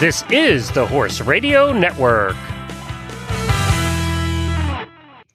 This 0.00 0.24
is 0.30 0.70
the 0.70 0.86
Horse 0.86 1.20
Radio 1.20 1.74
Network. 1.74 2.34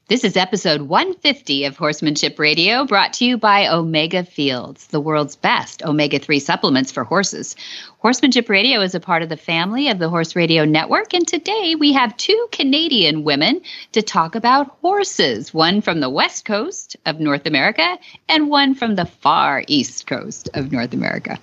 This 0.07 0.23
is 0.23 0.35
episode 0.35 0.81
150 0.81 1.65
of 1.65 1.77
Horsemanship 1.77 2.39
Radio, 2.39 2.83
brought 2.83 3.13
to 3.13 3.25
you 3.25 3.37
by 3.37 3.67
Omega 3.67 4.23
Fields, 4.23 4.87
the 4.87 4.99
world's 4.99 5.35
best 5.35 5.83
omega 5.83 6.17
3 6.17 6.39
supplements 6.39 6.91
for 6.91 7.03
horses. 7.03 7.55
Horsemanship 7.99 8.49
Radio 8.49 8.81
is 8.81 8.95
a 8.95 8.99
part 8.99 9.21
of 9.21 9.29
the 9.29 9.37
family 9.37 9.87
of 9.87 9.99
the 9.99 10.09
Horse 10.09 10.35
Radio 10.35 10.65
Network, 10.65 11.13
and 11.13 11.27
today 11.27 11.75
we 11.75 11.93
have 11.93 12.17
two 12.17 12.47
Canadian 12.51 13.23
women 13.23 13.61
to 13.91 14.01
talk 14.01 14.33
about 14.33 14.75
horses 14.81 15.53
one 15.53 15.79
from 15.79 15.99
the 15.99 16.09
west 16.09 16.43
coast 16.43 16.97
of 17.05 17.19
North 17.19 17.45
America 17.45 17.99
and 18.27 18.49
one 18.49 18.73
from 18.73 18.95
the 18.95 19.05
far 19.05 19.63
east 19.67 20.07
coast 20.07 20.49
of 20.55 20.71
North 20.71 20.91
America. 20.91 21.37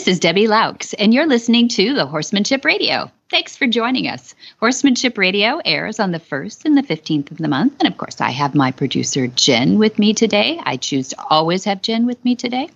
This 0.00 0.14
is 0.14 0.18
Debbie 0.18 0.46
Laux, 0.46 0.94
and 0.98 1.12
you're 1.12 1.26
listening 1.26 1.68
to 1.68 1.92
the 1.92 2.06
Horsemanship 2.06 2.64
Radio. 2.64 3.10
Thanks 3.28 3.54
for 3.54 3.66
joining 3.66 4.08
us. 4.08 4.34
Horsemanship 4.58 5.18
Radio 5.18 5.60
airs 5.62 6.00
on 6.00 6.10
the 6.10 6.18
1st 6.18 6.64
and 6.64 6.74
the 6.74 6.82
15th 6.82 7.30
of 7.30 7.36
the 7.36 7.48
month. 7.48 7.74
And 7.78 7.86
of 7.86 7.98
course, 7.98 8.18
I 8.18 8.30
have 8.30 8.54
my 8.54 8.72
producer, 8.72 9.26
Jen, 9.26 9.76
with 9.76 9.98
me 9.98 10.14
today. 10.14 10.58
I 10.64 10.78
choose 10.78 11.08
to 11.08 11.22
always 11.28 11.64
have 11.64 11.82
Jen 11.82 12.06
with 12.06 12.24
me 12.24 12.34
today. 12.34 12.70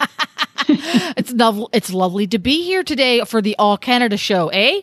it's, 1.16 1.32
novel, 1.32 1.70
it's 1.72 1.92
lovely 1.94 2.26
to 2.26 2.40
be 2.40 2.64
here 2.64 2.82
today 2.82 3.20
for 3.20 3.40
the 3.40 3.54
All 3.56 3.78
Canada 3.78 4.16
show, 4.16 4.48
eh? 4.48 4.80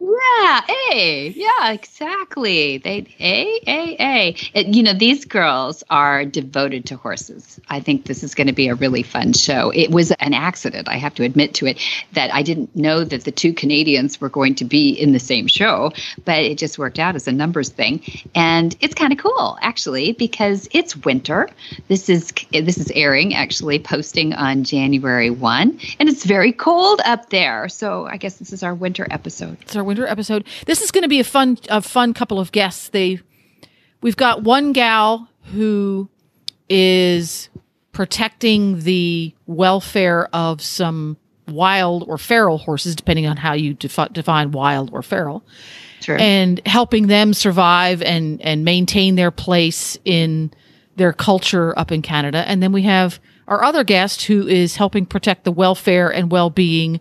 Yeah, 0.00 0.62
A. 0.92 1.28
Yeah, 1.36 1.72
exactly. 1.72 2.78
They 2.78 3.06
A 3.20 3.60
A 3.66 3.96
A. 4.00 4.36
It, 4.54 4.68
you 4.68 4.82
know, 4.82 4.94
these 4.94 5.26
girls 5.26 5.84
are 5.90 6.24
devoted 6.24 6.86
to 6.86 6.96
horses. 6.96 7.60
I 7.68 7.80
think 7.80 8.06
this 8.06 8.22
is 8.22 8.34
going 8.34 8.46
to 8.46 8.54
be 8.54 8.68
a 8.68 8.74
really 8.74 9.02
fun 9.02 9.34
show. 9.34 9.70
It 9.74 9.90
was 9.90 10.10
an 10.12 10.32
accident, 10.32 10.88
I 10.88 10.96
have 10.96 11.14
to 11.16 11.22
admit 11.22 11.52
to 11.56 11.66
it, 11.66 11.78
that 12.12 12.32
I 12.32 12.42
didn't 12.42 12.74
know 12.74 13.04
that 13.04 13.24
the 13.24 13.30
two 13.30 13.52
Canadians 13.52 14.18
were 14.22 14.30
going 14.30 14.54
to 14.54 14.64
be 14.64 14.90
in 14.90 15.12
the 15.12 15.18
same 15.18 15.46
show, 15.46 15.92
but 16.24 16.38
it 16.38 16.56
just 16.56 16.78
worked 16.78 16.98
out 16.98 17.14
as 17.14 17.28
a 17.28 17.32
numbers 17.32 17.68
thing. 17.68 18.02
And 18.34 18.74
it's 18.80 18.94
kind 18.94 19.12
of 19.12 19.18
cool 19.18 19.58
actually 19.60 20.12
because 20.12 20.66
it's 20.72 20.96
winter. 20.96 21.50
This 21.88 22.08
is 22.08 22.32
this 22.52 22.78
is 22.78 22.90
airing 22.92 23.34
actually 23.34 23.78
posting 23.78 24.32
on 24.32 24.64
January 24.64 25.28
1 25.28 25.78
and 25.98 26.08
it's 26.08 26.24
very 26.24 26.52
cold 26.52 27.02
up 27.04 27.28
there. 27.28 27.68
So 27.68 28.06
I 28.06 28.16
guess 28.16 28.36
this 28.36 28.50
is 28.50 28.62
our 28.62 28.74
winter 28.74 29.06
episode. 29.10 29.58
It's 29.60 29.76
our 29.76 29.89
winter 29.90 30.06
episode. 30.06 30.46
This 30.66 30.80
is 30.82 30.90
going 30.92 31.02
to 31.02 31.08
be 31.08 31.18
a 31.20 31.24
fun, 31.24 31.58
a 31.68 31.82
fun 31.82 32.14
couple 32.14 32.38
of 32.38 32.52
guests. 32.52 32.88
They, 32.90 33.20
we've 34.00 34.16
got 34.16 34.42
one 34.44 34.72
gal 34.72 35.28
who 35.52 36.08
is 36.68 37.48
protecting 37.92 38.80
the 38.80 39.34
welfare 39.46 40.28
of 40.32 40.62
some 40.62 41.16
wild 41.48 42.04
or 42.08 42.16
feral 42.18 42.58
horses, 42.58 42.94
depending 42.94 43.26
on 43.26 43.36
how 43.36 43.52
you 43.52 43.74
defi- 43.74 44.06
define 44.12 44.52
wild 44.52 44.90
or 44.92 45.02
feral, 45.02 45.44
Sure. 46.00 46.16
and 46.18 46.60
helping 46.66 47.08
them 47.08 47.34
survive 47.34 48.00
and 48.02 48.40
and 48.40 48.64
maintain 48.64 49.16
their 49.16 49.30
place 49.32 49.98
in 50.04 50.52
their 50.96 51.12
culture 51.12 51.76
up 51.78 51.90
in 51.90 52.00
Canada. 52.02 52.44
And 52.46 52.62
then 52.62 52.70
we 52.72 52.82
have 52.82 53.20
our 53.48 53.64
other 53.64 53.82
guest 53.84 54.22
who 54.22 54.46
is 54.46 54.76
helping 54.76 55.04
protect 55.04 55.42
the 55.44 55.52
welfare 55.52 56.08
and 56.08 56.30
well 56.30 56.48
being 56.50 57.00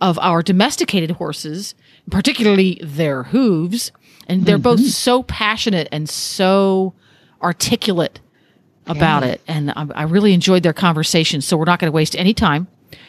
of 0.00 0.18
our 0.20 0.42
domesticated 0.42 1.10
horses 1.12 1.74
particularly 2.10 2.80
their 2.82 3.24
hooves. 3.24 3.92
And 4.26 4.46
they're 4.46 4.56
mm-hmm. 4.56 4.62
both 4.62 4.86
so 4.86 5.24
passionate 5.24 5.88
and 5.90 6.08
so 6.08 6.94
articulate 7.42 8.20
about 8.86 9.22
it. 9.24 9.40
And 9.48 9.70
I, 9.72 9.86
I 9.94 10.02
really 10.04 10.32
enjoyed 10.32 10.62
their 10.62 10.72
conversation. 10.72 11.40
So 11.40 11.56
we're 11.56 11.64
not 11.64 11.80
going 11.80 11.90
to 11.90 11.94
waste 11.94 12.16
any 12.16 12.34
time. 12.34 12.68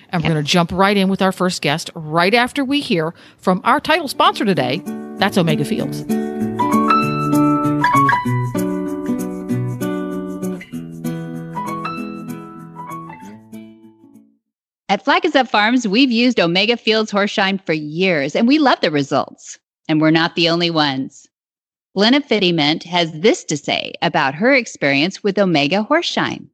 And 0.09 0.23
we're 0.23 0.29
going 0.29 0.43
to 0.43 0.49
jump 0.49 0.71
right 0.73 0.97
in 0.97 1.09
with 1.09 1.21
our 1.21 1.31
first 1.31 1.61
guest 1.61 1.89
right 1.95 2.33
after 2.33 2.65
we 2.65 2.81
hear 2.81 3.13
from 3.37 3.61
our 3.63 3.79
title 3.79 4.07
sponsor 4.07 4.43
today. 4.43 4.81
That's 5.17 5.37
Omega 5.37 5.63
Fields. 5.63 6.03
At 14.91 15.05
Flag 15.05 15.25
Farms, 15.47 15.87
we've 15.87 16.11
used 16.11 16.37
Omega 16.37 16.75
Fields 16.75 17.13
Horseshine 17.13 17.65
for 17.65 17.71
years, 17.71 18.35
and 18.35 18.45
we 18.45 18.59
love 18.59 18.81
the 18.81 18.91
results. 18.91 19.57
And 19.87 20.01
we're 20.01 20.11
not 20.11 20.35
the 20.35 20.49
only 20.49 20.69
ones. 20.69 21.29
Glenna 21.95 22.19
Fittiment 22.19 22.83
has 22.83 23.09
this 23.13 23.45
to 23.45 23.55
say 23.55 23.93
about 24.01 24.35
her 24.35 24.53
experience 24.53 25.23
with 25.23 25.39
Omega 25.39 25.87
Horseshine. 25.89 26.49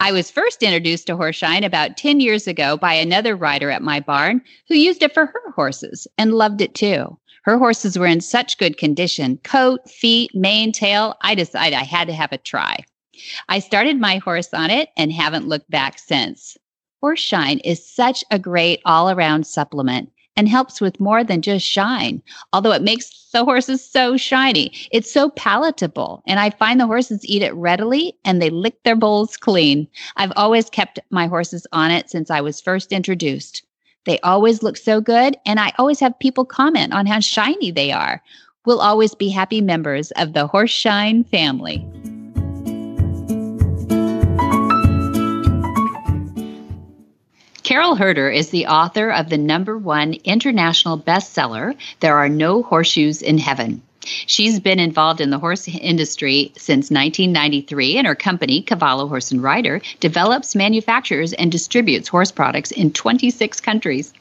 I 0.00 0.10
was 0.10 0.30
first 0.30 0.62
introduced 0.62 1.06
to 1.08 1.16
Horseshine 1.16 1.66
about 1.66 1.98
10 1.98 2.20
years 2.20 2.46
ago 2.46 2.78
by 2.78 2.94
another 2.94 3.36
rider 3.36 3.70
at 3.70 3.82
my 3.82 4.00
barn 4.00 4.40
who 4.66 4.76
used 4.76 5.02
it 5.02 5.12
for 5.12 5.26
her 5.26 5.50
horses 5.54 6.08
and 6.16 6.32
loved 6.32 6.62
it 6.62 6.74
too. 6.74 7.18
Her 7.42 7.58
horses 7.58 7.98
were 7.98 8.06
in 8.06 8.22
such 8.22 8.56
good 8.56 8.78
condition 8.78 9.36
coat, 9.44 9.86
feet, 9.90 10.34
mane, 10.34 10.72
tail. 10.72 11.14
I 11.20 11.34
decided 11.34 11.76
I 11.76 11.84
had 11.84 12.08
to 12.08 12.14
have 12.14 12.32
a 12.32 12.38
try. 12.38 12.78
I 13.50 13.58
started 13.58 14.00
my 14.00 14.16
horse 14.16 14.54
on 14.54 14.70
it 14.70 14.88
and 14.96 15.12
haven't 15.12 15.46
looked 15.46 15.70
back 15.70 15.98
since. 15.98 16.56
Horseshine 17.02 17.60
is 17.64 17.84
such 17.84 18.24
a 18.30 18.38
great 18.38 18.80
all 18.84 19.10
around 19.10 19.46
supplement 19.46 20.10
and 20.36 20.48
helps 20.48 20.80
with 20.80 21.00
more 21.00 21.24
than 21.24 21.42
just 21.42 21.66
shine, 21.66 22.22
although 22.52 22.72
it 22.72 22.82
makes 22.82 23.28
the 23.32 23.44
horses 23.44 23.84
so 23.84 24.16
shiny. 24.16 24.70
It's 24.92 25.10
so 25.10 25.30
palatable, 25.30 26.22
and 26.28 26.38
I 26.38 26.50
find 26.50 26.80
the 26.80 26.86
horses 26.86 27.24
eat 27.24 27.42
it 27.42 27.54
readily 27.54 28.14
and 28.24 28.40
they 28.40 28.50
lick 28.50 28.82
their 28.84 28.96
bowls 28.96 29.36
clean. 29.36 29.88
I've 30.16 30.32
always 30.36 30.70
kept 30.70 31.00
my 31.10 31.26
horses 31.26 31.66
on 31.72 31.90
it 31.90 32.08
since 32.08 32.30
I 32.30 32.40
was 32.40 32.60
first 32.60 32.92
introduced. 32.92 33.64
They 34.04 34.20
always 34.20 34.62
look 34.62 34.76
so 34.76 35.00
good, 35.00 35.36
and 35.44 35.58
I 35.60 35.72
always 35.76 36.00
have 36.00 36.18
people 36.18 36.44
comment 36.44 36.94
on 36.94 37.04
how 37.04 37.20
shiny 37.20 37.72
they 37.72 37.92
are. 37.92 38.22
We'll 38.64 38.80
always 38.80 39.14
be 39.14 39.28
happy 39.28 39.60
members 39.60 40.12
of 40.12 40.34
the 40.34 40.46
Horse 40.46 40.70
Shine 40.70 41.24
family. 41.24 41.84
Carole 47.78 47.94
Herder 47.94 48.28
is 48.28 48.50
the 48.50 48.66
author 48.66 49.08
of 49.08 49.28
the 49.28 49.38
number 49.38 49.78
one 49.78 50.14
international 50.24 50.98
bestseller, 50.98 51.76
There 52.00 52.16
Are 52.16 52.28
No 52.28 52.64
Horseshoes 52.64 53.22
in 53.22 53.38
Heaven. 53.38 53.82
She's 54.00 54.58
been 54.58 54.80
involved 54.80 55.20
in 55.20 55.30
the 55.30 55.38
horse 55.38 55.68
industry 55.68 56.50
since 56.56 56.90
1993, 56.90 57.98
and 57.98 58.04
her 58.08 58.16
company, 58.16 58.62
Cavallo 58.62 59.06
Horse 59.06 59.30
and 59.30 59.40
Rider, 59.40 59.80
develops, 60.00 60.56
manufactures, 60.56 61.32
and 61.34 61.52
distributes 61.52 62.08
horse 62.08 62.32
products 62.32 62.72
in 62.72 62.92
26 62.92 63.60
countries. 63.60 64.12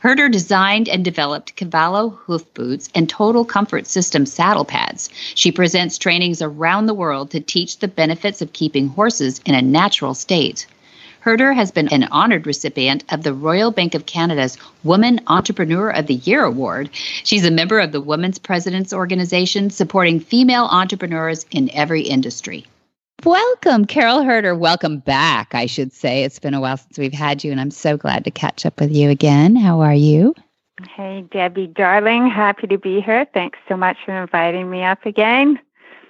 Herder 0.00 0.28
designed 0.28 0.86
and 0.86 1.02
developed 1.02 1.56
Cavallo 1.56 2.10
hoof 2.10 2.52
boots 2.52 2.90
and 2.94 3.08
Total 3.08 3.46
Comfort 3.46 3.86
System 3.86 4.26
saddle 4.26 4.66
pads. 4.66 5.08
She 5.34 5.50
presents 5.50 5.96
trainings 5.96 6.42
around 6.42 6.84
the 6.84 6.92
world 6.92 7.30
to 7.30 7.40
teach 7.40 7.78
the 7.78 7.88
benefits 7.88 8.42
of 8.42 8.52
keeping 8.52 8.88
horses 8.88 9.40
in 9.46 9.54
a 9.54 9.62
natural 9.62 10.12
state. 10.12 10.66
Herder 11.26 11.52
has 11.54 11.72
been 11.72 11.88
an 11.88 12.04
honored 12.04 12.46
recipient 12.46 13.02
of 13.12 13.24
the 13.24 13.34
Royal 13.34 13.72
Bank 13.72 13.96
of 13.96 14.06
Canada's 14.06 14.56
Woman 14.84 15.20
Entrepreneur 15.26 15.90
of 15.90 16.06
the 16.06 16.14
Year 16.14 16.44
award. 16.44 16.88
She's 16.92 17.44
a 17.44 17.50
member 17.50 17.80
of 17.80 17.90
the 17.90 18.00
Women's 18.00 18.38
Presidents 18.38 18.92
Organization, 18.92 19.70
supporting 19.70 20.20
female 20.20 20.66
entrepreneurs 20.66 21.44
in 21.50 21.68
every 21.72 22.02
industry. 22.02 22.64
Welcome, 23.24 23.86
Carole 23.86 24.22
Herder. 24.22 24.54
Welcome 24.54 24.98
back, 24.98 25.52
I 25.52 25.66
should 25.66 25.92
say. 25.92 26.22
It's 26.22 26.38
been 26.38 26.54
a 26.54 26.60
while 26.60 26.76
since 26.76 26.96
we've 26.96 27.12
had 27.12 27.42
you, 27.42 27.50
and 27.50 27.60
I'm 27.60 27.72
so 27.72 27.96
glad 27.96 28.22
to 28.26 28.30
catch 28.30 28.64
up 28.64 28.78
with 28.78 28.92
you 28.92 29.10
again. 29.10 29.56
How 29.56 29.80
are 29.80 29.92
you? 29.92 30.32
Hey, 30.94 31.24
Debbie, 31.32 31.66
darling. 31.66 32.30
Happy 32.30 32.68
to 32.68 32.78
be 32.78 33.00
here. 33.00 33.26
Thanks 33.34 33.58
so 33.68 33.76
much 33.76 33.96
for 34.06 34.16
inviting 34.16 34.70
me 34.70 34.84
up 34.84 35.04
again. 35.04 35.58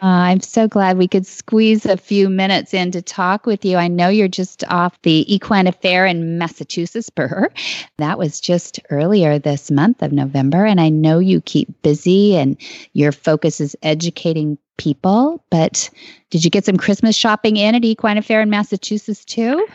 Uh, 0.02 0.28
I'm 0.28 0.40
so 0.40 0.68
glad 0.68 0.98
we 0.98 1.08
could 1.08 1.26
squeeze 1.26 1.86
a 1.86 1.96
few 1.96 2.28
minutes 2.28 2.74
in 2.74 2.90
to 2.90 3.00
talk 3.00 3.46
with 3.46 3.64
you. 3.64 3.78
I 3.78 3.88
know 3.88 4.08
you're 4.08 4.28
just 4.28 4.62
off 4.64 5.00
the 5.02 5.34
Equine 5.34 5.66
Affaire 5.66 6.04
in 6.04 6.36
Massachusetts 6.36 7.08
Burr. 7.08 7.50
That 7.96 8.18
was 8.18 8.38
just 8.38 8.78
earlier 8.90 9.38
this 9.38 9.70
month 9.70 10.02
of 10.02 10.12
November. 10.12 10.66
And 10.66 10.82
I 10.82 10.90
know 10.90 11.18
you 11.18 11.40
keep 11.40 11.82
busy 11.82 12.36
and 12.36 12.58
your 12.92 13.10
focus 13.10 13.58
is 13.58 13.74
educating 13.82 14.58
people. 14.76 15.42
But 15.50 15.88
did 16.28 16.44
you 16.44 16.50
get 16.50 16.66
some 16.66 16.76
Christmas 16.76 17.16
shopping 17.16 17.56
in 17.56 17.74
at 17.74 17.84
Equine 17.84 18.18
Affaire 18.18 18.42
in 18.42 18.50
Massachusetts 18.50 19.24
too? 19.24 19.66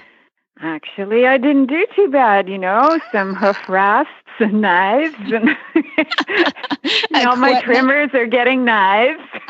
Actually, 0.64 1.26
I 1.26 1.38
didn't 1.38 1.66
do 1.68 1.88
too 1.96 2.08
bad, 2.10 2.48
you 2.48 2.58
know, 2.58 3.00
some 3.12 3.34
hoof 3.34 3.58
rasps 3.68 4.12
and 4.40 4.62
knives 4.62 5.16
and 5.32 5.58
all 7.28 7.36
my 7.36 7.62
trimmers 7.62 8.12
are 8.14 8.28
getting 8.28 8.64
knives. 8.64 9.22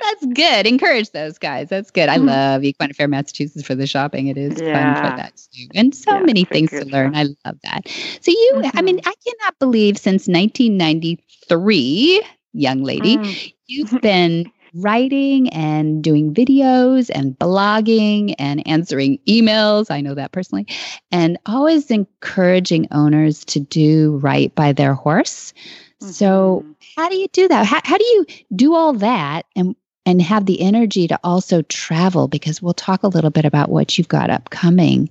That's 0.00 0.26
good. 0.32 0.66
Encourage 0.66 1.10
those 1.10 1.38
guys. 1.38 1.68
That's 1.68 1.90
good. 1.90 2.08
I 2.08 2.18
mm-hmm. 2.18 2.28
love 2.28 2.62
Equine 2.62 2.92
Fair, 2.92 3.08
Massachusetts 3.08 3.66
for 3.66 3.74
the 3.74 3.88
shopping. 3.88 4.28
It 4.28 4.38
is 4.38 4.60
yeah. 4.60 4.94
fun 4.94 5.10
for 5.10 5.16
that 5.16 5.32
too. 5.52 5.66
And 5.74 5.92
so 5.92 6.12
yeah, 6.12 6.20
many 6.20 6.44
things 6.44 6.70
to 6.70 6.84
learn. 6.84 7.14
Fun. 7.14 7.20
I 7.20 7.48
love 7.48 7.58
that. 7.64 7.88
So 8.20 8.30
you, 8.30 8.52
mm-hmm. 8.56 8.78
I 8.78 8.82
mean, 8.82 8.98
mm-hmm. 8.98 9.08
I 9.08 9.14
cannot 9.26 9.58
believe 9.58 9.98
since 9.98 10.28
1993, 10.28 12.24
young 12.52 12.84
lady, 12.84 13.16
mm. 13.16 13.54
you've 13.66 14.00
been 14.02 14.50
writing 14.76 15.48
and 15.50 16.02
doing 16.02 16.34
videos 16.34 17.10
and 17.14 17.38
blogging 17.38 18.34
and 18.38 18.66
answering 18.66 19.18
emails. 19.26 19.90
I 19.90 20.00
know 20.00 20.14
that 20.14 20.32
personally. 20.32 20.66
And 21.10 21.38
always 21.46 21.90
encouraging 21.90 22.88
owners 22.90 23.44
to 23.46 23.60
do 23.60 24.18
right 24.18 24.54
by 24.54 24.72
their 24.72 24.94
horse. 24.94 25.52
Mm-hmm. 26.00 26.12
So, 26.12 26.64
how 26.96 27.08
do 27.08 27.16
you 27.16 27.28
do 27.28 27.48
that? 27.48 27.66
How, 27.66 27.80
how 27.84 27.98
do 27.98 28.04
you 28.04 28.26
do 28.54 28.74
all 28.74 28.94
that 28.94 29.46
and 29.54 29.76
and 30.06 30.22
have 30.22 30.46
the 30.46 30.60
energy 30.60 31.08
to 31.08 31.18
also 31.24 31.62
travel 31.62 32.28
because 32.28 32.62
we'll 32.62 32.72
talk 32.72 33.02
a 33.02 33.08
little 33.08 33.30
bit 33.30 33.44
about 33.44 33.68
what 33.68 33.98
you've 33.98 34.08
got 34.08 34.30
upcoming 34.30 35.10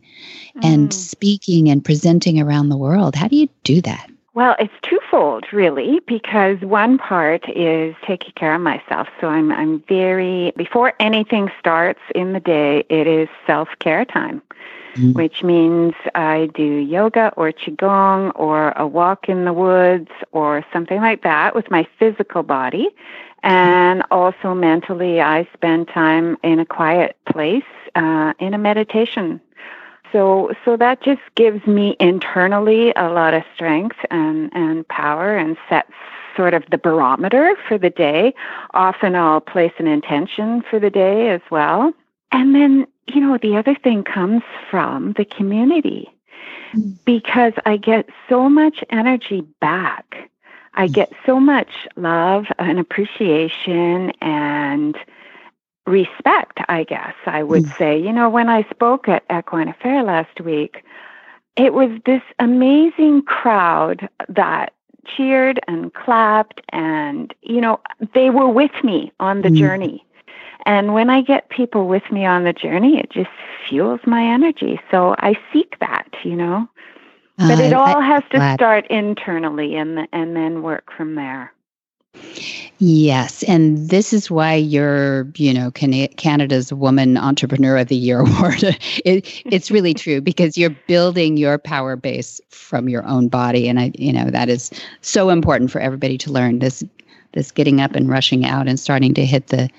mm. 0.56 0.64
and 0.64 0.94
speaking 0.94 1.70
and 1.70 1.84
presenting 1.84 2.40
around 2.40 2.70
the 2.70 2.78
world. 2.78 3.14
How 3.14 3.28
do 3.28 3.36
you 3.36 3.50
do 3.64 3.82
that? 3.82 4.10
Well, 4.36 4.58
it's 4.60 4.74
twofold, 4.82 5.46
really, 5.54 6.02
because 6.06 6.60
one 6.60 6.98
part 6.98 7.48
is 7.48 7.96
taking 8.06 8.34
care 8.34 8.54
of 8.54 8.60
myself. 8.60 9.08
So 9.22 9.28
I'm 9.28 9.50
I'm 9.50 9.82
very 9.88 10.52
before 10.58 10.92
anything 11.00 11.50
starts 11.58 12.02
in 12.14 12.34
the 12.34 12.42
day, 12.42 12.84
it 12.90 13.08
is 13.08 13.30
self 13.48 13.70
care 13.80 14.04
time, 14.04 14.42
mm-hmm. 14.96 15.14
which 15.14 15.42
means 15.42 15.94
I 16.16 16.50
do 16.54 16.64
yoga 16.64 17.32
or 17.38 17.54
qigong 17.54 18.34
or 18.36 18.72
a 18.72 18.86
walk 18.86 19.30
in 19.30 19.46
the 19.46 19.54
woods 19.54 20.12
or 20.34 20.66
something 20.74 21.00
like 21.00 21.24
that 21.24 21.56
with 21.56 21.72
my 21.72 21.88
physical 21.98 22.44
body, 22.44 22.90
and 23.42 24.04
also 24.12 24.54
mentally, 24.54 25.22
I 25.22 25.48
spend 25.54 25.88
time 25.88 26.36
in 26.44 26.60
a 26.60 26.66
quiet 26.66 27.16
place 27.26 27.64
uh, 27.96 28.34
in 28.40 28.54
a 28.54 28.58
meditation 28.58 29.40
so 30.12 30.52
so 30.64 30.78
that 30.78 31.02
just 31.02 31.22
gives 31.36 31.66
me 31.68 31.96
internally 32.00 32.94
a 32.96 33.10
lot 33.10 33.34
of 33.34 33.44
strength 33.54 33.98
and 34.10 34.50
and 34.54 34.88
power 34.88 35.38
and 35.38 35.58
sets 35.70 35.92
sort 36.36 36.54
of 36.54 36.64
the 36.70 36.78
barometer 36.78 37.56
for 37.68 37.78
the 37.78 37.90
day. 37.90 38.34
Often 38.74 39.16
i'll 39.16 39.42
place 39.42 39.74
an 39.78 39.88
intention 39.88 40.64
for 40.70 40.80
the 40.80 40.90
day 40.90 41.30
as 41.30 41.42
well. 41.50 41.94
And 42.32 42.56
then 42.56 42.88
you 43.08 43.22
know 43.22 43.38
the 43.38 43.58
other 43.58 43.76
thing 43.76 44.04
comes 44.04 44.44
from 44.70 45.14
the 45.14 45.26
community 45.26 46.10
mm. 46.74 46.98
because 47.06 47.54
i 47.66 47.78
get 47.78 48.10
so 48.30 48.50
much 48.50 48.84
energy 48.90 49.42
back. 49.62 50.30
I 50.74 50.88
mm. 50.88 50.94
get 50.94 51.12
so 51.26 51.40
much 51.40 51.88
love 51.96 52.46
and 52.60 52.80
appreciation 52.80 54.12
and 54.22 54.98
respect, 55.86 56.60
I 56.68 56.84
guess 56.84 57.14
I 57.26 57.44
would 57.44 57.64
mm. 57.64 57.78
say. 57.78 58.00
You 58.00 58.12
know, 58.12 58.30
when 58.30 58.50
I 58.50 58.64
spoke 58.70 59.08
at 59.08 59.24
Equine 59.30 59.70
Affaire 59.70 60.04
last 60.04 60.42
week, 60.42 60.84
it 61.56 61.74
was 61.74 61.90
this 62.06 62.22
amazing 62.40 63.24
crowd 63.24 64.10
that 64.30 64.74
cheered 65.06 65.60
and 65.68 65.94
clapped 65.94 66.62
and 66.70 67.34
you 67.44 67.62
know 67.62 67.80
they 68.14 68.30
were 68.30 68.50
with 68.50 68.72
me 68.84 69.12
on 69.20 69.42
the 69.42 69.50
mm. 69.50 69.58
journey 69.58 70.06
and 70.66 70.94
when 70.94 71.10
i 71.12 71.22
get 71.22 71.50
people 71.50 71.88
with 71.88 72.04
me 72.12 72.26
on 72.26 72.44
the 72.44 72.54
journey 72.54 72.98
it 72.98 73.10
just 73.12 73.30
fuels 73.68 74.00
my 74.06 74.24
energy 74.24 74.80
so 74.90 75.16
i 75.20 75.36
seek 75.54 75.78
that 75.80 76.08
you 76.24 76.36
know 76.36 76.68
but 77.38 77.60
uh, 77.60 77.64
it 77.64 77.74
all 77.74 77.98
I, 77.98 78.06
has 78.06 78.24
to 78.32 78.38
glad. 78.38 78.58
start 78.58 78.88
internally 78.88 79.76
and 79.76 80.08
and 80.12 80.36
then 80.36 80.64
work 80.64 80.92
from 80.92 81.14
there 81.16 81.54
Yes, 82.80 83.44
and 83.44 83.90
this 83.90 84.12
is 84.12 84.30
why 84.30 84.56
you're, 84.56 85.28
you 85.38 85.54
know, 85.54 85.72
Canada's 85.72 86.74
Woman 86.74 87.16
Entrepreneur 87.18 87.78
of 87.78 87.88
the 87.88 87.96
Year 87.96 88.20
award. 88.22 88.64
it, 88.64 89.44
it's 89.46 89.72
really 89.72 89.94
true 89.94 90.20
because 90.20 90.58
you're 90.58 90.76
building 90.88 91.38
your 91.38 91.58
power 91.58 91.96
base 91.96 92.42
from 92.50 92.90
your 92.90 93.06
own 93.08 93.30
body, 93.30 93.70
and 93.70 93.80
I, 93.80 93.92
you 93.98 94.12
know, 94.12 94.30
that 94.30 94.50
is 94.50 94.72
so 95.02 95.30
important 95.30 95.72
for 95.72 95.80
everybody 95.80 96.18
to 96.20 96.32
learn. 96.32 96.60
This, 96.60 96.84
this 97.36 97.52
getting 97.52 97.80
up 97.80 97.96
and 97.96 98.10
rushing 98.10 98.46
out 98.46 98.68
and 98.68 98.80
starting 98.80 99.14
to 99.14 99.26
hit 99.26 99.48
the 99.48 99.70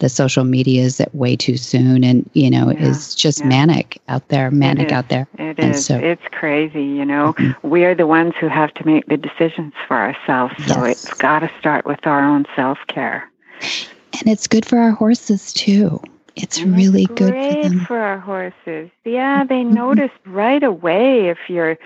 the 0.00 0.08
social 0.08 0.44
medias 0.44 1.00
at 1.00 1.14
way 1.14 1.36
too 1.36 1.56
soon 1.56 2.04
and 2.04 2.28
you 2.34 2.50
know 2.50 2.70
yeah, 2.70 2.88
is 2.88 3.14
just 3.14 3.40
yeah. 3.40 3.46
manic 3.46 4.02
out 4.08 4.28
there 4.28 4.50
manic 4.50 4.92
out 4.92 5.08
there 5.08 5.26
it 5.38 5.58
and 5.58 5.74
is. 5.74 5.86
So, 5.86 5.96
it's 5.96 6.22
crazy 6.32 6.82
you 6.82 7.04
know 7.04 7.32
mm-hmm. 7.34 7.68
we 7.68 7.84
are 7.84 7.94
the 7.94 8.06
ones 8.06 8.34
who 8.40 8.48
have 8.48 8.74
to 8.74 8.86
make 8.86 9.06
the 9.06 9.16
decisions 9.16 9.72
for 9.86 9.96
ourselves 9.96 10.54
so 10.66 10.84
yes. 10.84 11.04
it's 11.04 11.14
got 11.14 11.40
to 11.40 11.50
start 11.58 11.86
with 11.86 12.06
our 12.06 12.22
own 12.22 12.44
self-care 12.56 13.30
and 13.60 14.26
it's 14.26 14.46
good 14.46 14.66
for 14.66 14.78
our 14.78 14.90
horses 14.90 15.52
too 15.52 16.02
it's 16.36 16.58
and 16.58 16.76
really 16.76 17.06
good 17.06 17.32
for 17.32 17.62
them. 17.62 17.80
for 17.86 17.98
our 17.98 18.18
horses. 18.18 18.90
Yeah, 19.04 19.44
they 19.44 19.62
mm-hmm. 19.62 19.74
notice 19.74 20.10
right 20.26 20.62
away 20.62 21.28
if 21.28 21.38
you're 21.48 21.78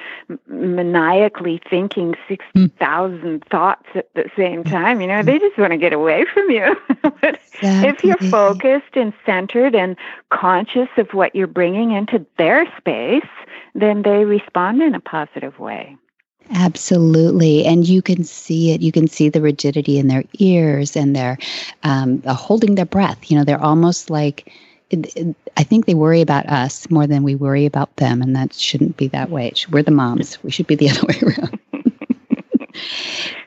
maniacally 0.47 1.61
thinking 1.69 2.15
60,000 2.29 3.21
mm. 3.21 3.49
thoughts 3.50 3.87
at 3.95 4.12
the 4.15 4.31
same 4.37 4.65
time. 4.65 5.00
You 5.00 5.06
know, 5.06 5.23
they 5.23 5.39
just 5.39 5.59
want 5.59 5.73
to 5.73 5.77
get 5.77 5.93
away 5.93 6.25
from 6.35 6.50
you. 6.50 6.75
but 7.03 7.41
exactly. 7.55 7.89
if 7.89 8.05
you're 8.05 8.31
focused 8.31 8.95
and 8.95 9.12
centered 9.27 9.75
and 9.75 9.97
conscious 10.31 10.89
of 10.97 11.12
what 11.12 11.35
you're 11.35 11.47
bringing 11.47 11.93
into 11.93 12.25
their 12.39 12.65
space, 12.79 13.29
then 13.75 14.03
they 14.03 14.25
respond 14.25 14.81
in 14.83 14.95
a 14.95 15.00
positive 15.00 15.59
way. 15.59 15.97
Absolutely. 16.50 17.65
And 17.67 17.87
you 17.87 18.00
can 18.00 18.25
see 18.25 18.71
it. 18.73 18.81
You 18.81 18.93
can 18.93 19.06
see 19.06 19.29
the 19.29 19.41
rigidity 19.41 19.99
in 19.99 20.09
their 20.09 20.25
ears 20.39 20.97
and 20.97 21.15
their 21.15 21.39
um, 21.83 22.23
holding 22.23 22.75
their 22.75 22.87
breath. 22.87 23.31
You 23.31 23.39
know, 23.39 23.45
they're 23.45 23.62
almost 23.62 24.09
like, 24.09 24.53
I 25.56 25.62
think 25.62 25.85
they 25.85 25.95
worry 25.95 26.23
about 26.23 26.47
us 26.47 26.91
more 26.91 27.06
than 27.06 27.23
we 27.23 27.35
worry 27.35 27.67
about 27.67 27.95
them. 27.97 28.23
And 28.23 28.35
that 28.35 28.55
shouldn't 28.55 28.97
be 28.97 29.09
that 29.09 29.31
way. 29.31 29.53
We're 29.71 29.83
the 29.83 29.91
moms. 29.91 30.43
We 30.43 30.50
should 30.50 30.67
be 30.67 30.75
the 30.75 30.91
other 30.91 31.06
way 31.06 31.21
around. 31.23 31.61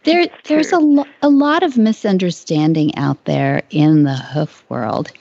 there, 0.03 0.27
there's 0.45 0.71
a, 0.71 0.79
lo- 0.79 1.05
a 1.23 1.29
lot 1.29 1.63
of 1.63 1.77
misunderstanding 1.77 2.95
out 2.97 3.25
there 3.25 3.63
in 3.71 4.03
the 4.03 4.15
hoof 4.15 4.63
world. 4.69 5.11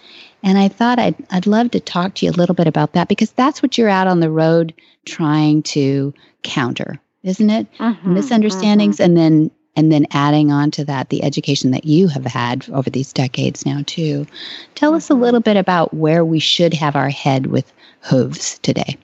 And 0.43 0.59
I 0.59 0.69
thought 0.69 0.99
I'd, 0.99 1.17
I'd 1.31 1.47
love 1.47 1.71
to 1.71 1.81
talk 1.81 2.15
to 2.17 2.27
you 2.27 2.33
a 2.33 2.37
little 2.37 2.55
bit 2.55 2.67
about 2.67 2.93
that 2.93 3.09
because 3.09 3.31
that's 3.33 3.63
what 3.63 3.79
you're 3.79 3.89
out 3.89 4.07
on 4.07 4.21
the 4.21 4.31
road 4.31 4.75
trying 5.07 5.63
to 5.63 6.13
counter 6.43 7.01
isn't 7.23 7.51
it? 7.51 7.67
Mm-hmm, 7.79 8.15
Misunderstandings 8.15 8.97
mm-hmm. 8.97 9.05
and 9.05 9.17
then 9.17 9.51
and 9.77 9.93
then 9.93 10.07
adding 10.11 10.51
on 10.51 10.71
to 10.73 10.85
that 10.85 11.11
the 11.11 11.23
education 11.23 11.71
that 11.71 11.85
you 11.85 12.09
have 12.09 12.25
had 12.25 12.69
over 12.71 12.91
these 12.91 13.13
decades 13.13 13.65
now 13.65 13.83
too. 13.87 14.27
Tell 14.75 14.95
us 14.95 15.09
a 15.09 15.13
mm-hmm. 15.13 15.23
little 15.23 15.41
bit 15.41 15.57
about 15.57 15.95
where 15.95 16.25
we 16.25 16.39
should 16.39 16.75
have 16.75 16.97
our 16.97 17.09
head 17.09 17.47
with 17.47 17.73
hooves 18.01 18.59
today. 18.61 18.99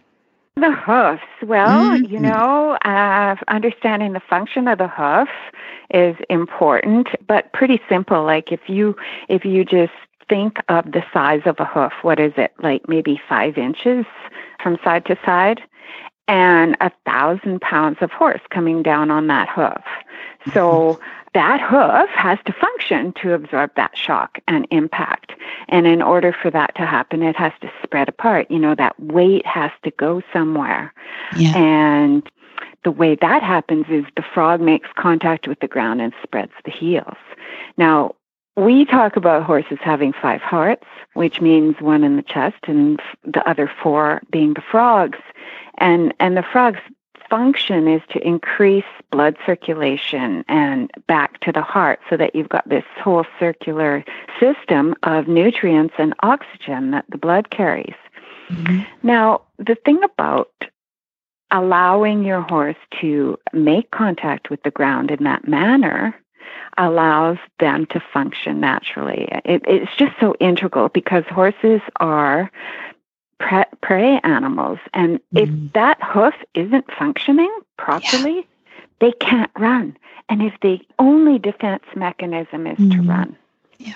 The 0.57 0.73
hoofs. 0.73 1.23
Well, 1.43 1.91
mm-hmm. 1.91 2.13
you 2.13 2.19
know, 2.19 2.79
uh, 2.83 3.37
understanding 3.49 4.13
the 4.15 4.21
function 4.21 4.69
of 4.69 4.79
the 4.79 4.89
hoof 4.89 5.29
is 5.91 6.17
important, 6.31 7.09
but 7.27 7.53
pretty 7.53 7.81
simple. 7.89 8.25
Like 8.25 8.51
if 8.51 8.69
you 8.69 8.97
if 9.29 9.45
you 9.45 9.65
just 9.65 9.93
think 10.29 10.59
of 10.69 10.91
the 10.93 11.05
size 11.13 11.43
of 11.45 11.61
a 11.61 11.65
hoof, 11.65 11.93
what 12.03 12.19
is 12.19 12.33
it? 12.37 12.53
Like 12.61 12.89
maybe 12.89 13.21
five 13.29 13.57
inches 13.57 14.05
from 14.63 14.79
side 14.83 15.05
to 15.07 15.19
side 15.25 15.63
and 16.29 16.77
a 16.81 16.91
thousand 17.05 17.61
pounds 17.61 17.99
of 18.01 18.11
horse 18.11 18.41
coming 18.51 18.83
down 18.83 19.11
on 19.11 19.27
that 19.29 19.49
hoof. 19.49 19.85
So 20.53 20.95
mm-hmm. 20.95 21.03
that 21.35 21.61
hoof 21.61 22.11
has 22.11 22.39
to 22.47 22.53
function 22.53 23.13
to 23.23 23.35
absorb 23.35 23.71
that 23.77 23.97
shock 23.97 24.39
and 24.49 24.67
impact. 24.71 25.33
And 25.69 25.87
in 25.87 26.03
order 26.03 26.33
for 26.33 26.51
that 26.51 26.75
to 26.77 26.87
happen, 26.87 27.23
it 27.23 27.37
has 27.37 27.53
to 27.61 27.71
spread 27.83 28.09
apart. 28.09 28.51
You 28.51 28.59
know, 28.59 28.75
that 28.75 28.99
weight 29.01 29.47
has 29.47 29.71
to 29.85 29.91
go 29.93 30.23
somewhere. 30.33 30.93
Yeah. 31.37 31.57
And 31.57 32.29
the 32.85 32.91
way 32.91 33.17
that 33.17 33.43
happens 33.43 33.87
is 33.89 34.05
the 34.17 34.23
frog 34.23 34.61
makes 34.61 34.89
contact 34.97 35.49
with 35.49 35.61
the 35.61 35.69
ground 35.69 36.01
and 36.01 36.13
spreads 36.23 36.53
the 36.65 36.71
heels. 36.71 37.17
Now, 37.77 38.15
we 38.57 38.85
talk 38.85 39.17
about 39.17 39.43
horses 39.43 39.79
having 39.83 40.13
five 40.13 40.41
hearts, 40.41 40.87
which 41.15 41.41
means 41.41 41.77
one 41.81 42.03
in 42.03 42.17
the 42.17 42.23
chest 42.23 42.57
and 42.67 43.01
the 43.25 43.47
other 43.49 43.71
four 43.83 44.23
being 44.31 44.55
the 44.55 44.63
frogs. 44.63 45.19
And, 45.79 46.15
and 46.21 46.37
the 46.37 46.43
frog's 46.43 46.81
function 47.29 47.89
is 47.89 48.03
to 48.11 48.27
increase 48.27 48.85
blood 49.11 49.37
circulation 49.45 50.45
and 50.49 50.91
back 51.07 51.41
to 51.41 51.53
the 51.53 51.63
heart 51.63 52.01
so 52.09 52.17
that 52.17 52.35
you've 52.35 52.49
got 52.49 52.69
this 52.69 52.85
whole 53.03 53.27
circular 53.39 54.05
system 54.41 54.95
of 55.03 55.29
nutrients 55.29 55.95
and 55.99 56.15
oxygen 56.23 56.93
that 56.93 57.05
the 57.11 57.19
blood 57.19 57.51
carries. 57.51 57.95
Mm-hmm. 58.49 58.83
Now, 59.03 59.43
the 59.59 59.77
thing 59.85 60.03
about 60.03 60.51
allowing 61.51 62.25
your 62.25 62.41
horse 62.41 62.77
to 63.01 63.39
make 63.53 63.91
contact 63.91 64.51
with 64.51 64.63
the 64.63 64.71
ground 64.71 65.11
in 65.11 65.25
that 65.25 65.47
manner 65.47 66.15
allows 66.79 67.39
them 67.59 67.87
to 67.87 68.01
function 68.13 68.61
naturally. 68.61 69.29
It, 69.45 69.63
it's 69.67 69.95
just 69.97 70.13
so 70.21 70.35
integral 70.41 70.89
because 70.89 71.25
horses 71.31 71.81
are 71.97 72.51
pre- 73.39 73.65
prey 73.81 74.21
animals. 74.25 74.79
And 74.95 75.19
mm-hmm. 75.35 75.39
if 75.39 75.73
that 75.73 76.03
hoof 76.03 76.35
isn't 76.55 76.87
functioning 76.99 77.55
properly, 77.77 78.37
yeah. 78.37 78.43
they 79.01 79.13
can't 79.13 79.51
run. 79.59 79.97
And 80.29 80.43
if 80.43 80.55
the 80.61 80.81
only 80.99 81.39
defense 81.39 81.85
mechanism 81.95 82.67
is 82.67 82.79
mm-hmm. 82.79 83.03
to 83.03 83.09
run. 83.09 83.37
Yeah. 83.79 83.95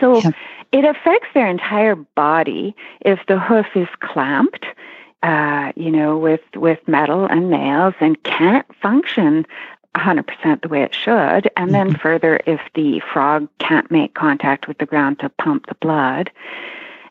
So 0.00 0.18
yeah. 0.18 0.30
it 0.70 0.84
affects 0.84 1.28
their 1.34 1.48
entire 1.48 1.96
body 1.96 2.74
if 3.00 3.20
the 3.26 3.38
hoof 3.38 3.66
is 3.74 3.88
clamped. 4.00 4.66
Uh, 5.24 5.70
you 5.76 5.88
know, 5.88 6.18
with 6.18 6.40
with 6.56 6.80
metal 6.88 7.26
and 7.26 7.48
nails, 7.48 7.94
and 8.00 8.20
can't 8.24 8.66
function 8.82 9.46
100% 9.96 10.62
the 10.62 10.68
way 10.68 10.82
it 10.82 10.94
should. 10.94 11.12
And 11.12 11.70
mm-hmm. 11.70 11.72
then 11.72 11.94
further, 11.96 12.40
if 12.46 12.60
the 12.74 13.00
frog 13.12 13.48
can't 13.58 13.90
make 13.90 14.14
contact 14.14 14.68
with 14.68 14.78
the 14.78 14.86
ground 14.86 15.20
to 15.20 15.28
pump 15.28 15.66
the 15.66 15.74
blood. 15.76 16.30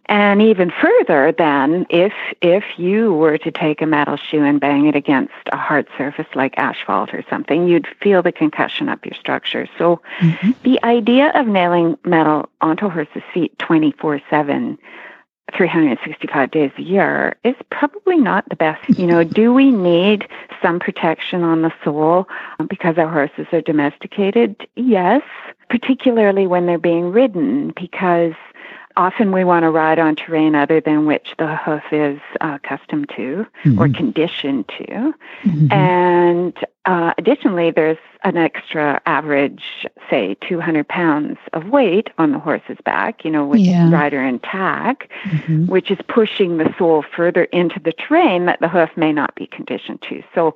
And 0.08 0.42
even 0.42 0.72
further, 0.72 1.32
then, 1.32 1.86
if 1.90 2.12
if 2.42 2.66
you 2.76 3.14
were 3.14 3.38
to 3.38 3.50
take 3.52 3.82
a 3.82 3.86
metal 3.86 4.18
shoe 4.18 4.44
and 4.44 4.60
bang 4.60 4.88
it 4.88 4.96
against 4.96 5.32
a 5.54 5.58
hard 5.58 5.88
surface 5.98 6.26
like 6.36 6.54
asphalt 6.58 7.14
or 7.14 7.24
something, 7.30 7.66
you'd 7.66 7.88
feel 8.02 8.22
the 8.22 8.34
concussion 8.34 8.90
up 8.90 9.06
your 9.06 9.14
structure. 9.14 9.70
So, 9.78 10.02
mm-hmm. 10.20 10.52
the 10.64 10.84
idea 10.84 11.32
of 11.34 11.48
nailing 11.48 11.98
metal 12.04 12.50
onto 12.60 12.90
horse's 12.90 13.24
feet 13.34 13.58
twenty 13.58 13.94
four 13.94 14.20
seven 14.30 14.78
365 15.56 16.52
days 16.52 16.72
a 16.78 16.82
year 16.82 17.36
is 17.44 17.56
probably 17.70 18.18
not 18.18 18.48
the 18.50 18.56
best. 18.56 18.88
You 18.98 19.08
know, 19.08 19.24
do 19.24 19.54
we 19.54 19.72
need 19.72 20.28
some 20.62 20.80
protection 20.80 21.44
on 21.44 21.62
the 21.62 21.72
sole 21.84 22.28
because 22.70 22.98
our 22.98 23.10
horses 23.10 23.48
are 23.52 23.62
domesticated? 23.62 24.68
Yes, 24.76 25.24
particularly 25.70 26.48
when 26.48 26.66
they're 26.66 26.78
being 26.78 27.12
ridden 27.12 27.74
because 27.76 28.34
often 28.98 29.32
we 29.32 29.44
want 29.44 29.64
to 29.64 29.70
ride 29.70 30.00
on 30.00 30.16
terrain 30.16 30.56
other 30.56 30.82
than 30.82 31.06
which 31.06 31.34
the 31.38 31.56
hoof 31.56 31.84
is 31.92 32.20
uh, 32.42 32.58
accustomed 32.64 33.10
to 33.16 33.46
mm-hmm. 33.64 33.80
or 33.80 33.90
conditioned 33.90 34.68
to. 34.78 35.14
Mm-hmm. 35.44 35.72
And 35.72 36.58
uh, 36.86 37.14
additionally, 37.18 37.72
there's 37.72 37.98
an 38.24 38.38
extra 38.38 39.02
average, 39.06 39.88
say, 40.10 40.36
200 40.48 40.88
pounds 40.88 41.38
of 41.54 41.70
weight 41.70 42.10
on 42.18 42.32
the 42.32 42.40
horse's 42.40 42.78
back, 42.86 43.26
you 43.26 43.32
know, 43.32 43.46
with 43.46 43.60
yeah. 43.60 43.92
rider 43.92 44.22
and 44.22 44.42
tack, 44.44 45.10
mm-hmm. 45.24 45.66
which 45.66 45.90
is 45.90 45.98
pushing 46.08 46.58
the 46.58 46.74
sole 46.78 47.04
further 47.16 47.46
into 47.46 47.80
the 47.80 47.92
terrain 47.94 48.46
that 48.46 48.60
the 48.60 48.68
hoof 48.68 48.90
may 48.96 49.12
not 49.12 49.34
be 49.36 49.48
conditioned 49.48 50.02
to. 50.04 50.24
So, 50.36 50.56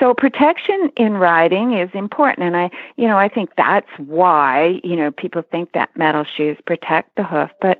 so 0.00 0.12
protection 0.12 0.90
in 0.96 1.14
riding 1.14 1.72
is 1.72 1.90
important, 1.94 2.46
and 2.46 2.56
I, 2.56 2.70
you 2.96 3.06
know, 3.06 3.16
I 3.16 3.28
think 3.28 3.50
that's 3.56 3.90
why 3.98 4.80
you 4.82 4.96
know 4.96 5.12
people 5.12 5.42
think 5.42 5.72
that 5.72 5.96
metal 5.96 6.24
shoes 6.24 6.58
protect 6.66 7.14
the 7.14 7.22
hoof, 7.22 7.50
but 7.60 7.78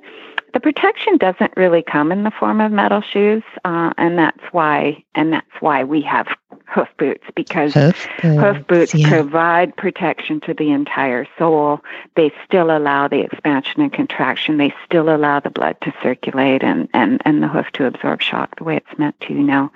the 0.55 0.61
protection 0.61 1.17
doesn't 1.17 1.51
really 1.57 1.83
come 1.83 2.13
in 2.13 2.23
the 2.23 2.31
form 2.31 2.61
of 2.61 2.71
metal 2.71 3.01
shoes, 3.01 3.43
uh, 3.65 3.91
and 3.97 4.17
that's 4.17 4.41
why 4.53 5.03
and 5.13 5.33
that's 5.33 5.51
why 5.59 5.83
we 5.83 6.01
have 6.03 6.27
hoof 6.65 6.87
boots 6.97 7.25
because 7.35 7.73
hoof 7.73 8.07
boots, 8.21 8.41
hoof 8.41 8.67
boots 8.67 8.95
yeah. 8.95 9.09
provide 9.09 9.75
protection 9.75 10.39
to 10.39 10.53
the 10.53 10.71
entire 10.71 11.27
sole. 11.37 11.81
They 12.15 12.31
still 12.45 12.71
allow 12.71 13.09
the 13.09 13.19
expansion 13.19 13.81
and 13.81 13.91
contraction. 13.91 14.55
They 14.55 14.73
still 14.85 15.13
allow 15.13 15.41
the 15.41 15.49
blood 15.49 15.75
to 15.81 15.93
circulate 16.01 16.63
and 16.63 16.87
and 16.93 17.21
and 17.25 17.43
the 17.43 17.49
hoof 17.49 17.69
to 17.73 17.85
absorb 17.85 18.21
shock 18.21 18.55
the 18.55 18.63
way 18.63 18.77
it's 18.77 18.97
meant 18.97 19.19
to. 19.27 19.33
Now, 19.33 19.73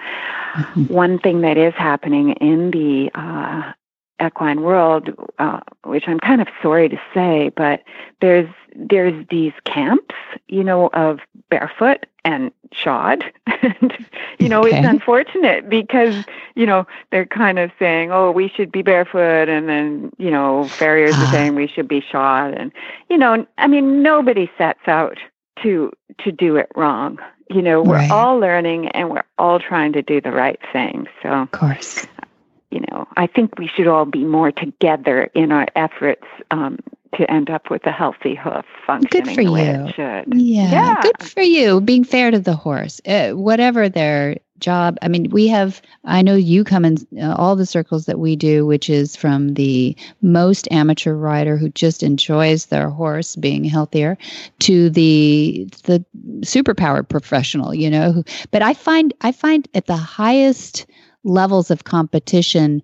mm-hmm. 0.53 0.85
one 0.85 1.19
thing 1.19 1.41
that 1.41 1.57
is 1.57 1.73
happening 1.73 2.31
in 2.31 2.71
the 2.71 3.11
uh, 3.13 3.73
equine 4.21 4.61
world, 4.61 5.09
uh, 5.39 5.59
which 5.85 6.07
I'm 6.07 6.19
kind 6.19 6.41
of 6.41 6.47
sorry 6.61 6.89
to 6.89 6.99
say, 7.13 7.51
but 7.55 7.83
there's 8.21 8.49
there's 8.75 9.25
these 9.29 9.53
camps, 9.65 10.15
you 10.47 10.63
know, 10.63 10.87
of 10.93 11.19
barefoot 11.49 12.05
and 12.23 12.51
shod. 12.71 13.23
and, 13.61 14.07
you 14.39 14.49
know, 14.49 14.61
okay. 14.61 14.77
it's 14.77 14.87
unfortunate 14.87 15.69
because, 15.69 16.23
you 16.55 16.65
know, 16.65 16.85
they're 17.11 17.25
kind 17.25 17.59
of 17.59 17.71
saying, 17.79 18.11
oh, 18.11 18.31
we 18.31 18.49
should 18.49 18.71
be 18.71 18.81
barefoot. 18.81 19.49
And 19.49 19.67
then, 19.67 20.11
you 20.17 20.31
know, 20.31 20.65
farriers 20.65 21.15
are 21.15 21.25
ah. 21.25 21.31
saying 21.31 21.55
we 21.55 21.67
should 21.67 21.87
be 21.87 22.01
shod. 22.01 22.53
And, 22.53 22.71
you 23.09 23.17
know, 23.17 23.45
I 23.57 23.67
mean, 23.67 24.01
nobody 24.03 24.49
sets 24.57 24.87
out 24.87 25.17
to 25.63 25.91
to 26.19 26.31
do 26.31 26.55
it 26.57 26.69
wrong. 26.75 27.19
You 27.49 27.61
know, 27.61 27.81
we're 27.81 27.95
right. 27.95 28.11
all 28.11 28.37
learning 28.37 28.89
and 28.89 29.09
we're 29.09 29.23
all 29.37 29.59
trying 29.59 29.93
to 29.93 30.01
do 30.01 30.21
the 30.21 30.31
right 30.31 30.59
thing. 30.71 31.07
So, 31.23 31.29
of 31.29 31.51
course, 31.51 32.05
you 32.71 32.81
know, 32.91 33.07
I 33.17 33.27
think 33.27 33.57
we 33.57 33.67
should 33.67 33.87
all 33.87 34.05
be 34.05 34.23
more 34.23 34.51
together 34.51 35.23
in 35.33 35.51
our 35.51 35.67
efforts 35.75 36.25
um, 36.51 36.77
to 37.15 37.29
end 37.29 37.49
up 37.49 37.69
with 37.69 37.85
a 37.85 37.91
healthy 37.91 38.35
hoof 38.35 38.65
functioning 38.85 39.25
good 39.25 39.35
for 39.35 39.43
the 39.43 39.51
way 39.51 39.65
you. 39.65 39.85
it 39.87 39.95
should. 39.95 40.33
Yeah, 40.35 40.71
yeah, 40.71 41.01
good 41.01 41.23
for 41.23 41.41
you. 41.41 41.81
Being 41.81 42.03
fair 42.03 42.29
to 42.31 42.39
the 42.39 42.55
horse, 42.55 43.01
uh, 43.07 43.31
whatever 43.31 43.89
their 43.89 44.37
job. 44.59 44.97
I 45.01 45.07
mean, 45.07 45.29
we 45.31 45.47
have. 45.47 45.81
I 46.03 46.21
know 46.21 46.35
you 46.35 46.63
come 46.63 46.85
in 46.85 46.97
uh, 47.19 47.33
all 47.35 47.55
the 47.55 47.65
circles 47.65 48.05
that 48.05 48.19
we 48.19 48.35
do, 48.35 48.65
which 48.65 48.89
is 48.89 49.15
from 49.15 49.55
the 49.55 49.95
most 50.21 50.67
amateur 50.71 51.15
rider 51.15 51.57
who 51.57 51.69
just 51.69 52.03
enjoys 52.03 52.67
their 52.67 52.89
horse 52.89 53.35
being 53.35 53.63
healthier, 53.63 54.17
to 54.59 54.89
the 54.91 55.67
the 55.85 56.05
superpowered 56.41 57.09
professional. 57.09 57.73
You 57.73 57.89
know, 57.89 58.23
but 58.51 58.61
I 58.61 58.73
find 58.73 59.13
I 59.21 59.31
find 59.31 59.67
at 59.73 59.87
the 59.87 59.97
highest 59.97 60.85
levels 61.23 61.71
of 61.71 61.83
competition, 61.83 62.81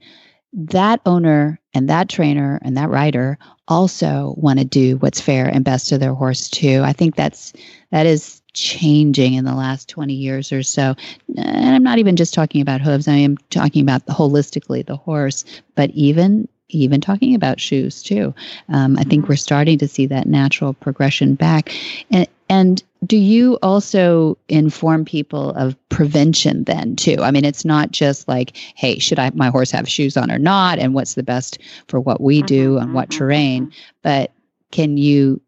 that 0.53 1.01
owner 1.05 1.59
and 1.73 1.89
that 1.89 2.09
trainer 2.09 2.59
and 2.63 2.77
that 2.77 2.89
rider 2.89 3.37
also 3.67 4.35
want 4.37 4.59
to 4.59 4.65
do 4.65 4.97
what's 4.97 5.19
fair 5.19 5.47
and 5.47 5.65
best 5.65 5.89
to 5.89 5.97
their 5.97 6.13
horse 6.13 6.49
too. 6.49 6.81
I 6.83 6.93
think 6.93 7.15
that's 7.15 7.53
that 7.91 8.05
is 8.05 8.41
changing 8.53 9.33
in 9.33 9.43
the 9.43 9.53
last 9.53 9.89
20 9.89 10.13
years 10.13 10.51
or 10.51 10.63
so. 10.63 10.95
And 11.37 11.75
I'm 11.75 11.83
not 11.83 11.99
even 11.99 12.15
just 12.15 12.33
talking 12.33 12.61
about 12.61 12.81
hooves. 12.81 13.07
I 13.07 13.15
am 13.15 13.37
talking 13.49 13.81
about 13.81 14.05
the 14.05 14.13
holistically 14.13 14.85
the 14.85 14.95
horse, 14.95 15.43
but 15.75 15.89
even 15.91 16.47
even 16.69 16.99
talking 16.99 17.35
about 17.35 17.59
shoes 17.59 18.01
too. 18.01 18.33
Um, 18.69 18.97
I 18.97 19.03
think 19.03 19.23
mm-hmm. 19.23 19.33
we're 19.33 19.35
starting 19.35 19.77
to 19.79 19.87
see 19.87 20.07
that 20.07 20.27
natural 20.27 20.73
progression 20.73 21.35
back. 21.35 21.71
And 22.09 22.27
and 22.49 22.83
do 23.05 23.17
you 23.17 23.57
also 23.61 24.37
inform 24.47 25.05
people 25.05 25.51
of 25.51 25.75
prevention 25.89 26.63
then 26.63 26.95
too? 26.95 27.17
I 27.21 27.31
mean, 27.31 27.45
it's 27.45 27.65
not 27.65 27.91
just 27.91 28.27
like, 28.27 28.57
hey, 28.75 28.99
should 28.99 29.19
I 29.19 29.31
my 29.33 29.49
horse 29.49 29.71
have 29.71 29.87
shoes 29.87 30.17
on 30.17 30.31
or 30.31 30.39
not, 30.39 30.79
and 30.79 30.93
what's 30.93 31.13
the 31.13 31.23
best 31.23 31.59
for 31.87 31.99
what 31.99 32.21
we 32.21 32.41
do 32.41 32.77
and 32.77 32.93
what 32.93 33.09
mm-hmm, 33.09 33.17
terrain, 33.17 33.65
mm-hmm. 33.67 33.79
but 34.01 34.31
can 34.71 34.97
you 34.97 35.41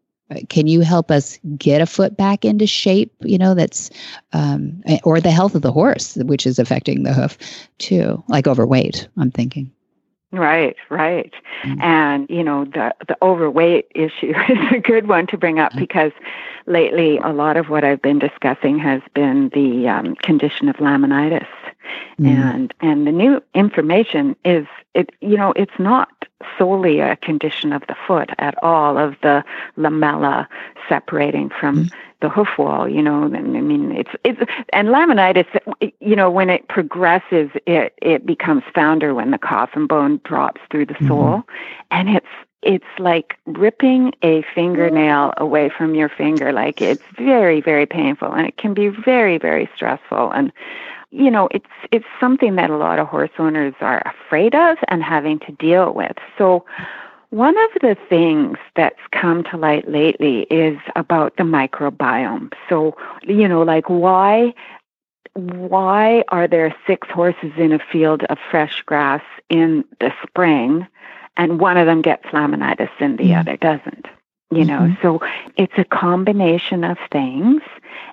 can 0.48 0.66
you 0.66 0.80
help 0.80 1.10
us 1.10 1.38
get 1.56 1.80
a 1.80 1.86
foot 1.86 2.16
back 2.16 2.44
into 2.44 2.66
shape 2.66 3.12
you 3.20 3.38
know 3.38 3.54
that's 3.54 3.90
um, 4.32 4.82
or 5.04 5.20
the 5.20 5.30
health 5.30 5.54
of 5.54 5.62
the 5.62 5.72
horse 5.72 6.16
which 6.16 6.46
is 6.46 6.58
affecting 6.58 7.02
the 7.02 7.14
hoof 7.14 7.38
too 7.78 8.22
like 8.28 8.46
overweight 8.46 9.08
i'm 9.16 9.30
thinking 9.30 9.70
Right, 10.30 10.76
right. 10.90 11.32
Mm-hmm. 11.62 11.80
And, 11.80 12.28
you 12.28 12.44
know, 12.44 12.66
the, 12.66 12.94
the 13.06 13.16
overweight 13.22 13.86
issue 13.94 14.34
is 14.48 14.72
a 14.72 14.78
good 14.78 15.08
one 15.08 15.26
to 15.28 15.38
bring 15.38 15.58
up 15.58 15.70
mm-hmm. 15.70 15.80
because 15.80 16.12
lately 16.66 17.18
a 17.18 17.30
lot 17.32 17.56
of 17.56 17.70
what 17.70 17.82
I've 17.82 18.02
been 18.02 18.18
discussing 18.18 18.78
has 18.78 19.00
been 19.14 19.48
the 19.54 19.88
um, 19.88 20.16
condition 20.16 20.68
of 20.68 20.76
laminitis. 20.76 21.46
Mm-hmm. 22.20 22.26
And 22.26 22.74
and 22.80 23.06
the 23.06 23.12
new 23.12 23.42
information 23.54 24.36
is 24.44 24.66
it 24.94 25.10
you 25.22 25.38
know, 25.38 25.54
it's 25.56 25.78
not 25.78 26.10
solely 26.58 27.00
a 27.00 27.16
condition 27.16 27.72
of 27.72 27.82
the 27.88 27.96
foot 28.06 28.28
at 28.38 28.62
all, 28.62 28.98
of 28.98 29.14
the 29.22 29.42
lamella 29.78 30.46
separating 30.88 31.48
from 31.48 31.86
mm-hmm 31.86 32.07
the 32.20 32.28
hoof 32.28 32.48
wall, 32.58 32.88
you 32.88 33.00
know, 33.00 33.24
and 33.24 33.36
I 33.36 33.60
mean, 33.60 33.92
it's, 33.92 34.10
it's, 34.24 34.40
and 34.72 34.88
laminitis, 34.88 35.46
you 36.00 36.16
know, 36.16 36.30
when 36.30 36.50
it 36.50 36.66
progresses, 36.68 37.50
it, 37.66 37.94
it 38.02 38.26
becomes 38.26 38.64
founder 38.74 39.14
when 39.14 39.30
the 39.30 39.38
coffin 39.38 39.86
bone 39.86 40.20
drops 40.24 40.60
through 40.70 40.86
the 40.86 40.94
mm-hmm. 40.94 41.08
sole. 41.08 41.42
And 41.90 42.08
it's, 42.08 42.26
it's 42.62 42.84
like 42.98 43.36
ripping 43.46 44.14
a 44.22 44.42
fingernail 44.52 45.32
away 45.36 45.70
from 45.70 45.94
your 45.94 46.08
finger. 46.08 46.52
Like 46.52 46.82
it's 46.82 47.02
very, 47.16 47.60
very 47.60 47.86
painful 47.86 48.32
and 48.32 48.46
it 48.48 48.56
can 48.56 48.74
be 48.74 48.88
very, 48.88 49.38
very 49.38 49.70
stressful. 49.76 50.32
And, 50.32 50.52
you 51.10 51.30
know, 51.30 51.48
it's, 51.52 51.66
it's 51.92 52.04
something 52.18 52.56
that 52.56 52.70
a 52.70 52.76
lot 52.76 52.98
of 52.98 53.06
horse 53.06 53.30
owners 53.38 53.74
are 53.80 54.02
afraid 54.04 54.56
of 54.56 54.76
and 54.88 55.04
having 55.04 55.38
to 55.40 55.52
deal 55.52 55.92
with. 55.92 56.16
So, 56.36 56.64
one 57.30 57.56
of 57.58 57.70
the 57.82 57.96
things 58.08 58.56
that's 58.74 59.00
come 59.12 59.44
to 59.44 59.56
light 59.56 59.88
lately 59.88 60.42
is 60.44 60.78
about 60.96 61.36
the 61.36 61.42
microbiome. 61.42 62.52
So, 62.68 62.96
you 63.22 63.48
know, 63.48 63.62
like 63.62 63.88
why 63.88 64.54
why 65.34 66.24
are 66.28 66.48
there 66.48 66.74
six 66.86 67.08
horses 67.10 67.52
in 67.56 67.72
a 67.72 67.78
field 67.78 68.24
of 68.24 68.38
fresh 68.50 68.82
grass 68.82 69.22
in 69.48 69.84
the 70.00 70.12
spring 70.26 70.86
and 71.36 71.60
one 71.60 71.76
of 71.76 71.86
them 71.86 72.02
gets 72.02 72.24
laminitis 72.26 72.90
and 72.98 73.18
the 73.18 73.24
mm-hmm. 73.24 73.40
other 73.40 73.56
doesn't? 73.56 74.06
You 74.50 74.64
know, 74.64 74.80
mm-hmm. 74.80 75.02
so 75.02 75.20
it's 75.56 75.74
a 75.76 75.84
combination 75.84 76.82
of 76.82 76.96
things 77.12 77.60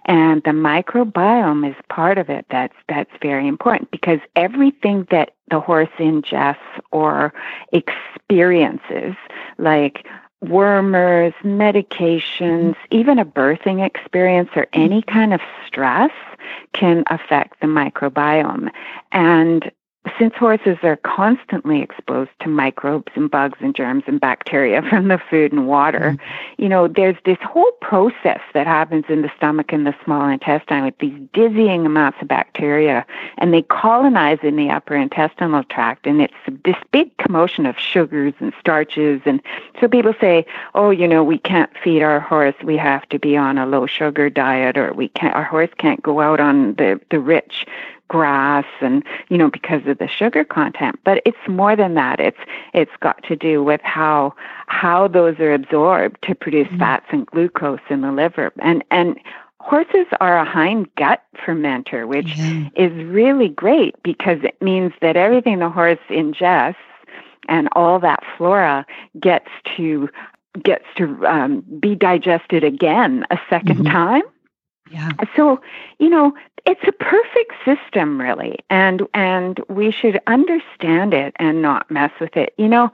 and 0.05 0.43
the 0.43 0.51
microbiome 0.51 1.69
is 1.69 1.75
part 1.89 2.17
of 2.17 2.29
it 2.29 2.45
that's 2.49 2.75
that's 2.89 3.11
very 3.21 3.47
important 3.47 3.89
because 3.89 4.19
everything 4.35 5.07
that 5.11 5.31
the 5.49 5.59
horse 5.59 5.89
ingests 5.97 6.57
or 6.91 7.33
experiences 7.71 9.15
like 9.57 10.05
wormers, 10.43 11.33
medications, 11.43 12.75
even 12.91 13.19
a 13.19 13.25
birthing 13.25 13.85
experience 13.85 14.49
or 14.55 14.67
any 14.73 15.01
kind 15.01 15.33
of 15.33 15.41
stress 15.65 16.11
can 16.73 17.03
affect 17.07 17.59
the 17.61 17.67
microbiome. 17.67 18.69
And 19.11 19.71
since 20.17 20.33
horses 20.35 20.77
are 20.83 20.97
constantly 20.97 21.81
exposed 21.81 22.31
to 22.41 22.49
microbes 22.49 23.11
and 23.15 23.29
bugs 23.29 23.57
and 23.61 23.75
germs 23.75 24.03
and 24.07 24.19
bacteria 24.19 24.81
from 24.89 25.07
the 25.07 25.19
food 25.29 25.51
and 25.51 25.67
water, 25.67 26.15
mm-hmm. 26.17 26.61
you 26.61 26.69
know, 26.69 26.87
there's 26.87 27.17
this 27.25 27.37
whole 27.41 27.71
process 27.81 28.41
that 28.53 28.67
happens 28.67 29.05
in 29.09 29.21
the 29.21 29.31
stomach 29.35 29.71
and 29.73 29.85
the 29.85 29.95
small 30.03 30.27
intestine 30.27 30.85
with 30.85 30.97
these 30.99 31.19
dizzying 31.33 31.85
amounts 31.85 32.21
of 32.21 32.27
bacteria, 32.27 33.05
and 33.37 33.53
they 33.53 33.61
colonize 33.63 34.39
in 34.43 34.55
the 34.55 34.69
upper 34.69 34.95
intestinal 34.95 35.63
tract, 35.63 36.05
and 36.07 36.21
it's 36.21 36.33
this 36.63 36.77
big 36.91 37.15
commotion 37.17 37.65
of 37.65 37.77
sugars 37.77 38.33
and 38.39 38.53
starches. 38.59 39.21
And 39.25 39.41
so 39.79 39.87
people 39.87 40.13
say, 40.19 40.45
oh, 40.75 40.89
you 40.89 41.07
know, 41.07 41.23
we 41.23 41.37
can't 41.37 41.71
feed 41.83 42.01
our 42.01 42.19
horse, 42.19 42.55
we 42.63 42.77
have 42.77 43.07
to 43.09 43.19
be 43.19 43.35
on 43.35 43.57
a 43.57 43.65
low 43.65 43.85
sugar 43.85 44.29
diet, 44.29 44.77
or 44.77 44.93
we 44.93 45.09
can't, 45.09 45.35
our 45.35 45.43
horse 45.43 45.71
can't 45.77 46.01
go 46.01 46.21
out 46.21 46.39
on 46.39 46.75
the, 46.75 46.99
the 47.09 47.19
rich 47.19 47.65
grass 48.07 48.65
and 48.81 49.03
you 49.29 49.37
know 49.37 49.49
because 49.49 49.81
of 49.87 49.97
the 49.97 50.07
sugar 50.07 50.43
content 50.43 50.99
but 51.03 51.21
it's 51.25 51.37
more 51.47 51.75
than 51.75 51.95
that 51.95 52.19
it's 52.19 52.37
it's 52.73 52.91
got 52.99 53.21
to 53.23 53.35
do 53.35 53.63
with 53.63 53.81
how 53.81 54.33
how 54.67 55.07
those 55.07 55.39
are 55.39 55.53
absorbed 55.53 56.21
to 56.21 56.35
produce 56.35 56.67
mm-hmm. 56.67 56.79
fats 56.79 57.05
and 57.09 57.25
glucose 57.27 57.79
in 57.89 58.01
the 58.01 58.11
liver 58.11 58.51
and 58.59 58.83
and 58.91 59.19
horses 59.59 60.05
are 60.21 60.37
a 60.37 60.45
hind 60.45 60.87
gut 60.95 61.23
fermenter 61.35 62.07
which 62.07 62.37
yeah. 62.37 62.69
is 62.75 62.93
really 63.05 63.49
great 63.49 63.95
because 64.03 64.37
it 64.43 64.61
means 64.61 64.93
that 65.01 65.17
everything 65.17 65.57
the 65.57 65.69
horse 65.69 65.99
ingests 66.09 66.75
and 67.47 67.67
all 67.71 67.99
that 67.99 68.23
flora 68.37 68.85
gets 69.19 69.49
to 69.75 70.07
gets 70.63 70.85
to 70.95 71.25
um, 71.25 71.63
be 71.79 71.95
digested 71.95 72.63
again 72.63 73.25
a 73.31 73.35
2nd 73.49 73.63
mm-hmm. 73.63 73.83
time 73.85 74.23
yeah. 74.91 75.11
So, 75.35 75.61
you 75.99 76.09
know, 76.09 76.33
it's 76.65 76.83
a 76.87 76.91
perfect 76.91 77.53
system 77.63 78.19
really 78.19 78.57
and 78.69 79.03
and 79.13 79.59
we 79.69 79.91
should 79.91 80.19
understand 80.27 81.13
it 81.13 81.35
and 81.37 81.61
not 81.61 81.89
mess 81.91 82.11
with 82.19 82.35
it. 82.35 82.53
You 82.57 82.67
know, 82.67 82.91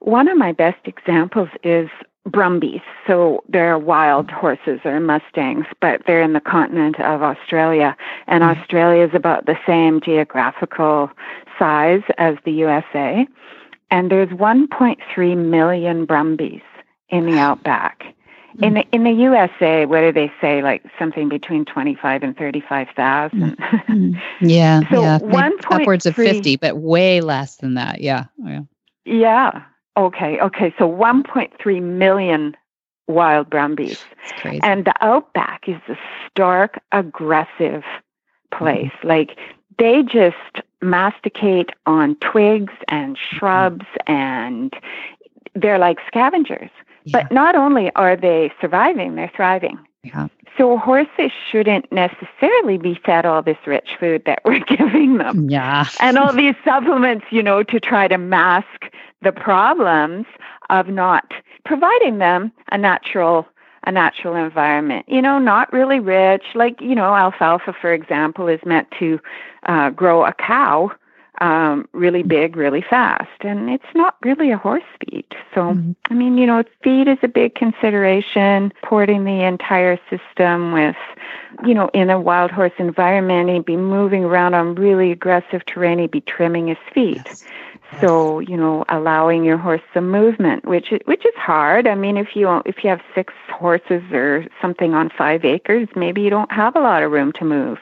one 0.00 0.28
of 0.28 0.38
my 0.38 0.52
best 0.52 0.80
examples 0.84 1.48
is 1.62 1.88
Brumbies. 2.26 2.82
So 3.06 3.42
they're 3.48 3.78
wild 3.78 4.30
horses 4.30 4.80
or 4.84 5.00
mustangs, 5.00 5.66
but 5.80 6.02
they're 6.06 6.22
in 6.22 6.34
the 6.34 6.40
continent 6.40 7.00
of 7.00 7.22
Australia. 7.22 7.96
And 8.26 8.42
mm-hmm. 8.42 8.60
Australia 8.60 9.04
is 9.04 9.14
about 9.14 9.46
the 9.46 9.58
same 9.66 10.00
geographical 10.00 11.10
size 11.58 12.02
as 12.18 12.36
the 12.44 12.52
USA. 12.52 13.26
And 13.90 14.10
there's 14.10 14.28
1.3 14.28 15.36
million 15.36 16.04
Brumbies 16.04 16.62
in 17.08 17.26
the 17.26 17.38
outback. 17.38 18.14
In 18.58 18.74
the 18.74 18.84
in 18.92 19.04
the 19.04 19.12
USA, 19.12 19.86
what 19.86 20.00
do 20.00 20.12
they 20.12 20.32
say? 20.40 20.62
Like 20.62 20.84
something 20.98 21.28
between 21.28 21.64
twenty 21.64 21.94
five 21.94 22.22
and 22.22 22.36
thirty 22.36 22.60
five 22.60 22.88
thousand. 22.96 23.56
Mm-hmm. 23.56 24.12
yeah, 24.46 24.80
so 24.90 25.02
yeah, 25.02 25.18
one 25.18 25.52
upwards 25.70 26.06
of 26.06 26.16
fifty, 26.16 26.56
but 26.56 26.76
way 26.76 27.20
less 27.20 27.56
than 27.56 27.74
that. 27.74 28.00
Yeah, 28.00 28.24
yeah. 28.38 28.60
Yeah. 29.04 29.62
Okay. 29.96 30.40
Okay. 30.40 30.74
So 30.78 30.86
one 30.86 31.22
point 31.22 31.52
three 31.60 31.80
million 31.80 32.56
wild 33.06 33.50
Brumbies, 33.50 34.02
and 34.44 34.84
the 34.84 34.94
outback 35.00 35.68
is 35.68 35.80
a 35.88 35.96
stark, 36.28 36.80
aggressive 36.92 37.84
place. 38.52 38.90
Mm-hmm. 38.98 39.08
Like 39.08 39.38
they 39.78 40.02
just 40.02 40.66
masticate 40.82 41.70
on 41.86 42.16
twigs 42.16 42.72
and 42.88 43.16
shrubs, 43.18 43.84
mm-hmm. 43.84 44.12
and 44.12 44.74
they're 45.54 45.78
like 45.78 45.98
scavengers. 46.06 46.70
But 47.06 47.32
not 47.32 47.56
only 47.56 47.90
are 47.96 48.16
they 48.16 48.52
surviving, 48.60 49.14
they're 49.14 49.32
thriving. 49.34 49.78
Yeah. 50.02 50.28
So 50.56 50.76
horses 50.76 51.30
shouldn't 51.50 51.90
necessarily 51.92 52.76
be 52.76 53.00
fed 53.04 53.24
all 53.24 53.42
this 53.42 53.56
rich 53.66 53.96
food 53.98 54.22
that 54.26 54.40
we're 54.44 54.60
giving 54.60 55.18
them. 55.18 55.48
Yeah. 55.48 55.86
and 56.00 56.18
all 56.18 56.32
these 56.32 56.54
supplements, 56.64 57.26
you 57.30 57.42
know, 57.42 57.62
to 57.62 57.80
try 57.80 58.08
to 58.08 58.18
mask 58.18 58.92
the 59.22 59.32
problems 59.32 60.26
of 60.70 60.88
not 60.88 61.32
providing 61.64 62.18
them 62.18 62.52
a 62.72 62.78
natural 62.78 63.46
a 63.84 63.92
natural 63.92 64.34
environment. 64.34 65.06
You 65.08 65.22
know, 65.22 65.38
not 65.38 65.72
really 65.72 66.00
rich. 66.00 66.44
Like, 66.54 66.78
you 66.82 66.94
know, 66.94 67.14
alfalfa, 67.14 67.74
for 67.80 67.94
example, 67.94 68.46
is 68.46 68.60
meant 68.66 68.88
to 68.98 69.18
uh, 69.64 69.88
grow 69.88 70.26
a 70.26 70.34
cow 70.34 70.92
um, 71.40 71.88
really 71.92 72.22
big, 72.22 72.56
really 72.56 72.82
fast. 72.82 73.30
And 73.40 73.70
it's 73.70 73.94
not 73.94 74.16
really 74.22 74.50
a 74.50 74.58
horse 74.58 74.82
feed. 75.00 75.26
So, 75.54 75.62
mm-hmm. 75.62 75.92
I 76.10 76.14
mean, 76.14 76.36
you 76.36 76.46
know, 76.46 76.62
feed 76.82 77.08
is 77.08 77.18
a 77.22 77.28
big 77.28 77.54
consideration, 77.54 78.72
porting 78.82 79.24
the 79.24 79.42
entire 79.42 79.98
system 80.10 80.72
with, 80.72 80.96
you 81.64 81.74
know, 81.74 81.90
in 81.94 82.10
a 82.10 82.20
wild 82.20 82.50
horse 82.50 82.72
environment, 82.78 83.48
he'd 83.48 83.64
be 83.64 83.76
moving 83.76 84.24
around 84.24 84.54
on 84.54 84.74
really 84.74 85.10
aggressive 85.10 85.64
terrain, 85.66 85.98
he'd 85.98 86.10
be 86.10 86.20
trimming 86.20 86.68
his 86.68 86.78
feet. 86.92 87.22
Yes. 87.24 87.44
So 88.00 88.38
you 88.38 88.56
know, 88.56 88.84
allowing 88.88 89.42
your 89.42 89.56
horse 89.56 89.80
some 89.92 90.12
movement, 90.12 90.64
which 90.64 90.92
which 91.06 91.26
is 91.26 91.34
hard. 91.34 91.88
I 91.88 91.96
mean, 91.96 92.16
if 92.16 92.36
you 92.36 92.62
if 92.64 92.84
you 92.84 92.90
have 92.90 93.00
six 93.16 93.34
horses 93.48 94.02
or 94.12 94.46
something 94.62 94.94
on 94.94 95.10
five 95.10 95.44
acres, 95.44 95.88
maybe 95.96 96.22
you 96.22 96.30
don't 96.30 96.52
have 96.52 96.76
a 96.76 96.80
lot 96.80 97.02
of 97.02 97.10
room 97.10 97.32
to 97.32 97.44
move 97.44 97.78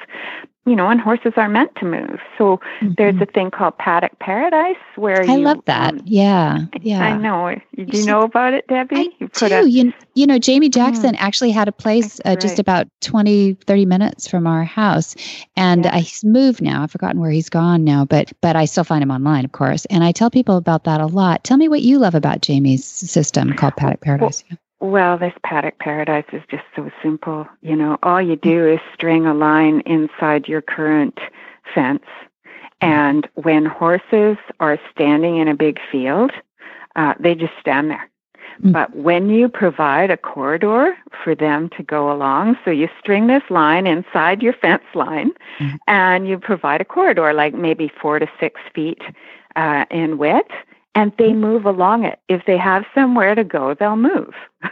you 0.68 0.76
know, 0.76 0.88
and 0.88 1.00
horses 1.00 1.32
are 1.36 1.48
meant 1.48 1.74
to 1.76 1.86
move. 1.86 2.20
So 2.36 2.58
mm-hmm. 2.58 2.90
there's 2.98 3.20
a 3.20 3.26
thing 3.26 3.50
called 3.50 3.78
paddock 3.78 4.18
paradise 4.18 4.76
where 4.96 5.24
you 5.24 5.32
I 5.32 5.36
you, 5.36 5.44
love 5.44 5.64
that. 5.64 5.94
Um, 5.94 6.00
yeah, 6.04 6.66
yeah. 6.80 7.00
I 7.00 7.16
know. 7.16 7.56
Do 7.74 7.98
you 7.98 8.04
know 8.04 8.22
about 8.22 8.52
it, 8.52 8.66
Debbie? 8.68 8.96
I 8.96 9.08
you 9.18 9.28
do. 9.28 9.46
A, 9.46 9.62
you, 9.66 9.92
you 10.14 10.26
know, 10.26 10.38
Jaime 10.44 10.68
Jackson 10.68 11.14
mm, 11.14 11.20
actually 11.20 11.50
had 11.50 11.68
a 11.68 11.72
place 11.72 12.20
uh, 12.24 12.36
just 12.36 12.58
about 12.58 12.86
20, 13.00 13.54
30 13.54 13.86
minutes 13.86 14.28
from 14.28 14.46
our 14.46 14.64
house, 14.64 15.16
and 15.56 15.84
yeah. 15.84 15.96
he's 15.98 16.22
moved 16.24 16.60
now. 16.60 16.82
I've 16.82 16.90
forgotten 16.90 17.20
where 17.20 17.30
he's 17.30 17.48
gone 17.48 17.84
now, 17.84 18.04
but 18.04 18.32
but 18.42 18.54
I 18.54 18.66
still 18.66 18.84
find 18.84 19.02
him 19.02 19.10
online, 19.10 19.44
of 19.44 19.52
course. 19.52 19.86
And 19.86 20.04
I 20.04 20.12
tell 20.12 20.30
people 20.30 20.56
about 20.56 20.84
that 20.84 21.00
a 21.00 21.06
lot. 21.06 21.44
Tell 21.44 21.56
me 21.56 21.68
what 21.68 21.82
you 21.82 21.98
love 21.98 22.14
about 22.14 22.44
Jaime's 22.46 22.84
system 22.84 23.54
called 23.54 23.76
Paddock 23.76 24.00
Paradise. 24.00 24.44
Well, 24.50 24.58
well, 24.80 25.18
this 25.18 25.34
paddock 25.44 25.78
paradise 25.78 26.26
is 26.32 26.42
just 26.50 26.64
so 26.76 26.90
simple. 27.02 27.46
You 27.62 27.76
know, 27.76 27.98
all 28.02 28.22
you 28.22 28.36
do 28.36 28.66
is 28.66 28.80
string 28.94 29.26
a 29.26 29.34
line 29.34 29.80
inside 29.80 30.46
your 30.46 30.62
current 30.62 31.18
fence. 31.74 32.04
And 32.80 33.28
when 33.34 33.66
horses 33.66 34.36
are 34.60 34.78
standing 34.92 35.38
in 35.38 35.48
a 35.48 35.54
big 35.54 35.80
field, 35.90 36.30
uh, 36.94 37.14
they 37.18 37.34
just 37.34 37.54
stand 37.60 37.90
there. 37.90 38.08
Mm-hmm. 38.60 38.72
But 38.72 38.94
when 38.96 39.28
you 39.30 39.48
provide 39.48 40.10
a 40.10 40.16
corridor 40.16 40.96
for 41.24 41.34
them 41.34 41.70
to 41.76 41.82
go 41.82 42.12
along, 42.12 42.56
so 42.64 42.70
you 42.70 42.88
string 42.98 43.26
this 43.26 43.42
line 43.50 43.86
inside 43.86 44.42
your 44.42 44.52
fence 44.52 44.82
line 44.94 45.30
mm-hmm. 45.58 45.76
and 45.86 46.28
you 46.28 46.38
provide 46.38 46.80
a 46.80 46.84
corridor 46.84 47.32
like 47.32 47.54
maybe 47.54 47.90
four 48.00 48.18
to 48.18 48.28
six 48.40 48.60
feet 48.74 49.02
uh, 49.56 49.84
in 49.90 50.18
width, 50.18 50.50
and 50.98 51.12
they 51.16 51.32
move 51.32 51.64
along 51.64 52.04
it. 52.04 52.18
If 52.28 52.44
they 52.46 52.56
have 52.56 52.84
somewhere 52.92 53.36
to 53.36 53.44
go, 53.44 53.72
they'll 53.72 53.94
move. 53.94 54.34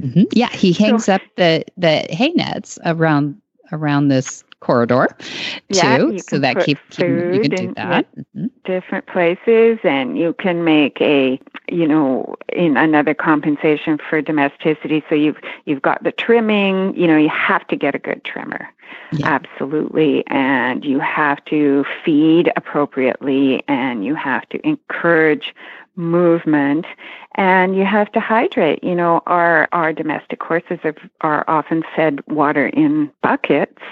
mm-hmm. 0.00 0.22
Yeah, 0.30 0.48
he 0.50 0.72
hangs 0.72 1.06
so, 1.06 1.14
up 1.14 1.22
the 1.36 1.64
the 1.76 2.06
hay 2.08 2.30
nets 2.30 2.78
around 2.84 3.40
around 3.72 4.06
this 4.06 4.44
corridor 4.60 5.08
too, 5.18 5.58
yeah, 5.68 6.16
so 6.18 6.38
that 6.38 6.64
keep, 6.64 6.78
keep 6.90 7.06
you 7.06 7.40
can 7.40 7.50
do 7.50 7.74
that. 7.74 8.06
Mm-hmm. 8.16 8.46
Different 8.64 9.06
places, 9.06 9.78
and 9.84 10.18
you 10.18 10.34
can 10.34 10.64
make 10.64 11.00
a 11.00 11.40
you 11.70 11.86
know 11.86 12.36
in 12.52 12.76
another 12.76 13.14
compensation 13.14 13.98
for 13.98 14.20
domesticity. 14.22 15.04
So 15.08 15.14
you've 15.14 15.38
you've 15.64 15.82
got 15.82 16.02
the 16.02 16.12
trimming. 16.12 16.96
You 16.96 17.06
know, 17.06 17.16
you 17.16 17.28
have 17.28 17.66
to 17.68 17.76
get 17.76 17.94
a 17.94 17.98
good 17.98 18.24
trimmer. 18.24 18.68
Yeah. 19.12 19.28
Absolutely. 19.28 20.26
And 20.26 20.84
you 20.84 20.98
have 20.98 21.44
to 21.46 21.84
feed 22.04 22.52
appropriately 22.56 23.62
and 23.68 24.04
you 24.04 24.14
have 24.14 24.48
to 24.50 24.66
encourage 24.66 25.54
movement 25.96 26.86
and 27.34 27.76
you 27.76 27.84
have 27.84 28.10
to 28.12 28.20
hydrate. 28.20 28.82
You 28.84 28.94
know, 28.94 29.22
our, 29.26 29.68
our 29.72 29.92
domestic 29.92 30.42
horses 30.42 30.78
are, 30.84 30.94
are 31.20 31.44
often 31.48 31.82
fed 31.94 32.20
water 32.28 32.68
in 32.68 33.10
buckets. 33.22 33.82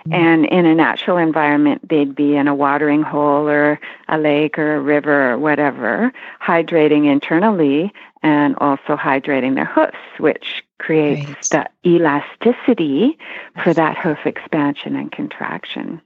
Mm-hmm. 0.00 0.14
And 0.14 0.46
in 0.46 0.64
a 0.64 0.74
natural 0.74 1.18
environment, 1.18 1.86
they'd 1.86 2.14
be 2.14 2.34
in 2.34 2.48
a 2.48 2.54
watering 2.54 3.02
hole 3.02 3.46
or 3.46 3.78
a 4.08 4.16
lake 4.16 4.58
or 4.58 4.76
a 4.76 4.80
river 4.80 5.32
or 5.32 5.38
whatever, 5.38 6.10
hydrating 6.40 7.10
internally 7.10 7.92
and 8.22 8.54
also 8.58 8.96
hydrating 8.96 9.56
their 9.56 9.66
hoofs, 9.66 9.98
which 10.18 10.64
creates 10.78 11.52
right. 11.52 11.68
the 11.84 11.90
elasticity 11.90 13.18
for 13.62 13.74
that 13.74 13.96
hoof 13.96 14.18
expansion 14.24 14.96
and 14.96 15.12
contraction. 15.12 16.00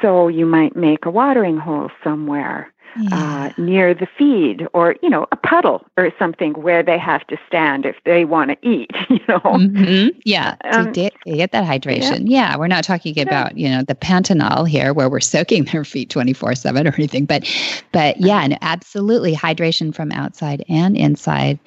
So 0.00 0.28
you 0.28 0.46
might 0.46 0.76
make 0.76 1.04
a 1.04 1.10
watering 1.10 1.58
hole 1.58 1.90
somewhere 2.02 2.72
uh, 3.12 3.50
near 3.56 3.94
the 3.94 4.06
feed 4.06 4.66
or, 4.72 4.96
you 5.02 5.08
know, 5.08 5.26
a 5.32 5.36
puddle 5.36 5.84
or 5.96 6.12
something 6.18 6.52
where 6.54 6.82
they 6.82 6.98
have 6.98 7.26
to 7.28 7.38
stand 7.46 7.86
if 7.86 7.96
they 8.04 8.24
want 8.24 8.50
to 8.50 8.68
eat, 8.68 8.90
you 9.08 9.20
know. 9.28 9.40
Mm-hmm. 9.40 10.18
Yeah, 10.24 10.56
um, 10.64 10.92
to 10.92 11.10
get 11.26 11.52
that 11.52 11.64
hydration. 11.64 12.22
Yeah. 12.26 12.52
yeah. 12.52 12.56
we're 12.56 12.66
not 12.66 12.84
talking 12.84 13.18
about, 13.20 13.56
you 13.56 13.68
know, 13.68 13.82
the 13.82 13.94
Pantanal 13.94 14.68
here 14.68 14.92
where 14.92 15.08
we're 15.08 15.20
soaking 15.20 15.64
their 15.72 15.84
feet 15.84 16.10
24/7 16.10 16.90
or 16.90 16.94
anything, 16.94 17.24
but 17.24 17.48
but 17.92 18.20
yeah, 18.20 18.42
and 18.42 18.58
absolutely 18.62 19.34
hydration 19.34 19.94
from 19.94 20.12
outside 20.12 20.64
and 20.68 20.96
inside 20.96 21.58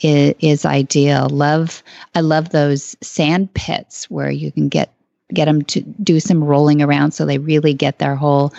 is, 0.00 0.34
is 0.40 0.64
ideal. 0.64 1.28
Love 1.28 1.82
I 2.14 2.20
love 2.20 2.50
those 2.50 2.96
sand 3.00 3.52
pits 3.54 4.10
where 4.10 4.30
you 4.30 4.52
can 4.52 4.68
get 4.68 4.92
get 5.32 5.46
them 5.46 5.62
to 5.62 5.80
do 5.80 6.20
some 6.20 6.42
rolling 6.42 6.82
around 6.82 7.12
so 7.12 7.24
they 7.24 7.38
really 7.38 7.74
get 7.74 7.98
their 7.98 8.16
whole 8.16 8.52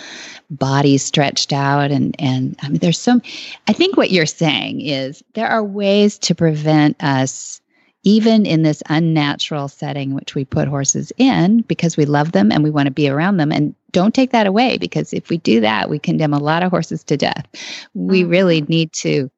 body 0.50 0.98
stretched 0.98 1.52
out. 1.52 1.90
And 1.90 2.14
and 2.18 2.56
I 2.62 2.68
mean 2.68 2.78
there's 2.78 2.98
some 2.98 3.22
I 3.68 3.72
think 3.72 3.96
what 3.96 4.10
you're 4.10 4.26
saying 4.26 4.80
is 4.82 5.22
there 5.34 5.48
are 5.48 5.64
ways 5.64 6.18
to 6.18 6.34
prevent 6.34 7.02
us 7.02 7.60
even 8.06 8.44
in 8.44 8.62
this 8.62 8.82
unnatural 8.90 9.66
setting 9.66 10.14
which 10.14 10.34
we 10.34 10.44
put 10.44 10.68
horses 10.68 11.10
in 11.16 11.62
because 11.62 11.96
we 11.96 12.04
love 12.04 12.32
them 12.32 12.52
and 12.52 12.62
we 12.62 12.70
want 12.70 12.86
to 12.86 12.92
be 12.92 13.08
around 13.08 13.38
them. 13.38 13.50
And 13.50 13.74
don't 13.92 14.14
take 14.14 14.30
that 14.32 14.46
away 14.46 14.76
because 14.76 15.14
if 15.14 15.30
we 15.30 15.38
do 15.38 15.60
that 15.60 15.88
we 15.88 15.98
condemn 15.98 16.34
a 16.34 16.38
lot 16.38 16.62
of 16.62 16.70
horses 16.70 17.02
to 17.04 17.16
death. 17.16 17.46
We 17.94 18.22
mm-hmm. 18.22 18.30
really 18.30 18.60
need 18.62 18.92
to 18.94 19.30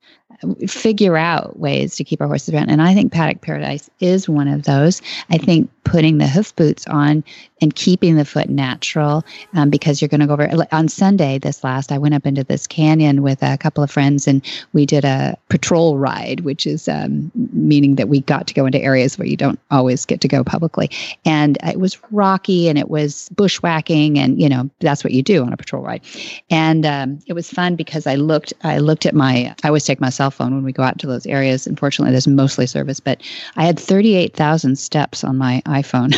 figure 0.67 1.17
out 1.17 1.59
ways 1.59 1.97
to 1.97 2.05
keep 2.05 2.21
our 2.21 2.27
horses 2.27 2.53
around. 2.53 2.69
And 2.69 2.83
I 2.83 2.95
think 2.95 3.13
Paddock 3.13 3.41
Paradise 3.41 3.89
is 4.01 4.29
one 4.29 4.49
of 4.49 4.65
those. 4.65 5.01
I 5.31 5.39
think 5.39 5.71
putting 5.85 6.19
the 6.19 6.27
hoof 6.27 6.55
boots 6.57 6.87
on 6.89 7.23
and 7.63 7.75
keeping 7.75 8.17
the 8.17 8.25
foot 8.25 8.51
natural 8.51 9.25
um, 9.55 9.71
because 9.71 10.03
you're 10.03 10.09
going 10.09 10.21
to 10.21 10.27
go 10.27 10.35
over 10.35 10.67
on 10.73 10.89
Sunday. 10.89 11.39
This 11.39 11.65
last, 11.65 11.91
I 11.93 11.97
went 11.97 12.15
up 12.15 12.27
into 12.27 12.45
this 12.45 12.67
canyon 12.67 13.23
with 13.23 13.43
a 13.43 13.57
couple 13.57 13.83
of 13.83 13.91
friends 13.91 14.27
and 14.27 14.45
we 14.73 14.85
did 14.85 15.05
a 15.05 15.39
patrol 15.49 15.97
ride, 15.97 16.41
which 16.41 16.67
is 16.67 16.89
um, 16.89 17.31
meaning 17.53 17.95
that 17.95 18.09
we 18.09 18.21
got 18.21 18.47
to 18.49 18.55
go 18.55 18.67
into 18.67 18.81
areas 18.81 19.17
where 19.17 19.29
you 19.29 19.37
don't 19.37 19.61
always 19.71 20.05
get 20.05 20.21
to 20.23 20.29
go 20.29 20.43
publicly. 20.45 20.91
And 21.25 21.57
it 21.65 21.79
was 21.79 21.99
rocky 22.11 22.69
and 22.69 22.79
it 22.79 22.91
was 22.91 23.31
bushwhacking, 23.31 24.19
and 24.19 24.41
you 24.41 24.49
know 24.49 24.69
that's 24.81 25.05
what 25.05 25.13
you 25.13 25.23
do 25.23 25.43
on 25.45 25.53
a 25.53 25.57
patrol 25.57 25.83
ride. 25.83 26.03
And 26.51 26.85
um, 26.85 27.21
it 27.27 27.33
was 27.33 27.49
fun 27.49 27.77
because 27.77 28.07
I 28.07 28.17
looked, 28.17 28.53
I 28.65 28.79
looked 28.79 29.07
at 29.07 29.15
my, 29.15 29.55
I 29.63 29.69
always 29.69 29.85
take 29.85 30.01
my 30.01 30.06
cell 30.11 30.31
phone 30.31 30.55
when 30.55 30.65
we 30.65 30.73
go 30.73 30.83
out 30.83 30.99
to 30.99 31.07
those 31.07 31.27
areas. 31.27 31.67
Unfortunately, 31.67 32.13
there's 32.13 32.29
mostly 32.29 32.67
service, 32.67 33.01
but 33.01 33.23
I 33.57 33.65
had 33.65 33.79
38,000 33.79 34.77
steps 34.77 35.25
on 35.25 35.37
my 35.37 35.63
iPhone. 35.67 36.13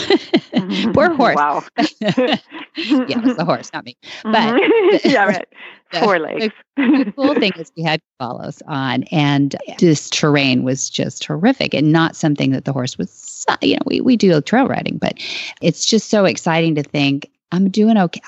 Poor 0.94 1.14
horse. 1.14 1.36
Wow. 1.36 1.64
yeah, 1.78 2.36
it's 2.76 3.36
the 3.36 3.44
horse, 3.44 3.70
not 3.72 3.84
me. 3.84 3.96
But 4.22 4.54
mm-hmm. 4.54 4.98
yeah, 5.08 5.24
right. 5.24 5.48
Poor 5.94 6.18
legs. 6.18 6.52
the 6.76 7.12
cool 7.16 7.34
thing 7.34 7.52
is 7.56 7.72
we 7.76 7.82
had 7.82 8.00
follows 8.18 8.62
on, 8.66 9.04
and 9.04 9.56
this 9.78 10.10
terrain 10.10 10.62
was 10.62 10.90
just 10.90 11.24
horrific, 11.24 11.72
and 11.72 11.92
not 11.92 12.14
something 12.14 12.50
that 12.50 12.66
the 12.66 12.74
horse 12.74 12.98
was. 12.98 13.46
You 13.62 13.76
know, 13.76 13.82
we 13.86 14.02
we 14.02 14.16
do 14.16 14.38
trail 14.42 14.66
riding, 14.66 14.98
but 14.98 15.14
it's 15.62 15.86
just 15.86 16.10
so 16.10 16.26
exciting 16.26 16.74
to 16.74 16.82
think 16.82 17.30
I'm 17.52 17.70
doing 17.70 17.96
okay 17.96 18.20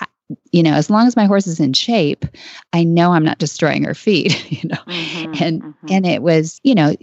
you 0.52 0.62
know, 0.62 0.74
as 0.74 0.90
long 0.90 1.06
as 1.06 1.16
my 1.16 1.26
horse 1.26 1.46
is 1.46 1.60
in 1.60 1.72
shape, 1.72 2.24
I 2.72 2.84
know 2.84 3.12
I'm 3.12 3.24
not 3.24 3.38
destroying 3.38 3.84
her 3.84 3.94
feet, 3.94 4.50
you 4.62 4.68
know. 4.68 4.76
Mm-hmm, 4.86 5.42
and 5.42 5.62
mm-hmm. 5.62 5.86
and 5.90 6.06
it 6.06 6.22
was, 6.22 6.60
you 6.62 6.74
know, 6.74 6.94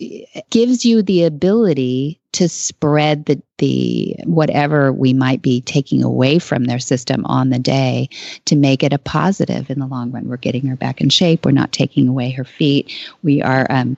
gives 0.49 0.85
you 0.85 1.01
the 1.01 1.23
ability 1.23 2.19
to 2.33 2.47
spread 2.47 3.25
the 3.25 3.41
the 3.57 4.15
whatever 4.25 4.93
we 4.93 5.13
might 5.13 5.41
be 5.41 5.61
taking 5.61 6.03
away 6.03 6.39
from 6.39 6.65
their 6.65 6.79
system 6.79 7.25
on 7.25 7.49
the 7.49 7.59
day 7.59 8.09
to 8.45 8.55
make 8.55 8.83
it 8.83 8.93
a 8.93 8.99
positive 8.99 9.69
in 9.69 9.79
the 9.79 9.87
long 9.87 10.11
run. 10.11 10.27
We're 10.27 10.37
getting 10.37 10.65
her 10.67 10.75
back 10.75 11.01
in 11.01 11.09
shape. 11.09 11.45
We're 11.45 11.51
not 11.51 11.71
taking 11.71 12.07
away 12.07 12.31
her 12.31 12.45
feet. 12.45 12.93
We 13.23 13.41
are 13.41 13.65
um, 13.69 13.97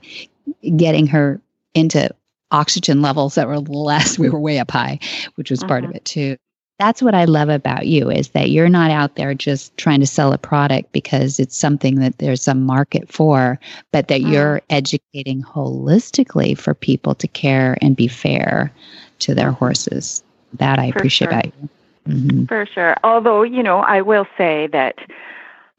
getting 0.76 1.08
her 1.08 1.42
into 1.74 2.10
oxygen 2.52 3.02
levels 3.02 3.36
that 3.36 3.48
were 3.48 3.60
less. 3.60 4.18
We 4.20 4.30
were 4.30 4.40
way 4.40 4.60
up 4.60 4.72
high, 4.72 5.00
which 5.36 5.52
was 5.52 5.64
part 5.64 5.84
of 5.84 5.90
mm-hmm. 5.90 5.98
it 5.98 6.06
too 6.06 6.38
that's 6.80 7.02
what 7.02 7.14
I 7.14 7.26
love 7.26 7.50
about 7.50 7.88
you 7.88 8.10
is 8.10 8.30
that 8.30 8.52
you're 8.52 8.70
not 8.70 8.90
out 8.90 9.16
there 9.16 9.34
just 9.34 9.76
trying 9.78 10.00
to 10.00 10.08
sell 10.08 10.32
a 10.32 10.38
product 10.38 10.92
because 10.94 11.38
it's 11.38 11.58
something 11.58 11.96
that 11.96 12.18
there's 12.20 12.48
a 12.48 12.56
market 12.56 13.12
for, 13.12 13.60
but 13.92 14.08
that 14.08 14.22
mm. 14.22 14.32
you're 14.32 14.62
educating 14.70 15.44
holistically 15.44 16.58
for 16.58 16.74
people 16.74 17.14
to 17.16 17.28
care 17.28 17.78
and 17.82 17.98
be 17.98 18.08
fair 18.08 18.72
to 19.20 19.36
their 19.36 19.52
horses. 19.52 20.24
That 20.54 20.80
I 20.80 20.92
for 20.92 21.00
appreciate 21.00 21.30
sure. 21.30 21.40
about 21.40 21.54
you. 21.62 21.70
Mm-hmm. 22.08 22.46
For 22.46 22.66
sure. 22.66 22.96
Although, 23.04 23.44
you 23.44 23.62
know, 23.62 23.80
I 23.80 24.02
will 24.02 24.26
say 24.38 24.68
that 24.68 24.96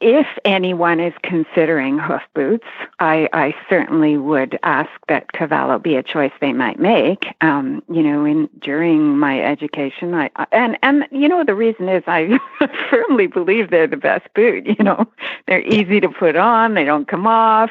if 0.00 0.26
anyone 0.46 0.98
is 0.98 1.12
considering 1.22 1.98
hoof 1.98 2.22
boots, 2.34 2.66
I, 3.00 3.28
I, 3.34 3.54
certainly 3.68 4.16
would 4.16 4.58
ask 4.62 4.90
that 5.08 5.32
Cavallo 5.32 5.78
be 5.78 5.96
a 5.96 6.02
choice 6.02 6.32
they 6.40 6.54
might 6.54 6.78
make. 6.78 7.26
Um, 7.42 7.82
you 7.90 8.02
know, 8.02 8.24
in 8.24 8.48
during 8.60 9.18
my 9.18 9.40
education, 9.40 10.14
I 10.14 10.30
and 10.52 10.78
and 10.82 11.06
you 11.10 11.28
know 11.28 11.44
the 11.44 11.54
reason 11.54 11.88
is 11.88 12.02
I 12.06 12.38
firmly 12.90 13.26
believe 13.26 13.70
they're 13.70 13.86
the 13.86 13.96
best 13.96 14.32
boot. 14.34 14.66
You 14.66 14.84
know, 14.84 15.06
they're 15.46 15.62
easy 15.62 16.00
to 16.00 16.08
put 16.08 16.36
on, 16.36 16.74
they 16.74 16.84
don't 16.84 17.06
come 17.06 17.26
off, 17.26 17.70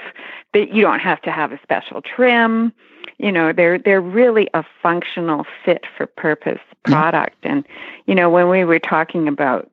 that 0.54 0.72
you 0.74 0.84
don't 0.84 1.00
have 1.00 1.22
to 1.24 1.32
have 1.32 1.52
a 1.52 1.60
special 1.64 2.02
trim. 2.02 2.72
You 3.18 3.32
know, 3.32 3.52
they're 3.52 3.80
they're 3.80 4.02
really 4.02 4.48
a 4.54 4.64
functional 4.84 5.46
fit 5.66 5.86
for 5.98 6.06
purpose 6.06 6.60
product. 6.84 7.38
And 7.44 7.66
you 8.06 8.14
know, 8.14 8.30
when 8.30 8.50
we 8.50 8.64
were 8.64 8.80
talking 8.80 9.28
about 9.28 9.72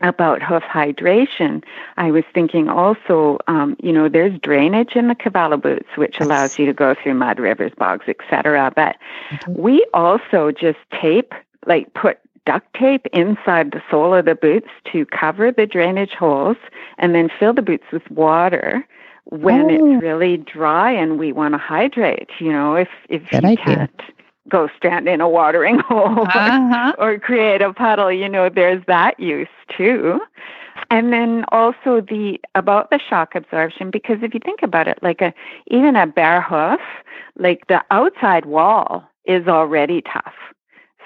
about 0.00 0.42
hoof 0.42 0.62
hydration, 0.62 1.62
I 1.96 2.10
was 2.10 2.24
thinking 2.32 2.68
also, 2.68 3.38
um, 3.46 3.76
you 3.82 3.92
know, 3.92 4.08
there's 4.08 4.38
drainage 4.40 4.94
in 4.94 5.08
the 5.08 5.14
Cavallo 5.14 5.56
boots, 5.56 5.88
which 5.96 6.20
allows 6.20 6.58
you 6.58 6.66
to 6.66 6.72
go 6.72 6.94
through 6.94 7.14
mud, 7.14 7.38
rivers, 7.38 7.72
bogs, 7.76 8.06
etc. 8.08 8.72
But 8.74 8.96
mm-hmm. 9.30 9.60
we 9.60 9.86
also 9.94 10.52
just 10.52 10.78
tape, 11.00 11.32
like 11.66 11.92
put 11.94 12.18
duct 12.46 12.72
tape 12.74 13.06
inside 13.12 13.72
the 13.72 13.82
sole 13.90 14.14
of 14.14 14.24
the 14.24 14.34
boots 14.34 14.68
to 14.92 15.04
cover 15.06 15.52
the 15.52 15.66
drainage 15.66 16.12
holes, 16.12 16.56
and 16.98 17.14
then 17.14 17.28
fill 17.38 17.52
the 17.52 17.62
boots 17.62 17.84
with 17.92 18.08
water 18.10 18.86
when 19.24 19.62
oh. 19.62 19.68
it's 19.68 20.02
really 20.02 20.38
dry 20.38 20.90
and 20.90 21.18
we 21.18 21.32
want 21.32 21.54
to 21.54 21.58
hydrate. 21.58 22.30
You 22.38 22.52
know, 22.52 22.74
if 22.74 22.88
if 23.08 23.28
Good 23.30 23.42
you 23.42 23.48
idea. 23.50 23.64
can't 23.64 24.02
go 24.48 24.68
stand 24.76 25.08
in 25.08 25.20
a 25.20 25.28
watering 25.28 25.78
hole 25.88 26.26
uh-huh. 26.26 26.94
or, 26.98 27.12
or 27.12 27.18
create 27.18 27.62
a 27.62 27.72
puddle. 27.72 28.10
You 28.12 28.28
know, 28.28 28.48
there's 28.48 28.82
that 28.86 29.18
use 29.18 29.48
too. 29.76 30.20
And 30.90 31.12
then 31.12 31.44
also 31.48 32.00
the 32.00 32.40
about 32.54 32.90
the 32.90 32.98
shock 32.98 33.34
absorption, 33.34 33.90
because 33.90 34.18
if 34.22 34.32
you 34.32 34.40
think 34.42 34.62
about 34.62 34.88
it, 34.88 34.98
like 35.02 35.20
a 35.20 35.34
even 35.66 35.96
a 35.96 36.06
bare 36.06 36.40
hoof, 36.40 36.80
like 37.36 37.66
the 37.68 37.82
outside 37.90 38.46
wall 38.46 39.04
is 39.26 39.46
already 39.48 40.02
tough. 40.02 40.34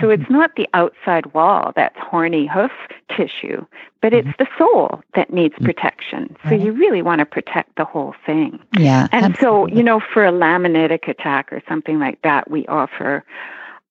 So 0.00 0.10
it's 0.10 0.28
not 0.30 0.56
the 0.56 0.68
outside 0.74 1.32
wall 1.34 1.72
that's 1.76 1.96
horny 1.98 2.46
hoof 2.46 2.72
tissue, 3.14 3.64
but 4.00 4.12
it's 4.12 4.26
mm-hmm. 4.26 4.42
the 4.42 4.48
sole 4.58 5.02
that 5.14 5.32
needs 5.32 5.54
mm-hmm. 5.54 5.66
protection. 5.66 6.36
So 6.48 6.54
you 6.54 6.72
really 6.72 7.02
want 7.02 7.20
to 7.20 7.26
protect 7.26 7.76
the 7.76 7.84
whole 7.84 8.14
thing. 8.24 8.58
Yeah. 8.78 9.08
And 9.12 9.26
absolutely. 9.26 9.72
so, 9.72 9.76
you 9.76 9.82
know, 9.82 10.00
for 10.00 10.24
a 10.24 10.32
laminitic 10.32 11.08
attack 11.08 11.52
or 11.52 11.62
something 11.68 11.98
like 11.98 12.20
that, 12.22 12.50
we 12.50 12.66
offer 12.66 13.24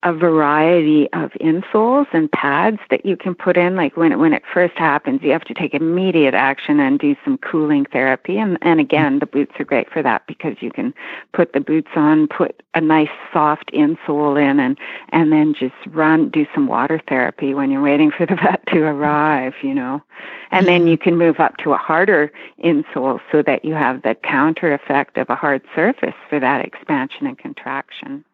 a 0.04 0.12
variety 0.12 1.08
of 1.12 1.30
insoles 1.40 2.06
and 2.12 2.30
pads 2.32 2.78
that 2.90 3.06
you 3.06 3.16
can 3.16 3.34
put 3.34 3.56
in. 3.56 3.76
Like 3.76 3.96
when 3.96 4.12
it, 4.12 4.18
when 4.18 4.32
it 4.32 4.42
first 4.52 4.74
happens, 4.76 5.22
you 5.22 5.30
have 5.30 5.44
to 5.44 5.54
take 5.54 5.74
immediate 5.74 6.34
action 6.34 6.80
and 6.80 6.98
do 6.98 7.14
some 7.24 7.38
cooling 7.38 7.84
therapy. 7.86 8.36
And, 8.36 8.58
and 8.62 8.80
again, 8.80 9.20
the 9.20 9.26
boots 9.26 9.52
are 9.60 9.64
great 9.64 9.90
for 9.90 10.02
that 10.02 10.26
because 10.26 10.56
you 10.60 10.72
can 10.72 10.92
put 11.32 11.52
the 11.52 11.60
boots 11.60 11.90
on, 11.94 12.26
put 12.26 12.62
a 12.74 12.80
nice 12.80 13.10
soft 13.32 13.70
insole 13.72 14.40
in, 14.40 14.58
and, 14.58 14.76
and 15.10 15.32
then 15.32 15.54
just 15.54 15.74
run, 15.88 16.30
do 16.30 16.46
some 16.52 16.66
water 16.66 17.00
therapy 17.08 17.54
when 17.54 17.70
you're 17.70 17.82
waiting 17.82 18.10
for 18.10 18.26
the 18.26 18.34
vet 18.42 18.66
to 18.68 18.82
arrive, 18.82 19.54
you 19.62 19.74
know. 19.74 20.02
And 20.50 20.66
then 20.66 20.86
you 20.86 20.96
mm-hmm. 20.96 21.04
can 21.04 21.16
move 21.16 21.38
up 21.38 21.58
to 21.58 21.72
a 21.72 21.78
harder 21.78 22.32
insole 22.62 23.20
so 23.30 23.42
that 23.42 23.64
you 23.64 23.74
have 23.74 24.02
the 24.02 24.16
counter 24.16 24.72
effect 24.74 25.16
of 25.16 25.30
a 25.30 25.36
hard 25.36 25.62
surface 25.74 26.14
for 26.28 26.40
that 26.40 26.64
expansion 26.64 27.26
and 27.26 27.38
contraction. 27.38 28.24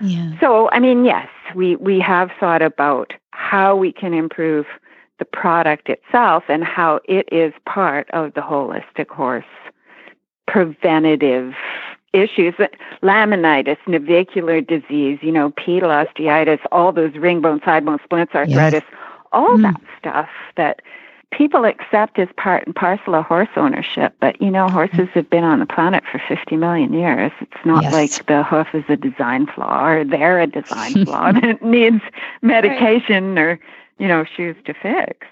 Yeah. 0.00 0.38
So, 0.40 0.70
I 0.70 0.78
mean, 0.78 1.04
yes, 1.04 1.28
we, 1.54 1.76
we 1.76 2.00
have 2.00 2.30
thought 2.38 2.62
about 2.62 3.12
how 3.30 3.76
we 3.76 3.92
can 3.92 4.12
improve 4.12 4.66
the 5.18 5.24
product 5.24 5.88
itself 5.88 6.44
and 6.48 6.64
how 6.64 7.00
it 7.04 7.28
is 7.32 7.52
part 7.64 8.10
of 8.10 8.34
the 8.34 8.40
holistic 8.40 9.08
horse 9.08 9.44
preventative 10.46 11.54
issues 12.12 12.54
laminitis 13.02 13.76
navicular 13.86 14.60
disease 14.60 15.18
you 15.22 15.32
know 15.32 15.50
pedal 15.50 15.90
osteitis 15.90 16.60
all 16.70 16.92
those 16.92 17.14
ring 17.16 17.40
bone 17.40 17.60
side 17.64 17.84
bone 17.84 17.98
splints 18.04 18.34
arthritis 18.34 18.82
yes. 18.82 19.00
all 19.32 19.56
mm. 19.56 19.62
that 19.62 19.80
stuff 19.98 20.28
that 20.56 20.80
people 21.36 21.64
accept 21.64 22.18
as 22.18 22.28
part 22.36 22.66
and 22.66 22.74
parcel 22.74 23.14
of 23.14 23.24
horse 23.24 23.48
ownership, 23.56 24.14
but 24.20 24.40
you 24.40 24.50
know, 24.50 24.68
horses 24.68 25.08
have 25.14 25.28
been 25.28 25.44
on 25.44 25.58
the 25.58 25.66
planet 25.66 26.02
for 26.10 26.20
50 26.26 26.56
million 26.56 26.92
years. 26.92 27.32
It's 27.40 27.64
not 27.64 27.82
yes. 27.82 27.92
like 27.92 28.26
the 28.26 28.42
hoof 28.42 28.68
is 28.72 28.84
a 28.88 28.96
design 28.96 29.46
flaw 29.46 29.86
or 29.86 30.04
they're 30.04 30.40
a 30.40 30.46
design 30.46 30.92
flaw 31.04 31.32
that 31.32 31.44
it 31.44 31.62
needs 31.62 32.02
medication 32.42 33.34
right. 33.34 33.42
or, 33.42 33.60
you 33.98 34.08
know, 34.08 34.24
shoes 34.24 34.56
to 34.64 34.74
fix. 34.74 35.26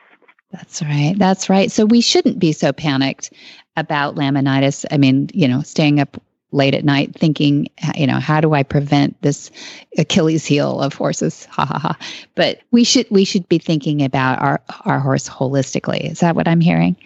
That's 0.53 0.83
right. 0.83 1.15
That's 1.17 1.49
right. 1.49 1.73
So 1.73 1.85
we 1.87 2.01
shouldn't 2.01 2.39
be 2.39 2.53
so 2.53 2.73
panicked 2.73 3.33
about 3.77 4.15
laminitis. 4.15 4.85
I 4.91 4.99
mean, 4.99 5.29
you 5.33 5.49
know, 5.49 5.63
staying 5.63 6.01
up 6.01 6.23
late 6.55 6.75
at 6.75 6.85
night 6.85 7.15
thinking, 7.15 7.69
you 7.97 8.07
know, 8.07 8.21
how 8.21 8.41
do 8.41 8.55
I 8.55 8.63
prevent 8.63 9.21
this 9.23 9.51
Achilles 9.99 10.47
heel 10.47 10.81
of 10.81 10.95
horses? 10.95 11.47
Ha 11.55 11.65
ha 11.67 11.79
ha. 11.79 11.97
But 12.35 12.61
we 12.73 12.83
should 12.83 13.07
we 13.11 13.25
should 13.25 13.49
be 13.49 13.59
thinking 13.59 14.03
about 14.03 14.41
our 14.41 14.61
our 14.85 14.99
horse 14.99 15.29
holistically. 15.29 16.11
Is 16.11 16.21
that 16.21 16.35
what 16.35 16.49
I'm 16.49 16.61
hearing? 16.61 16.97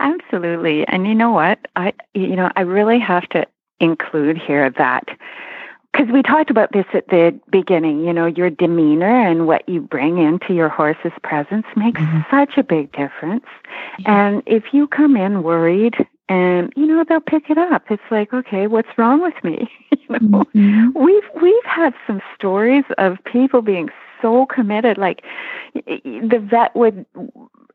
Absolutely. 0.00 0.86
And 0.86 1.06
you 1.06 1.14
know 1.14 1.30
what? 1.30 1.58
I 1.76 1.94
you 2.14 2.36
know, 2.36 2.50
I 2.56 2.60
really 2.62 2.98
have 2.98 3.26
to 3.30 3.46
include 3.80 4.36
here 4.36 4.68
that 4.70 5.08
because 5.92 6.12
we 6.12 6.22
talked 6.22 6.50
about 6.50 6.72
this 6.72 6.84
at 6.92 7.08
the 7.08 7.38
beginning, 7.50 8.04
you 8.04 8.12
know, 8.12 8.26
your 8.26 8.50
demeanor 8.50 9.26
and 9.26 9.46
what 9.46 9.68
you 9.68 9.80
bring 9.80 10.18
into 10.18 10.54
your 10.54 10.68
horse's 10.68 11.12
presence 11.22 11.66
makes 11.74 12.00
mm-hmm. 12.00 12.20
such 12.30 12.58
a 12.58 12.62
big 12.62 12.92
difference. 12.92 13.46
Yeah. 13.98 14.28
And 14.28 14.42
if 14.46 14.72
you 14.72 14.86
come 14.86 15.16
in 15.16 15.42
worried 15.42 15.96
and 16.28 16.72
you 16.76 16.86
know 16.86 17.04
they'll 17.08 17.20
pick 17.20 17.50
it 17.50 17.58
up. 17.58 17.84
It's 17.90 18.02
like 18.10 18.32
okay 18.32 18.66
what's 18.66 18.96
wrong 18.96 19.20
with 19.20 19.42
me? 19.42 19.70
You 20.10 20.18
know? 20.20 20.44
Mm-hmm. 20.54 21.04
we've 21.04 21.28
we've 21.42 21.64
had 21.64 21.92
some 22.06 22.22
stories 22.34 22.84
of 22.96 23.18
people 23.24 23.60
being 23.60 23.90
so 24.22 24.46
committed 24.46 24.96
like 24.96 25.22
the 25.74 26.42
vet 26.50 26.74
would 26.74 27.04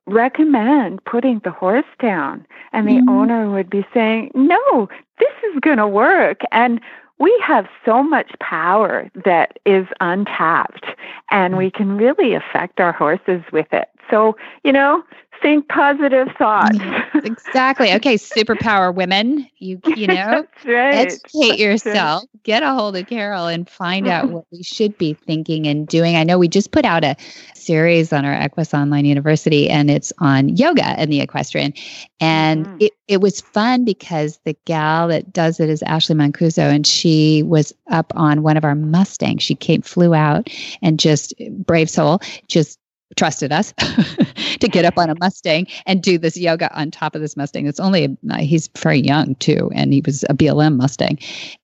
recommend 0.07 1.03
putting 1.05 1.39
the 1.43 1.51
horse 1.51 1.85
down 2.01 2.43
and 2.71 2.87
the 2.87 2.93
mm-hmm. 2.93 3.09
owner 3.09 3.51
would 3.51 3.69
be 3.69 3.85
saying 3.93 4.31
no 4.33 4.89
this 5.19 5.53
is 5.53 5.59
going 5.59 5.77
to 5.77 5.87
work. 5.87 6.41
And 6.51 6.81
we 7.19 7.37
have 7.45 7.67
so 7.85 8.03
much 8.03 8.31
power 8.39 9.09
that 9.23 9.59
is 9.65 9.85
untapped 10.01 10.85
and 11.31 11.57
we 11.57 11.71
can 11.71 11.97
really 11.97 12.33
affect 12.33 12.79
our 12.79 12.91
horses 12.91 13.41
with 13.51 13.67
it 13.71 13.89
so 14.09 14.35
you 14.63 14.71
know 14.71 15.03
think 15.43 15.67
positive 15.67 16.29
thoughts. 16.37 16.79
exactly. 17.15 17.93
Okay, 17.93 18.15
superpower 18.15 18.95
women. 18.95 19.47
You 19.59 19.79
you 19.95 20.07
know, 20.07 20.45
right. 20.65 20.95
educate 20.95 21.49
That's 21.49 21.59
yourself. 21.59 22.23
Right. 22.23 22.43
Get 22.43 22.63
a 22.63 22.73
hold 22.73 22.95
of 22.95 23.05
Carole 23.07 23.47
and 23.47 23.69
find 23.69 24.07
out 24.07 24.29
what 24.29 24.45
we 24.51 24.63
should 24.63 24.97
be 24.97 25.13
thinking 25.13 25.67
and 25.67 25.87
doing. 25.87 26.15
I 26.15 26.23
know 26.23 26.39
we 26.39 26.47
just 26.47 26.71
put 26.71 26.85
out 26.85 27.03
a 27.03 27.15
series 27.53 28.11
on 28.11 28.25
our 28.25 28.33
Equus 28.33 28.73
Online 28.73 29.05
University, 29.05 29.69
and 29.69 29.91
it's 29.91 30.11
on 30.19 30.49
yoga 30.49 30.85
and 30.85 31.11
the 31.11 31.21
equestrian. 31.21 31.73
And 32.19 32.65
mm-hmm. 32.65 32.77
it 32.79 32.93
it 33.07 33.21
was 33.21 33.41
fun 33.41 33.83
because 33.83 34.39
the 34.45 34.55
gal 34.65 35.09
that 35.09 35.33
does 35.33 35.59
it 35.59 35.69
is 35.69 35.83
Ashley 35.83 36.15
Mancuso, 36.15 36.73
and 36.73 36.87
she 36.87 37.43
was 37.43 37.73
up 37.91 38.13
on 38.15 38.43
one 38.43 38.57
of 38.57 38.63
our 38.63 38.75
Mustangs. 38.75 39.43
She 39.43 39.55
came, 39.55 39.81
flew 39.81 40.13
out, 40.13 40.49
and 40.81 40.99
just 40.99 41.33
brave 41.65 41.89
soul, 41.89 42.21
just 42.47 42.79
trusted 43.15 43.51
us 43.51 43.73
to 44.59 44.67
get 44.67 44.85
up 44.85 44.97
on 44.97 45.09
a 45.09 45.15
Mustang 45.19 45.67
and 45.85 46.01
do 46.01 46.17
this 46.17 46.37
yoga 46.37 46.73
on 46.77 46.91
top 46.91 47.15
of 47.15 47.21
this 47.21 47.35
Mustang. 47.35 47.67
It's 47.67 47.79
only, 47.79 48.17
he's 48.39 48.69
very 48.77 48.99
young 48.99 49.35
too, 49.35 49.69
and 49.73 49.93
he 49.93 50.01
was 50.05 50.23
a 50.29 50.33
BLM 50.33 50.77
Mustang. 50.77 51.17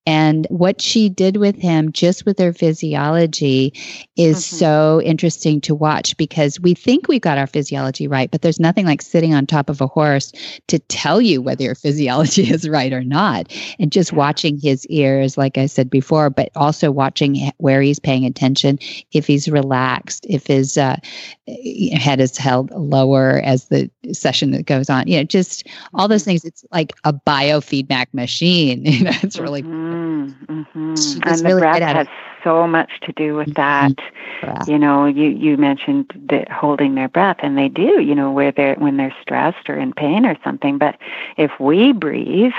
And 0.06 0.48
what 0.50 0.82
she 0.82 1.08
did 1.08 1.38
with 1.38 1.56
him, 1.56 1.92
just 1.92 2.26
with 2.26 2.38
their 2.38 2.52
physiology, 2.52 3.74
is 4.16 4.38
mm-hmm. 4.38 4.56
so 4.56 5.02
interesting 5.04 5.62
to 5.62 5.76
watch 5.76 6.18
because 6.18 6.60
we 6.60 6.74
think 6.74 7.08
we've 7.08 7.22
got 7.22 7.38
our 7.38 7.46
physiology 7.46 8.08
right, 8.08 8.32
but 8.32 8.42
there's 8.42 8.60
nothing 8.60 8.88
like 8.88 9.04
sitting 9.04 9.36
on 9.36 9.46
top 9.46 9.70
of 9.70 9.82
a 9.82 9.88
horse 9.88 10.32
to 10.68 10.80
tell 10.80 11.22
you 11.22 11.44
whether 11.44 11.64
your 11.64 11.76
physiology 11.76 12.42
is 12.52 12.68
right 12.68 12.92
or 12.92 13.04
not. 13.04 13.54
And 13.78 13.92
just 13.92 14.12
watching 14.12 14.60
his 14.60 14.84
ears, 14.88 15.38
like 15.38 15.60
I 15.60 15.68
said 15.68 15.92
before, 15.92 16.32
but 16.32 16.50
also 16.56 16.90
watching 16.90 17.52
where 17.58 17.82
he's 17.82 18.00
paying 18.00 18.26
attention, 18.26 18.80
if 19.12 19.28
he's 19.28 19.48
relaxed, 19.48 20.26
if 20.28 20.48
his 20.48 20.76
uh, 20.76 20.98
head 21.98 22.20
is 22.20 22.38
held 22.38 22.72
lower 22.72 23.42
as 23.44 23.68
the 23.70 23.90
session 24.12 24.52
that 24.52 24.66
goes 24.66 24.90
on, 24.90 25.08
you 25.08 25.18
know, 25.18 25.24
just 25.24 25.68
all 25.94 26.08
those 26.08 26.24
things. 26.24 26.46
It's 26.46 26.66
like 26.72 26.94
a 27.04 27.14
biofeedback 27.14 28.08
machine. 28.14 28.86
You 28.90 29.06
know, 29.06 29.12
it's 29.22 29.40
really. 29.40 29.62
Mm-hmm 29.62 30.10
Mm-hmm. 30.50 31.20
and 31.24 31.40
the 31.40 31.58
breath 31.60 31.82
has 31.82 32.08
so 32.44 32.68
much 32.68 33.00
to 33.02 33.12
do 33.14 33.36
with 33.36 33.54
that. 33.56 33.96
Mm-hmm. 34.42 34.72
You 34.72 34.78
know, 34.80 35.06
you 35.06 35.30
you 35.30 35.58
mentioned 35.58 36.12
that 36.30 36.50
holding 36.50 36.96
their 36.96 37.08
breath, 37.10 37.38
and 37.42 37.58
they 37.58 37.68
do. 37.68 38.02
You 38.02 38.16
know, 38.16 38.32
where 38.32 38.52
they're 38.52 38.76
when 38.76 38.98
they're 38.98 39.16
stressed 39.22 39.70
or 39.70 39.78
in 39.78 39.94
pain 39.94 40.26
or 40.26 40.38
something. 40.44 40.78
But 40.78 40.98
if 41.38 41.52
we 41.60 41.92
breathe, 41.94 42.54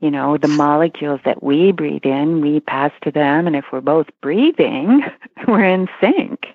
you 0.00 0.10
know, 0.10 0.36
the 0.36 0.48
molecules 0.48 1.20
that 1.24 1.42
we 1.42 1.72
breathe 1.72 2.04
in, 2.04 2.40
we 2.40 2.60
pass 2.60 2.92
to 3.02 3.10
them, 3.10 3.46
and 3.46 3.56
if 3.56 3.66
we're 3.72 3.80
both 3.80 4.06
breathing, 4.20 5.02
we're 5.48 5.64
in 5.64 5.88
sync. 6.00 6.46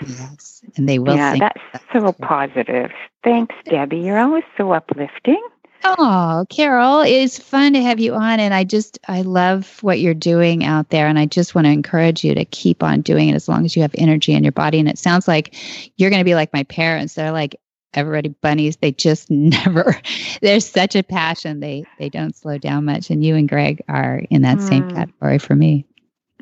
Yes, 0.00 0.62
and 0.76 0.88
they 0.88 0.98
will. 0.98 1.16
Yeah, 1.16 1.36
that's 1.36 1.84
so 1.92 2.12
positive. 2.12 2.90
Thanks, 3.22 3.54
Debbie. 3.64 3.98
You're 3.98 4.18
always 4.18 4.44
so 4.56 4.72
uplifting. 4.72 5.42
Oh, 5.86 6.46
Carole, 6.48 7.02
it's 7.02 7.38
fun 7.38 7.74
to 7.74 7.82
have 7.82 8.00
you 8.00 8.14
on. 8.14 8.40
And 8.40 8.54
I 8.54 8.64
just, 8.64 8.98
I 9.06 9.20
love 9.20 9.82
what 9.82 10.00
you're 10.00 10.14
doing 10.14 10.64
out 10.64 10.88
there. 10.88 11.06
And 11.06 11.18
I 11.18 11.26
just 11.26 11.54
want 11.54 11.66
to 11.66 11.70
encourage 11.70 12.24
you 12.24 12.34
to 12.34 12.44
keep 12.46 12.82
on 12.82 13.02
doing 13.02 13.28
it 13.28 13.34
as 13.34 13.48
long 13.48 13.66
as 13.66 13.76
you 13.76 13.82
have 13.82 13.94
energy 13.98 14.32
in 14.32 14.42
your 14.44 14.52
body. 14.52 14.78
And 14.78 14.88
it 14.88 14.98
sounds 14.98 15.28
like 15.28 15.54
you're 15.96 16.08
going 16.08 16.20
to 16.20 16.24
be 16.24 16.34
like 16.34 16.54
my 16.54 16.62
parents. 16.64 17.14
They're 17.14 17.32
like, 17.32 17.60
everybody 17.92 18.28
bunnies 18.28 18.76
they 18.78 18.90
just 18.90 19.30
never 19.30 19.96
there's 20.42 20.66
such 20.66 20.96
a 20.96 21.02
passion 21.04 21.60
they 21.60 21.84
they 21.98 22.08
don't 22.08 22.34
slow 22.34 22.58
down 22.58 22.84
much 22.84 23.08
and 23.08 23.24
you 23.24 23.36
and 23.36 23.48
greg 23.48 23.80
are 23.88 24.22
in 24.30 24.42
that 24.42 24.58
mm. 24.58 24.68
same 24.68 24.90
category 24.90 25.38
for 25.38 25.54
me 25.54 25.86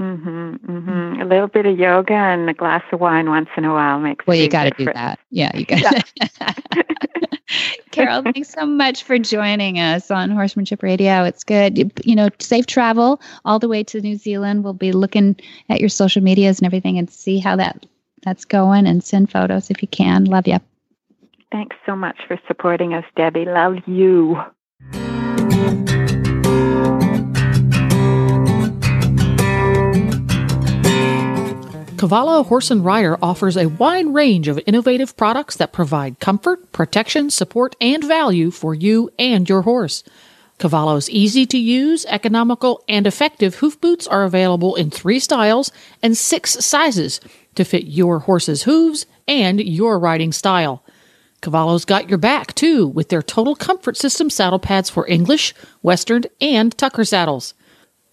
Mm-hmm, 0.03 0.55
mm-hmm. 0.69 1.23
A 1.23 1.25
little 1.25 1.47
bit 1.47 1.65
of 1.65 1.79
yoga 1.79 2.13
and 2.13 2.51
a 2.51 2.55
glass 2.55 2.83
of 2.91 2.99
wine 2.99 3.31
once 3.31 3.49
in 3.57 3.65
a 3.65 3.73
while 3.73 4.01
makes. 4.01 4.27
Well, 4.27 4.37
you 4.37 4.49
got 4.49 4.65
to 4.65 4.71
do 4.71 4.87
that. 4.87 5.21
Yeah, 5.31 5.57
you 5.57 5.65
got. 5.65 5.81
Yeah. 6.17 6.53
Carole, 7.93 8.23
thanks 8.23 8.49
so 8.49 8.67
much 8.67 9.05
for 9.05 9.17
joining 9.19 9.79
us 9.79 10.11
on 10.11 10.31
Horsemanship 10.31 10.83
Radio. 10.83 11.23
It's 11.23 11.45
good. 11.45 11.79
You, 11.79 11.91
you, 12.03 12.17
know, 12.17 12.31
safe 12.41 12.67
travel 12.67 13.21
all 13.45 13.61
the 13.61 13.69
way 13.69 13.85
to 13.85 14.01
New 14.01 14.17
Zealand. 14.17 14.65
We'll 14.65 14.73
be 14.73 14.91
looking 14.91 15.37
at 15.69 15.79
your 15.79 15.89
social 15.89 16.21
medias 16.23 16.59
and 16.59 16.67
everything 16.67 16.99
and 16.99 17.09
see 17.09 17.39
how 17.39 17.55
that 17.57 17.87
that's 18.25 18.45
going 18.45 18.87
and 18.87 19.05
send 19.05 19.31
photos 19.31 19.71
if 19.71 19.83
you 19.83 19.89
can. 19.89 20.25
Love 20.25 20.49
you. 20.49 20.59
Thanks 21.53 21.77
so 21.87 21.95
much 21.95 22.17
for 22.27 22.41
supporting 22.49 22.95
us, 22.95 23.05
Debbie. 23.15 23.45
Love 23.45 23.77
you. 23.87 24.43
Cavallo 32.03 32.43
Horse 32.43 32.73
and 32.73 32.85
Rider 32.85 33.17
offers 33.23 33.57
a 33.57 33.69
wide 33.69 34.09
range 34.09 34.49
of 34.49 34.59
innovative 34.67 35.17
products 35.17 35.55
that 35.59 35.73
provide 35.73 36.19
comfort, 36.19 36.73
protection, 36.73 37.31
support, 37.31 37.77
and 37.81 38.03
value 38.03 38.51
for 38.51 38.75
you 38.75 39.09
and 39.21 39.49
your 39.49 39.63
horse. 39.63 40.03
Cavallo's 40.59 41.09
easy 41.09 41.47
to 41.47 41.57
use, 41.57 42.05
economical, 42.07 42.83
and 42.89 43.07
effective 43.07 43.55
hoof 43.55 43.81
boots 43.81 44.09
are 44.09 44.25
available 44.25 44.75
in 44.75 44.91
three 44.91 45.21
styles 45.21 45.71
and 46.03 46.19
six 46.19 46.55
sizes 46.55 47.21
to 47.55 47.65
fit 47.65 47.85
your 47.85 48.19
horse's 48.19 48.65
hooves 48.65 49.07
and 49.29 49.61
your 49.61 49.97
riding 49.97 50.33
style. 50.33 50.85
Cavallo's 51.41 51.85
got 51.85 52.09
your 52.09 52.19
back 52.19 52.53
too 52.57 52.89
with 52.89 53.11
their 53.11 53.23
total 53.23 53.55
comfort 53.55 53.97
system 53.97 54.29
saddle 54.29 54.59
pads 54.59 54.91
for 54.91 55.07
English, 55.07 55.55
Western, 55.83 56.25
and 56.41 56.77
Tucker 56.77 57.05
saddles. 57.05 57.55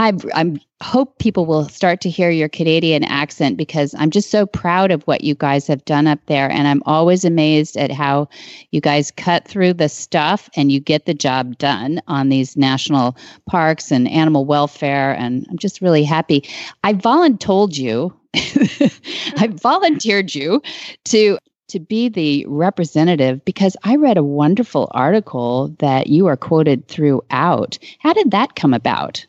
I 0.00 0.14
I'm 0.32 0.58
hope 0.82 1.18
people 1.18 1.44
will 1.44 1.68
start 1.68 2.00
to 2.00 2.08
hear 2.08 2.30
your 2.30 2.48
Canadian 2.48 3.04
accent 3.04 3.58
because 3.58 3.94
I'm 3.98 4.08
just 4.08 4.30
so 4.30 4.46
proud 4.46 4.90
of 4.90 5.02
what 5.02 5.24
you 5.24 5.34
guys 5.34 5.66
have 5.66 5.84
done 5.84 6.06
up 6.06 6.20
there 6.24 6.50
and 6.50 6.66
I'm 6.66 6.82
always 6.86 7.22
amazed 7.22 7.76
at 7.76 7.90
how 7.90 8.30
you 8.70 8.80
guys 8.80 9.10
cut 9.10 9.46
through 9.46 9.74
the 9.74 9.90
stuff 9.90 10.48
and 10.56 10.72
you 10.72 10.80
get 10.80 11.04
the 11.04 11.12
job 11.12 11.58
done 11.58 12.00
on 12.08 12.30
these 12.30 12.56
national 12.56 13.14
parks 13.46 13.90
and 13.90 14.08
animal 14.08 14.46
welfare 14.46 15.12
and 15.12 15.46
I'm 15.50 15.58
just 15.58 15.82
really 15.82 16.04
happy. 16.04 16.48
I 16.82 16.94
voluntold 16.94 17.76
you 17.76 18.16
I 18.34 19.50
volunteered 19.52 20.34
you 20.34 20.62
to 21.06 21.36
to 21.68 21.78
be 21.78 22.08
the 22.08 22.46
representative 22.48 23.44
because 23.44 23.76
I 23.84 23.96
read 23.96 24.16
a 24.16 24.24
wonderful 24.24 24.90
article 24.92 25.76
that 25.78 26.06
you 26.06 26.26
are 26.26 26.38
quoted 26.38 26.88
throughout. 26.88 27.78
How 27.98 28.14
did 28.14 28.30
that 28.30 28.56
come 28.56 28.72
about? 28.72 29.26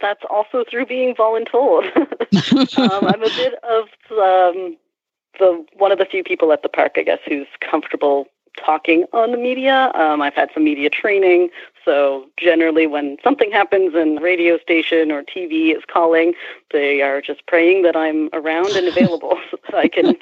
That's 0.00 0.22
also 0.30 0.64
through 0.68 0.86
being 0.86 1.14
voluntold. 1.14 1.84
um, 2.78 3.06
I'm 3.06 3.22
a 3.22 3.28
bit 3.28 3.54
of 3.64 3.84
um, 4.12 4.76
the 5.38 5.64
one 5.74 5.92
of 5.92 5.98
the 5.98 6.06
few 6.06 6.24
people 6.24 6.52
at 6.52 6.62
the 6.62 6.68
park, 6.68 6.92
I 6.96 7.02
guess, 7.02 7.20
who's 7.26 7.46
comfortable 7.60 8.26
talking 8.56 9.04
on 9.12 9.32
the 9.32 9.36
media. 9.36 9.92
Um, 9.94 10.22
I've 10.22 10.34
had 10.34 10.50
some 10.54 10.64
media 10.64 10.88
training, 10.88 11.50
so 11.84 12.26
generally, 12.36 12.86
when 12.86 13.16
something 13.22 13.50
happens 13.50 13.94
and 13.94 14.20
radio 14.20 14.58
station 14.58 15.12
or 15.12 15.22
TV 15.22 15.76
is 15.76 15.82
calling, 15.86 16.34
they 16.72 17.02
are 17.02 17.20
just 17.20 17.46
praying 17.46 17.82
that 17.82 17.96
I'm 17.96 18.28
around 18.32 18.70
and 18.70 18.88
available 18.88 19.38
so 19.70 19.76
I 19.76 19.88
can 19.88 20.16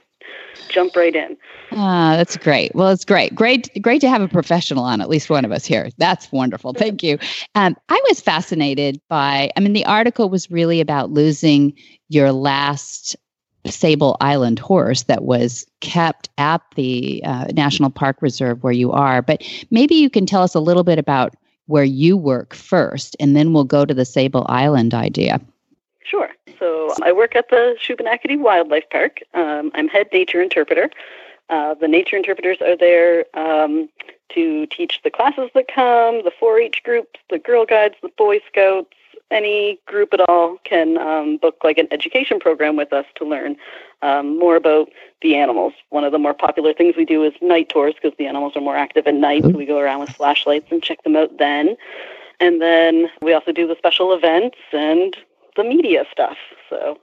jump 0.69 0.97
right 0.97 1.15
in. 1.15 1.37
Ah, 1.73 2.15
that's 2.17 2.37
great. 2.37 2.75
Well, 2.75 2.91
it's 2.91 3.05
great. 3.05 3.35
Great, 3.35 3.71
great 3.83 4.01
to 4.01 4.09
have 4.09 4.23
a 4.23 4.29
professional 4.29 4.85
on, 4.85 5.01
at 5.01 5.09
least 5.09 5.31
one 5.31 5.45
of 5.45 5.53
us 5.53 5.65
here. 5.65 5.89
That's 5.99 6.31
wonderful. 6.31 6.73
Thank 6.73 7.03
you. 7.03 7.19
Um, 7.55 7.77
I 7.89 8.01
was 8.09 8.21
fascinated 8.21 9.01
by, 9.09 9.51
I 9.57 9.61
mean, 9.61 9.73
the 9.73 9.85
article 9.87 10.29
was 10.29 10.51
really 10.51 10.81
about 10.81 11.11
losing 11.11 11.75
your 12.09 12.33
last 12.33 13.17
Sable 13.67 14.17
Island 14.21 14.59
horse 14.59 15.05
that 15.05 15.25
was 15.25 15.67
kept 15.81 16.29
at 16.39 16.61
the 16.77 17.23
uh, 17.25 17.47
National 17.55 17.91
Park 17.91 18.21
Reserve 18.21 18.63
where 18.63 18.73
you 18.73 18.93
are. 18.93 19.23
But 19.23 19.43
maybe 19.71 19.95
you 19.95 20.11
can 20.11 20.27
tell 20.27 20.43
us 20.43 20.55
a 20.55 20.61
little 20.61 20.85
bit 20.85 20.99
about 20.99 21.35
where 21.67 21.85
you 21.85 22.15
work 22.17 22.53
first, 22.55 23.17
and 23.19 23.35
then 23.35 23.55
we'll 23.55 23.65
go 23.65 23.87
to 23.87 23.95
the 23.95 24.05
Sable 24.05 24.45
Island 24.51 24.93
idea. 24.93 25.41
Sure. 26.05 26.31
So 26.59 26.95
I 27.03 27.13
work 27.13 27.35
at 27.35 27.49
the 27.49 27.77
Shubenacadie 27.81 28.39
Wildlife 28.39 28.89
Park. 28.91 29.21
Um, 29.33 29.73
I'm 29.75 29.89
head 29.89 30.09
nature 30.13 30.41
interpreter. 30.41 30.91
Uh, 31.49 31.75
the 31.75 31.89
nature 31.89 32.17
interpreters 32.17 32.59
are 32.61 32.77
there 32.77 33.25
um, 33.35 33.89
to 34.31 34.67
teach 34.67 35.01
the 35.03 35.11
classes 35.11 35.51
that 35.55 35.67
come, 35.75 36.23
the 36.25 36.33
4 36.39 36.59
H 36.61 36.83
groups, 36.85 37.19
the 37.31 37.39
Girl 37.39 37.65
Guides, 37.65 37.97
the 38.03 38.11
Boy 38.17 38.41
Scouts. 38.47 38.95
Any 39.31 39.81
group 39.87 40.13
at 40.13 40.21
all 40.29 40.59
can 40.65 40.99
um, 40.99 41.39
book 41.39 41.57
like 41.65 41.79
an 41.79 41.89
education 41.91 42.39
program 42.39 42.77
with 42.77 42.93
us 42.93 43.07
to 43.17 43.25
learn 43.25 43.57
um, 44.03 44.39
more 44.39 44.55
about 44.55 44.91
the 45.23 45.35
animals. 45.35 45.73
One 45.89 46.05
of 46.05 46.13
the 46.13 46.19
more 46.19 46.35
popular 46.35 46.75
things 46.75 46.95
we 46.97 47.07
do 47.07 47.25
is 47.25 47.33
night 47.41 47.71
tours 47.71 47.95
because 47.95 48.17
the 48.19 48.27
animals 48.27 48.53
are 48.55 48.61
more 48.61 48.77
active 48.77 49.07
at 49.07 49.15
night. 49.15 49.43
So 49.43 49.51
we 49.51 49.65
go 49.65 49.79
around 49.79 50.01
with 50.01 50.11
flashlights 50.11 50.71
and 50.71 50.83
check 50.83 51.03
them 51.03 51.17
out 51.17 51.39
then. 51.39 51.77
And 52.39 52.61
then 52.61 53.09
we 53.23 53.33
also 53.33 53.51
do 53.51 53.67
the 53.67 53.77
special 53.77 54.13
events 54.13 54.59
and 54.73 55.17
the 55.57 55.65
media 55.65 56.05
stuff. 56.11 56.37
So 56.69 56.99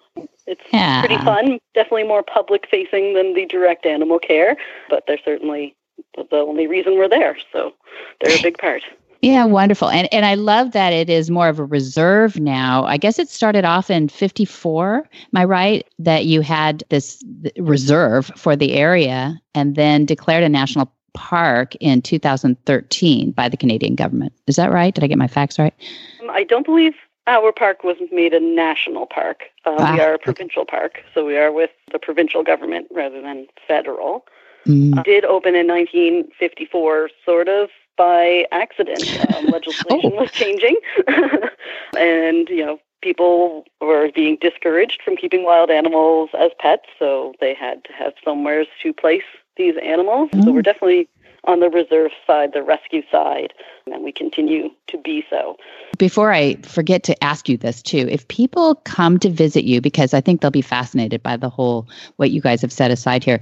it's 0.48 0.62
yeah. 0.72 1.02
pretty 1.02 1.24
fun. 1.24 1.60
Definitely 1.74 2.04
more 2.04 2.24
public 2.24 2.68
facing 2.70 3.14
than 3.14 3.34
the 3.34 3.46
direct 3.46 3.86
animal 3.86 4.20
care, 4.20 4.58
but 4.90 5.04
they're 5.08 5.20
certainly 5.24 5.76
the 6.16 6.38
only 6.38 6.68
reason 6.68 6.98
we're 6.98 7.10
there. 7.10 7.38
So 7.52 7.74
they're 8.20 8.38
a 8.38 8.42
big 8.42 8.58
part. 8.58 8.84
Yeah, 9.22 9.46
wonderful. 9.46 9.90
And 9.90 10.12
and 10.12 10.26
I 10.26 10.34
love 10.34 10.72
that 10.72 10.94
it 10.94 11.08
is 11.08 11.30
more 11.30 11.48
of 11.48 11.60
a 11.60 11.64
reserve 11.64 12.40
now. 12.40 12.86
I 12.86 12.98
guess 12.98 13.20
it 13.20 13.30
started 13.30 13.66
off 13.66 13.92
in 13.92 14.10
54. 14.10 14.96
Am 14.98 15.06
I 15.36 15.46
right 15.46 15.88
that 16.00 16.26
you 16.26 16.42
had 16.42 16.84
this 16.90 17.24
reserve 17.58 18.32
for 18.36 18.56
the 18.56 18.74
area 18.74 19.40
and 19.54 19.76
then 19.76 20.06
declared 20.06 20.44
a 20.44 20.50
national 20.50 20.92
park 21.14 21.76
in 21.80 22.02
2013 22.02 23.32
by 23.32 23.50
the 23.50 23.58
Canadian 23.58 23.96
government. 23.96 24.34
Is 24.48 24.56
that 24.56 24.72
right? 24.72 24.94
Did 24.94 25.04
I 25.04 25.08
get 25.08 25.18
my 25.18 25.28
facts 25.28 25.60
right? 25.60 25.74
Um, 26.22 26.30
I 26.30 26.44
don't 26.44 26.66
believe 26.66 26.96
our 27.28 27.52
park 27.52 27.84
was 27.84 27.98
made 28.12 28.34
a 28.34 28.40
national 28.40 29.06
park. 29.06 29.44
Uh, 29.66 29.76
ah, 29.80 29.94
we 29.94 30.02
are 30.02 30.14
a 30.14 30.20
provincial 30.20 30.66
park, 30.66 31.04
so 31.14 31.26
we 31.26 31.38
are 31.38 31.52
with 31.52 31.70
the 31.92 32.00
provincial 32.00 32.44
government 32.44 32.88
rather 32.92 33.22
than 33.22 33.48
federal. 33.68 34.26
Mm. 34.68 34.98
Uh, 34.98 35.04
did 35.04 35.26
open 35.26 35.56
in 35.56 35.68
1954, 35.68 37.10
sort 37.26 37.48
of 37.48 37.70
by 37.98 38.46
accident. 38.52 39.04
Um, 39.36 39.46
legislation 39.52 40.12
oh. 40.14 40.22
was 40.22 40.32
changing, 40.32 40.76
and 41.98 42.48
you 42.50 42.66
know 42.66 42.80
people 43.02 43.66
were 43.80 44.12
being 44.14 44.38
discouraged 44.40 45.02
from 45.04 45.16
keeping 45.16 45.44
wild 45.44 45.72
animals 45.72 46.30
as 46.38 46.52
pets, 46.60 46.86
so 47.00 47.34
they 47.40 47.54
had 47.54 47.84
to 47.86 47.94
have 47.94 48.14
somewhere 48.24 48.66
to 48.84 48.94
place 48.94 49.24
these 49.58 49.76
animals. 49.84 50.30
Mm. 50.32 50.44
So 50.44 50.52
we're 50.52 50.62
definitely 50.62 51.10
on 51.46 51.60
the 51.60 51.70
reserve 51.70 52.12
side, 52.28 52.54
the 52.54 52.64
rescue 52.64 53.02
side, 53.12 53.54
and 53.92 54.04
we 54.04 54.12
continue 54.12 54.70
to 54.88 54.98
be 54.98 55.26
so. 55.30 55.58
Before 55.98 56.32
I 56.32 56.56
forget 56.62 57.04
to 57.04 57.24
ask 57.24 57.50
you 57.50 57.58
this 57.58 57.82
too, 57.82 58.08
if 58.10 58.28
people 58.28 58.76
come 58.76 59.20
to 59.20 59.30
visit 59.30 59.64
you, 59.64 59.82
because 59.82 60.14
I 60.14 60.22
think 60.22 60.42
they'll 60.42 60.52
be 60.52 60.62
fascinated 60.62 61.24
by 61.24 61.38
the 61.38 61.50
whole 61.50 61.88
what 62.18 62.32
you 62.32 62.42
guys 62.42 62.62
have 62.62 62.72
set 62.72 62.92
aside 62.92 63.24
here. 63.24 63.40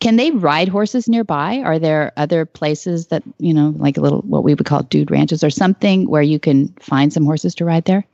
Can 0.00 0.16
they 0.16 0.32
ride 0.32 0.68
horses 0.68 1.08
nearby? 1.08 1.58
Are 1.58 1.78
there 1.78 2.12
other 2.16 2.44
places 2.44 3.06
that, 3.06 3.22
you 3.38 3.54
know, 3.54 3.72
like 3.76 3.96
a 3.96 4.00
little 4.00 4.22
what 4.22 4.42
we 4.42 4.52
would 4.52 4.66
call 4.66 4.82
dude 4.82 5.12
ranches 5.12 5.44
or 5.44 5.50
something 5.50 6.08
where 6.08 6.22
you 6.22 6.40
can 6.40 6.68
find 6.80 7.12
some 7.12 7.24
horses 7.24 7.54
to 7.56 7.64
ride 7.64 7.84
there? 7.84 8.04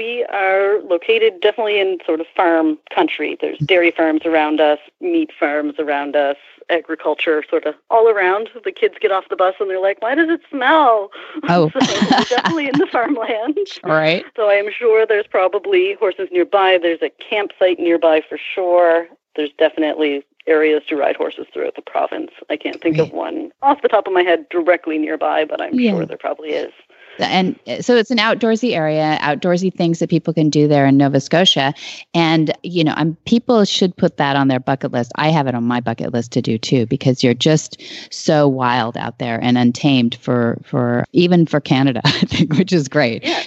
we 0.00 0.24
are 0.32 0.80
located 0.84 1.40
definitely 1.42 1.78
in 1.78 1.98
sort 2.06 2.20
of 2.20 2.26
farm 2.34 2.78
country. 2.94 3.36
There's 3.38 3.58
dairy 3.58 3.90
farms 3.90 4.22
around 4.24 4.58
us, 4.58 4.78
meat 5.02 5.30
farms 5.38 5.74
around 5.78 6.16
us, 6.16 6.38
agriculture 6.70 7.44
sort 7.48 7.64
of 7.66 7.74
all 7.90 8.08
around. 8.08 8.48
The 8.64 8.72
kids 8.72 8.94
get 9.00 9.10
off 9.10 9.28
the 9.28 9.36
bus 9.36 9.54
and 9.60 9.68
they're 9.68 9.80
like, 9.80 10.00
"Why 10.00 10.14
does 10.14 10.28
it 10.28 10.40
smell?" 10.50 11.10
Oh, 11.48 11.70
so 11.70 11.78
we're 11.80 12.24
definitely 12.24 12.66
in 12.68 12.78
the 12.78 12.86
farmland. 12.92 13.58
All 13.84 13.90
right. 13.90 14.24
So 14.36 14.48
I 14.48 14.54
am 14.54 14.70
sure 14.70 15.06
there's 15.06 15.26
probably 15.26 15.94
horses 15.94 16.28
nearby. 16.30 16.78
There's 16.80 17.02
a 17.02 17.10
campsite 17.10 17.78
nearby 17.78 18.22
for 18.26 18.38
sure. 18.38 19.08
There's 19.36 19.50
definitely 19.58 20.24
areas 20.46 20.82
to 20.88 20.96
ride 20.96 21.16
horses 21.16 21.46
throughout 21.52 21.76
the 21.76 21.82
province. 21.82 22.30
I 22.48 22.56
can't 22.56 22.80
think 22.80 22.98
of 22.98 23.12
one 23.12 23.52
off 23.62 23.82
the 23.82 23.88
top 23.88 24.06
of 24.06 24.12
my 24.12 24.22
head 24.22 24.48
directly 24.48 24.98
nearby, 24.98 25.44
but 25.44 25.60
I'm 25.60 25.78
yeah. 25.78 25.92
sure 25.92 26.06
there 26.06 26.16
probably 26.16 26.50
is 26.50 26.72
and 27.20 27.58
so 27.80 27.96
it's 27.96 28.10
an 28.10 28.18
outdoorsy 28.18 28.74
area, 28.74 29.18
outdoorsy 29.20 29.72
things 29.72 29.98
that 29.98 30.10
people 30.10 30.32
can 30.32 30.50
do 30.50 30.66
there 30.68 30.86
in 30.86 30.96
Nova 30.96 31.20
Scotia. 31.20 31.74
And, 32.14 32.52
you 32.62 32.84
know, 32.84 32.94
um, 32.96 33.16
people 33.24 33.64
should 33.64 33.96
put 33.96 34.16
that 34.16 34.36
on 34.36 34.48
their 34.48 34.60
bucket 34.60 34.92
list. 34.92 35.12
I 35.16 35.28
have 35.28 35.46
it 35.46 35.54
on 35.54 35.64
my 35.64 35.80
bucket 35.80 36.12
list 36.12 36.32
to 36.32 36.42
do 36.42 36.58
too, 36.58 36.86
because 36.86 37.22
you're 37.22 37.34
just 37.34 37.82
so 38.10 38.48
wild 38.48 38.96
out 38.96 39.18
there 39.18 39.38
and 39.42 39.58
untamed 39.58 40.16
for, 40.16 40.58
for 40.64 41.04
even 41.12 41.46
for 41.46 41.60
Canada, 41.60 42.00
I 42.04 42.10
think, 42.10 42.54
which 42.54 42.72
is 42.72 42.88
great. 42.88 43.24
Yeah. 43.24 43.44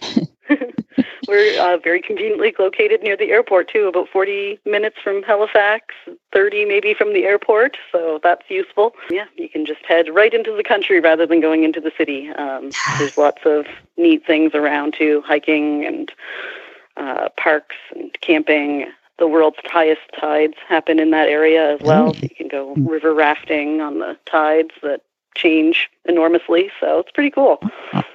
We're 1.27 1.59
uh, 1.61 1.77
very 1.77 2.01
conveniently 2.01 2.53
located 2.57 3.01
near 3.01 3.15
the 3.15 3.31
airport 3.31 3.69
too, 3.69 3.87
about 3.87 4.09
40 4.09 4.59
minutes 4.65 4.97
from 5.03 5.23
Halifax, 5.23 5.95
30 6.33 6.65
maybe 6.65 6.93
from 6.93 7.13
the 7.13 7.23
airport, 7.23 7.77
so 7.91 8.19
that's 8.21 8.43
useful. 8.49 8.93
Yeah, 9.09 9.25
you 9.35 9.49
can 9.49 9.65
just 9.65 9.85
head 9.85 10.13
right 10.13 10.33
into 10.33 10.55
the 10.55 10.63
country 10.63 10.99
rather 10.99 11.25
than 11.25 11.39
going 11.39 11.63
into 11.63 11.79
the 11.79 11.91
city. 11.97 12.29
Um, 12.29 12.71
there's 12.97 13.17
lots 13.17 13.41
of 13.45 13.65
neat 13.97 14.25
things 14.25 14.51
around 14.53 14.95
too, 14.97 15.23
hiking 15.25 15.85
and 15.85 16.11
uh, 16.97 17.29
parks 17.37 17.75
and 17.95 18.15
camping. 18.21 18.87
The 19.19 19.27
world's 19.27 19.57
highest 19.65 20.01
tides 20.19 20.55
happen 20.67 20.99
in 20.99 21.11
that 21.11 21.29
area 21.29 21.75
as 21.75 21.81
well. 21.81 22.13
So 22.13 22.21
you 22.23 22.29
can 22.29 22.47
go 22.47 22.73
river 22.75 23.13
rafting 23.13 23.79
on 23.79 23.99
the 23.99 24.17
tides 24.25 24.71
that 24.81 25.01
change 25.35 25.89
enormously. 26.05 26.71
So 26.79 26.99
it's 26.99 27.11
pretty 27.11 27.31
cool. 27.31 27.59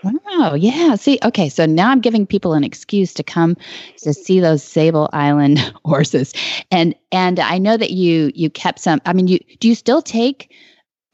Wow. 0.02 0.54
Yeah. 0.54 0.94
See, 0.94 1.18
okay. 1.24 1.48
So 1.48 1.66
now 1.66 1.90
I'm 1.90 2.00
giving 2.00 2.26
people 2.26 2.54
an 2.54 2.64
excuse 2.64 3.12
to 3.14 3.22
come 3.22 3.56
to 3.98 4.12
see 4.12 4.40
those 4.40 4.62
Sable 4.62 5.08
Island 5.12 5.58
horses. 5.84 6.32
And 6.70 6.94
and 7.12 7.40
I 7.40 7.58
know 7.58 7.76
that 7.76 7.90
you 7.90 8.30
you 8.34 8.50
kept 8.50 8.80
some 8.80 9.00
I 9.06 9.12
mean 9.12 9.28
you 9.28 9.38
do 9.60 9.68
you 9.68 9.74
still 9.74 10.02
take 10.02 10.52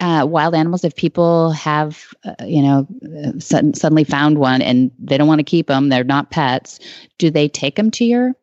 uh, 0.01 0.27
wild 0.29 0.55
animals 0.55 0.85
if 0.85 0.95
people 0.97 1.53
have 1.53 2.05
uh, 2.25 2.35
you 2.45 2.61
know 2.61 2.87
uh, 3.25 3.39
sudden, 3.39 3.75
suddenly 3.75 4.05
found 4.05 4.39
one 4.39 4.61
and 4.61 4.91
they 4.99 5.17
don't 5.17 5.29
want 5.29 5.39
to 5.39 5.45
keep 5.45 5.69
them 5.69 5.89
they're 5.89 6.05
not 6.05 6.31
pets 6.31 6.81
do 7.19 7.31
they 7.31 7.49
take 7.49 7.77
them 7.77 7.91
to 7.91 8.05
your 8.05 8.35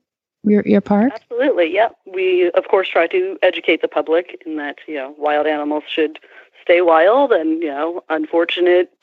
your, 0.44 0.64
your 0.66 0.82
park 0.82 1.12
absolutely 1.14 1.72
yeah 1.72 1.90
we 2.12 2.50
of 2.52 2.68
course 2.70 2.88
try 2.88 3.06
to 3.06 3.38
educate 3.44 3.82
the 3.82 3.88
public 3.88 4.42
in 4.46 4.56
that 4.56 4.78
you 4.88 4.96
know 4.96 5.14
wild 5.18 5.46
animals 5.46 5.84
should 5.88 6.20
stay 6.62 6.82
wild 6.82 7.32
and 7.32 7.62
you 7.62 7.70
know 7.70 8.04
unfortunate 8.10 8.94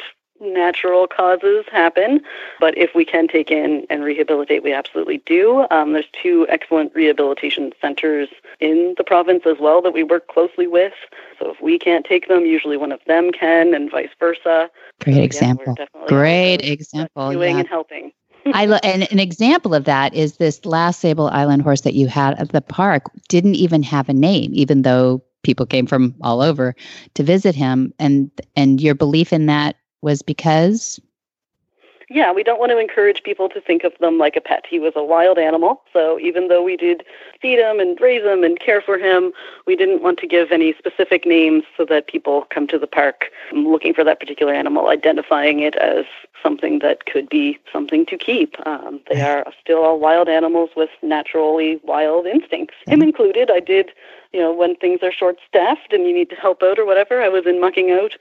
natural 0.41 1.07
causes 1.07 1.65
happen. 1.71 2.21
But 2.61 2.77
if 2.77 2.95
we 2.95 3.05
can 3.05 3.29
take 3.29 3.51
in 3.51 3.87
and 3.91 4.05
rehabilitate, 4.05 4.63
we 4.63 4.73
absolutely 4.73 5.19
do. 5.27 5.67
Um, 5.71 5.93
there's 5.93 6.09
two 6.23 6.47
excellent 6.49 6.95
rehabilitation 6.95 7.73
centers 7.81 8.29
in 8.61 8.95
the 8.97 9.05
province 9.05 9.45
as 9.47 9.57
well 9.61 9.83
that 9.83 9.93
we 9.93 10.03
work 10.03 10.29
closely 10.29 10.67
with. 10.67 10.95
So 11.39 11.51
if 11.51 11.61
we 11.61 11.79
can't 11.79 12.05
take 12.05 12.29
them, 12.29 12.45
usually 12.47 12.77
one 12.77 12.93
of 12.93 13.01
them 13.07 13.33
can, 13.33 13.75
and 13.75 13.91
vice 13.91 14.11
versa. 14.19 14.71
Great 15.01 15.17
so, 15.17 15.23
example. 15.23 15.75
Great 16.07 16.65
example. 16.65 17.33
Doing 17.33 17.55
yeah. 17.55 17.61
and 17.61 17.69
helping. 17.69 18.13
I 18.55 18.67
lo- 18.67 18.79
and 18.83 19.11
an 19.11 19.19
example 19.19 19.75
of 19.75 19.85
that 19.85 20.15
is 20.15 20.37
this 20.37 20.65
last 20.65 21.01
Sable 21.01 21.29
Island 21.29 21.63
horse 21.63 21.83
that 21.83 21.95
you 21.95 22.07
had 22.07 22.39
at 22.39 22.51
the 22.51 22.61
park 22.61 23.03
didn't 23.29 23.57
even 23.57 23.83
have 23.83 24.09
a 24.09 24.15
name, 24.15 24.53
even 24.55 24.83
though 24.83 25.23
people 25.43 25.67
came 25.67 25.87
from 25.87 26.15
all 26.23 26.41
over 26.41 26.75
to 27.15 27.23
visit 27.23 27.55
him. 27.55 27.93
And 27.99 28.31
and 28.57 28.81
your 28.81 28.95
belief 28.95 29.33
in 29.33 29.47
that 29.47 29.77
was 30.03 30.23
because 30.23 31.01
yeah, 32.11 32.33
we 32.33 32.43
don't 32.43 32.59
want 32.59 32.71
to 32.73 32.79
encourage 32.79 33.23
people 33.23 33.49
to 33.51 33.61
think 33.61 33.85
of 33.85 33.93
them 34.01 34.17
like 34.17 34.35
a 34.37 34.41
pet. 34.41 34.65
He 34.69 34.79
was 34.79 34.95
a 34.97 35.05
wild 35.05 35.39
animal, 35.39 35.83
so 35.93 36.19
even 36.19 36.49
though 36.49 36.63
we 36.63 36.77
did 36.77 37.05
feed 37.41 37.59
him 37.59 37.81
and 37.81 38.01
raise 38.01 38.25
him 38.25 38.43
and 38.45 38.59
care 38.59 38.81
for 38.81 38.97
him, 38.97 39.33
we 39.67 39.77
didn't 39.77 40.03
want 40.03 40.19
to 40.21 40.27
give 40.27 40.51
any 40.51 40.73
specific 40.79 41.27
names 41.27 41.65
so 41.77 41.85
that 41.85 42.07
people 42.07 42.47
come 42.51 42.67
to 42.69 42.79
the 42.79 42.87
park 42.87 43.27
looking 43.53 43.93
for 43.93 44.05
that 44.05 44.21
particular 44.21 44.55
animal, 44.55 44.89
identifying 44.89 45.61
it 45.61 45.77
as 45.77 46.07
something 46.43 46.79
that 46.79 47.05
could 47.05 47.29
be 47.29 47.59
something 47.71 48.07
to 48.07 48.17
keep. 48.17 48.57
Um, 48.67 49.01
they 49.11 49.21
are 49.21 49.45
still 49.61 49.85
all 49.85 49.99
wild 49.99 50.29
animals 50.29 50.71
with 50.77 50.91
naturally 51.03 51.79
wild 51.85 52.27
instincts, 52.27 52.77
him 52.87 53.03
included. 53.03 53.51
I 53.51 53.61
did, 53.61 53.91
you 54.33 54.41
know, 54.41 54.53
when 54.53 54.77
things 54.77 55.01
are 55.03 55.13
short 55.13 55.39
staffed 55.47 55.93
and 55.93 56.07
you 56.07 56.15
need 56.15 56.31
to 56.31 56.37
help 56.37 56.63
out 56.63 56.79
or 56.79 56.87
whatever, 56.87 57.21
I 57.21 57.29
was 57.29 57.47
in 57.47 57.61
mucking 57.61 57.91
out 57.91 58.13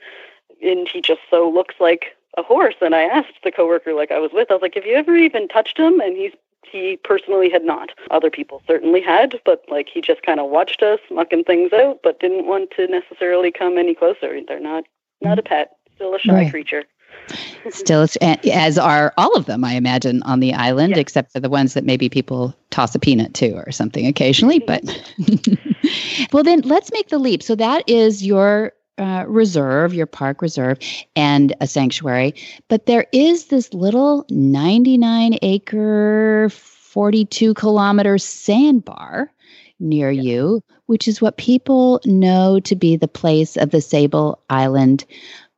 and 0.62 0.88
he 0.88 1.00
just 1.00 1.20
so 1.30 1.48
looks 1.48 1.76
like 1.80 2.17
a 2.38 2.42
horse. 2.42 2.76
And 2.80 2.94
I 2.94 3.02
asked 3.02 3.42
the 3.44 3.52
coworker 3.52 3.92
like 3.92 4.10
I 4.10 4.18
was 4.18 4.30
with, 4.32 4.50
I 4.50 4.54
was 4.54 4.62
like, 4.62 4.74
have 4.74 4.86
you 4.86 4.94
ever 4.94 5.16
even 5.16 5.48
touched 5.48 5.78
him? 5.78 6.00
And 6.00 6.16
he's 6.16 6.32
he 6.70 6.98
personally 7.02 7.48
had 7.48 7.64
not. 7.64 7.90
Other 8.10 8.30
people 8.30 8.62
certainly 8.66 9.00
had, 9.00 9.40
but 9.44 9.64
like 9.68 9.88
he 9.88 10.00
just 10.00 10.22
kind 10.22 10.38
of 10.38 10.50
watched 10.50 10.82
us 10.82 11.00
mucking 11.10 11.44
things 11.44 11.72
out, 11.72 12.00
but 12.02 12.20
didn't 12.20 12.46
want 12.46 12.70
to 12.72 12.86
necessarily 12.86 13.50
come 13.50 13.78
any 13.78 13.94
closer. 13.94 14.38
They're 14.46 14.60
not 14.60 14.84
not 15.20 15.38
a 15.38 15.42
pet, 15.42 15.76
still 15.94 16.14
a 16.14 16.18
shy 16.18 16.32
right. 16.32 16.50
creature. 16.50 16.84
Still, 17.70 18.06
as 18.22 18.78
are 18.78 19.12
all 19.18 19.36
of 19.36 19.46
them, 19.46 19.64
I 19.64 19.74
imagine, 19.74 20.22
on 20.22 20.40
the 20.40 20.54
island, 20.54 20.94
yeah. 20.94 21.00
except 21.00 21.32
for 21.32 21.40
the 21.40 21.50
ones 21.50 21.74
that 21.74 21.84
maybe 21.84 22.08
people 22.08 22.54
toss 22.70 22.94
a 22.94 22.98
peanut 22.98 23.34
to 23.34 23.52
or 23.52 23.70
something 23.70 24.06
occasionally. 24.06 24.60
But 24.60 24.82
well, 26.32 26.44
then 26.44 26.60
let's 26.62 26.90
make 26.92 27.08
the 27.08 27.18
leap. 27.18 27.42
So 27.42 27.54
that 27.56 27.86
is 27.88 28.24
your 28.24 28.72
uh, 28.98 29.24
reserve, 29.26 29.94
your 29.94 30.06
park 30.06 30.42
reserve, 30.42 30.78
and 31.16 31.54
a 31.60 31.66
sanctuary. 31.66 32.34
But 32.68 32.86
there 32.86 33.06
is 33.12 33.46
this 33.46 33.72
little 33.72 34.26
99 34.30 35.38
acre, 35.42 36.48
42 36.50 37.54
kilometer 37.54 38.18
sandbar 38.18 39.32
near 39.80 40.10
yeah. 40.10 40.22
you, 40.22 40.62
which 40.86 41.06
is 41.06 41.20
what 41.20 41.36
people 41.36 42.00
know 42.04 42.60
to 42.60 42.74
be 42.74 42.96
the 42.96 43.08
place 43.08 43.56
of 43.56 43.70
the 43.70 43.80
Sable 43.80 44.42
Island. 44.50 45.04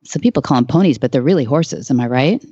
Some 0.03 0.21
people 0.21 0.41
call 0.41 0.55
them 0.55 0.67
ponies, 0.67 0.97
but 0.97 1.11
they're 1.11 1.21
really 1.21 1.43
horses. 1.43 1.89
Am 1.89 1.99
I 1.99 2.07
right? 2.07 2.45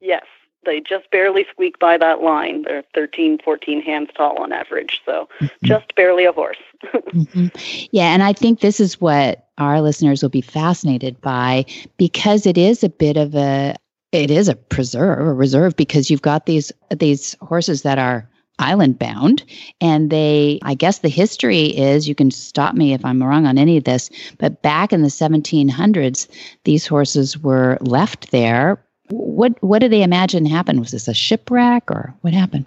Yes 0.00 0.22
they 0.64 0.80
just 0.80 1.10
barely 1.10 1.46
squeak 1.50 1.78
by 1.78 1.96
that 1.98 2.22
line. 2.22 2.62
They're 2.62 2.84
13, 2.94 3.38
14 3.44 3.82
hands 3.82 4.10
tall 4.16 4.40
on 4.40 4.52
average. 4.52 5.00
So 5.04 5.28
mm-hmm. 5.40 5.66
just 5.66 5.94
barely 5.94 6.24
a 6.24 6.32
horse. 6.32 6.58
mm-hmm. 6.84 7.46
Yeah. 7.90 8.12
And 8.12 8.22
I 8.22 8.32
think 8.32 8.60
this 8.60 8.80
is 8.80 9.00
what 9.00 9.48
our 9.58 9.80
listeners 9.80 10.22
will 10.22 10.30
be 10.30 10.40
fascinated 10.40 11.20
by 11.20 11.64
because 11.96 12.46
it 12.46 12.58
is 12.58 12.82
a 12.82 12.88
bit 12.88 13.16
of 13.16 13.34
a, 13.34 13.76
it 14.12 14.30
is 14.30 14.48
a 14.48 14.54
preserve, 14.54 15.20
a 15.20 15.32
reserve, 15.32 15.76
because 15.76 16.10
you've 16.10 16.22
got 16.22 16.46
these, 16.46 16.70
these 16.90 17.36
horses 17.40 17.82
that 17.82 17.98
are 17.98 18.28
island 18.58 18.98
bound 18.98 19.42
and 19.80 20.10
they 20.10 20.58
i 20.62 20.74
guess 20.74 20.98
the 20.98 21.08
history 21.08 21.66
is 21.76 22.06
you 22.06 22.14
can 22.14 22.30
stop 22.30 22.74
me 22.74 22.92
if 22.92 23.04
i'm 23.04 23.22
wrong 23.22 23.46
on 23.46 23.56
any 23.56 23.78
of 23.78 23.84
this 23.84 24.10
but 24.38 24.62
back 24.62 24.92
in 24.92 25.02
the 25.02 25.08
1700s 25.08 26.28
these 26.64 26.86
horses 26.86 27.38
were 27.38 27.78
left 27.80 28.30
there 28.30 28.78
what 29.10 29.60
what 29.62 29.80
do 29.80 29.88
they 29.88 30.02
imagine 30.02 30.46
happened? 30.46 30.80
Was 30.80 30.92
this 30.92 31.08
a 31.08 31.14
shipwreck 31.14 31.90
or 31.90 32.14
what 32.22 32.32
happened? 32.32 32.66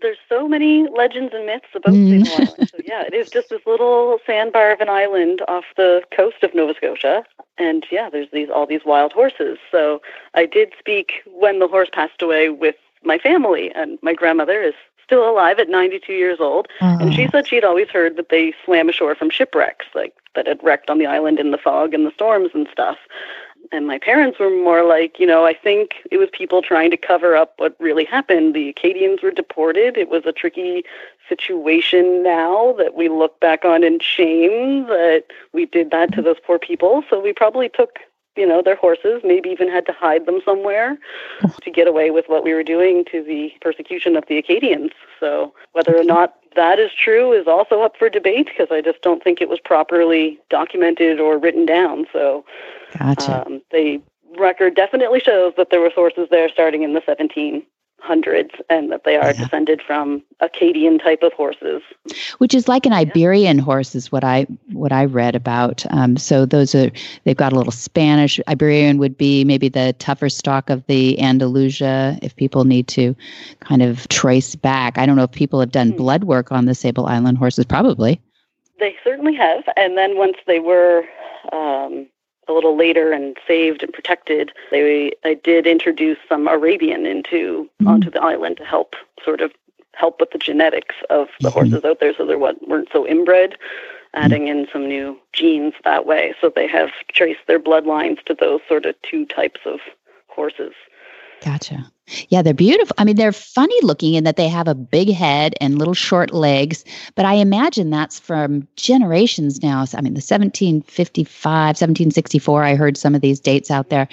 There's 0.00 0.18
so 0.28 0.46
many 0.46 0.88
legends 0.88 1.34
and 1.34 1.46
myths 1.46 1.66
about 1.74 1.92
mm. 1.92 2.24
Sable 2.24 2.46
Island. 2.46 2.68
So 2.70 2.78
yeah, 2.84 3.02
it 3.02 3.14
is 3.14 3.30
just 3.32 3.48
this 3.48 3.62
little 3.66 4.18
sandbar 4.24 4.72
of 4.72 4.80
an 4.80 4.88
island 4.88 5.42
off 5.48 5.64
the 5.76 6.02
coast 6.14 6.42
of 6.42 6.54
Nova 6.54 6.74
Scotia. 6.74 7.24
And 7.56 7.84
yeah, 7.90 8.08
there's 8.08 8.30
these 8.32 8.48
all 8.48 8.66
these 8.66 8.84
wild 8.84 9.12
horses. 9.12 9.58
So 9.70 10.00
I 10.34 10.46
did 10.46 10.72
speak 10.78 11.22
when 11.26 11.58
the 11.58 11.68
horse 11.68 11.88
passed 11.92 12.22
away 12.22 12.50
with 12.50 12.76
my 13.02 13.18
family, 13.18 13.72
and 13.74 13.98
my 14.02 14.12
grandmother 14.12 14.60
is 14.62 14.74
still 15.04 15.28
alive 15.28 15.58
at 15.58 15.70
92 15.70 16.12
years 16.12 16.38
old. 16.38 16.68
And 16.80 17.14
she 17.14 17.24
ah. 17.26 17.30
said 17.32 17.48
she'd 17.48 17.64
always 17.64 17.88
heard 17.88 18.16
that 18.16 18.28
they 18.28 18.52
swam 18.64 18.88
ashore 18.90 19.14
from 19.14 19.30
shipwrecks, 19.30 19.86
like 19.94 20.14
that 20.34 20.46
had 20.46 20.62
wrecked 20.62 20.90
on 20.90 20.98
the 20.98 21.06
island 21.06 21.40
in 21.40 21.50
the 21.50 21.58
fog 21.58 21.94
and 21.94 22.06
the 22.06 22.12
storms 22.12 22.50
and 22.54 22.68
stuff 22.70 22.98
and 23.72 23.86
my 23.86 23.98
parents 23.98 24.38
were 24.38 24.50
more 24.50 24.84
like, 24.84 25.18
you 25.18 25.26
know, 25.26 25.44
I 25.44 25.54
think 25.54 25.96
it 26.10 26.18
was 26.18 26.28
people 26.32 26.62
trying 26.62 26.90
to 26.90 26.96
cover 26.96 27.36
up 27.36 27.54
what 27.56 27.76
really 27.78 28.04
happened. 28.04 28.54
The 28.54 28.70
Acadians 28.70 29.22
were 29.22 29.30
deported. 29.30 29.96
It 29.96 30.08
was 30.08 30.24
a 30.26 30.32
tricky 30.32 30.84
situation 31.28 32.22
now 32.22 32.74
that 32.78 32.94
we 32.94 33.08
look 33.08 33.38
back 33.40 33.64
on 33.64 33.84
in 33.84 34.00
shame 34.00 34.86
that 34.86 35.24
we 35.52 35.66
did 35.66 35.90
that 35.90 36.12
to 36.14 36.22
those 36.22 36.38
poor 36.44 36.58
people. 36.58 37.04
So 37.10 37.20
we 37.20 37.32
probably 37.32 37.68
took, 37.68 37.98
you 38.36 38.46
know, 38.46 38.62
their 38.62 38.76
horses, 38.76 39.20
maybe 39.24 39.50
even 39.50 39.68
had 39.68 39.86
to 39.86 39.92
hide 39.92 40.26
them 40.26 40.40
somewhere 40.44 40.98
to 41.62 41.70
get 41.70 41.86
away 41.86 42.10
with 42.10 42.24
what 42.28 42.44
we 42.44 42.54
were 42.54 42.62
doing 42.62 43.04
to 43.12 43.22
the 43.22 43.52
persecution 43.60 44.16
of 44.16 44.24
the 44.28 44.38
Acadians. 44.38 44.92
So 45.20 45.52
whether 45.72 45.96
or 45.96 46.04
not 46.04 46.34
that 46.58 46.80
is 46.80 46.90
true 46.92 47.32
is 47.32 47.46
also 47.46 47.82
up 47.82 47.96
for 47.96 48.10
debate 48.10 48.46
because 48.46 48.66
I 48.70 48.82
just 48.82 49.00
don't 49.00 49.22
think 49.22 49.40
it 49.40 49.48
was 49.48 49.60
properly 49.64 50.38
documented 50.50 51.20
or 51.20 51.38
written 51.38 51.64
down. 51.64 52.06
So 52.12 52.44
Gotcha. 52.98 53.46
Um, 53.46 53.62
the 53.70 54.02
record 54.38 54.74
definitely 54.74 55.20
shows 55.20 55.52
that 55.56 55.70
there 55.70 55.80
were 55.80 55.92
sources 55.94 56.26
there 56.30 56.48
starting 56.48 56.82
in 56.82 56.94
the 56.94 57.02
1700s 58.04 58.60
and 58.70 58.90
that 58.90 59.04
they 59.04 59.16
are 59.16 59.32
yeah. 59.32 59.44
descended 59.44 59.82
from 59.82 60.22
Acadian 60.40 60.98
type 60.98 61.22
of 61.22 61.32
horses. 61.32 61.82
Which 62.38 62.54
is 62.54 62.68
like 62.68 62.86
an 62.86 62.92
Iberian 62.92 63.58
yeah. 63.58 63.64
horse 63.64 63.94
is 63.94 64.12
what 64.12 64.24
I 64.24 64.46
what 64.72 64.92
I 64.92 65.04
read 65.04 65.34
about. 65.34 65.84
Um, 65.90 66.16
so 66.16 66.46
those 66.46 66.74
are 66.74 66.90
they've 67.24 67.36
got 67.36 67.52
a 67.52 67.56
little 67.56 67.72
Spanish. 67.72 68.40
Iberian 68.48 68.98
would 68.98 69.16
be 69.16 69.44
maybe 69.44 69.68
the 69.68 69.94
tougher 69.98 70.28
stock 70.28 70.70
of 70.70 70.86
the 70.86 71.20
Andalusia 71.20 72.18
if 72.22 72.34
people 72.36 72.64
need 72.64 72.88
to 72.88 73.14
kind 73.60 73.82
of 73.82 74.08
trace 74.08 74.54
back. 74.54 74.98
I 74.98 75.06
don't 75.06 75.16
know 75.16 75.24
if 75.24 75.32
people 75.32 75.60
have 75.60 75.72
done 75.72 75.92
mm. 75.92 75.96
blood 75.96 76.24
work 76.24 76.52
on 76.52 76.64
the 76.66 76.74
Sable 76.74 77.06
Island 77.06 77.38
horses. 77.38 77.64
Probably. 77.64 78.20
They 78.78 78.94
certainly 79.02 79.34
have. 79.34 79.64
And 79.76 79.98
then 79.98 80.16
once 80.16 80.36
they 80.46 80.60
were 80.60 81.02
um, 81.52 82.06
a 82.48 82.52
little 82.52 82.76
later 82.76 83.12
and 83.12 83.36
saved 83.46 83.82
and 83.82 83.92
protected, 83.92 84.52
they 84.70 85.12
I 85.24 85.34
did 85.34 85.66
introduce 85.66 86.18
some 86.28 86.48
Arabian 86.48 87.06
into 87.06 87.68
mm-hmm. 87.80 87.88
onto 87.88 88.10
the 88.10 88.22
island 88.22 88.56
to 88.58 88.64
help 88.64 88.96
sort 89.24 89.40
of 89.40 89.52
help 89.94 90.20
with 90.20 90.30
the 90.30 90.38
genetics 90.38 90.94
of 91.10 91.28
the 91.40 91.48
mm-hmm. 91.48 91.58
horses 91.58 91.84
out 91.84 92.00
there, 92.00 92.14
so 92.16 92.24
they 92.24 92.36
weren't 92.36 92.88
so 92.92 93.06
inbred. 93.06 93.56
Adding 94.14 94.46
mm-hmm. 94.46 94.60
in 94.60 94.68
some 94.72 94.88
new 94.88 95.18
genes 95.34 95.74
that 95.84 96.06
way, 96.06 96.34
so 96.40 96.50
they 96.54 96.66
have 96.66 96.88
traced 97.12 97.46
their 97.46 97.60
bloodlines 97.60 98.22
to 98.24 98.34
those 98.34 98.60
sort 98.66 98.86
of 98.86 98.94
two 99.02 99.26
types 99.26 99.60
of 99.66 99.80
horses. 100.28 100.72
Gotcha. 101.40 101.90
Yeah, 102.30 102.42
they're 102.42 102.54
beautiful. 102.54 102.94
I 102.98 103.04
mean, 103.04 103.16
they're 103.16 103.32
funny 103.32 103.78
looking 103.82 104.14
in 104.14 104.24
that 104.24 104.36
they 104.36 104.48
have 104.48 104.66
a 104.66 104.74
big 104.74 105.10
head 105.10 105.54
and 105.60 105.78
little 105.78 105.94
short 105.94 106.32
legs, 106.32 106.84
but 107.14 107.26
I 107.26 107.34
imagine 107.34 107.90
that's 107.90 108.18
from 108.18 108.66
generations 108.76 109.62
now. 109.62 109.84
I 109.94 110.00
mean, 110.00 110.14
the 110.14 110.24
1755, 110.24 111.44
1764, 111.44 112.64
I 112.64 112.74
heard 112.74 112.96
some 112.96 113.14
of 113.14 113.20
these 113.20 113.40
dates 113.40 113.70
out 113.70 113.90
there. 113.90 114.08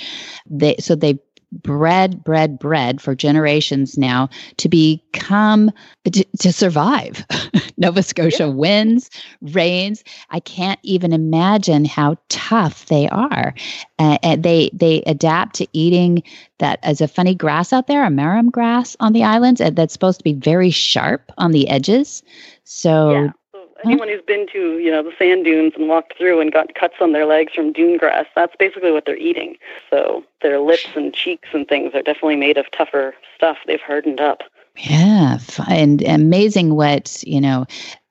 They 0.45 0.75
so 0.77 0.93
they 0.95 1.17
bred, 1.51 2.23
bred, 2.23 2.59
bred 2.59 3.01
for 3.01 3.15
generations 3.15 3.97
now 3.97 4.29
to 4.57 4.69
become 4.69 5.71
to, 6.03 6.23
to 6.39 6.51
survive. 6.53 7.25
Nova 7.77 8.03
Scotia 8.03 8.43
yeah. 8.43 8.53
winds, 8.53 9.09
rains. 9.41 10.03
I 10.29 10.39
can't 10.39 10.79
even 10.83 11.13
imagine 11.13 11.85
how 11.85 12.17
tough 12.29 12.85
they 12.87 13.07
are. 13.09 13.53
Uh, 13.99 14.17
and 14.23 14.43
they 14.43 14.69
they 14.73 15.01
adapt 15.05 15.55
to 15.55 15.67
eating 15.73 16.23
that 16.59 16.79
as 16.83 17.01
a 17.01 17.07
funny 17.07 17.35
grass 17.35 17.73
out 17.73 17.87
there, 17.87 18.05
a 18.05 18.09
marram 18.09 18.49
grass 18.49 18.95
on 18.99 19.13
the 19.13 19.23
islands, 19.23 19.61
and 19.61 19.75
that's 19.75 19.93
supposed 19.93 20.19
to 20.19 20.23
be 20.23 20.33
very 20.33 20.69
sharp 20.69 21.31
on 21.37 21.51
the 21.51 21.69
edges. 21.69 22.23
So. 22.63 23.11
Yeah 23.11 23.29
anyone 23.83 24.07
who's 24.07 24.21
been 24.21 24.47
to 24.53 24.77
you 24.79 24.91
know 24.91 25.03
the 25.03 25.11
sand 25.17 25.45
dunes 25.45 25.73
and 25.75 25.87
walked 25.87 26.17
through 26.17 26.39
and 26.39 26.51
got 26.51 26.75
cuts 26.75 26.95
on 27.01 27.11
their 27.11 27.25
legs 27.25 27.53
from 27.53 27.73
dune 27.73 27.97
grass 27.97 28.25
that's 28.35 28.55
basically 28.57 28.91
what 28.91 29.05
they're 29.05 29.17
eating. 29.17 29.57
So 29.89 30.23
their 30.41 30.59
lips 30.59 30.87
and 30.95 31.13
cheeks 31.13 31.49
and 31.53 31.67
things 31.67 31.93
are 31.93 32.01
definitely 32.01 32.37
made 32.37 32.57
of 32.57 32.69
tougher 32.71 33.15
stuff 33.35 33.57
they've 33.67 33.81
hardened 33.81 34.19
up. 34.19 34.43
Yeah 34.77 35.39
and 35.69 36.01
amazing 36.03 36.75
what 36.75 37.23
you 37.25 37.39
know 37.39 37.65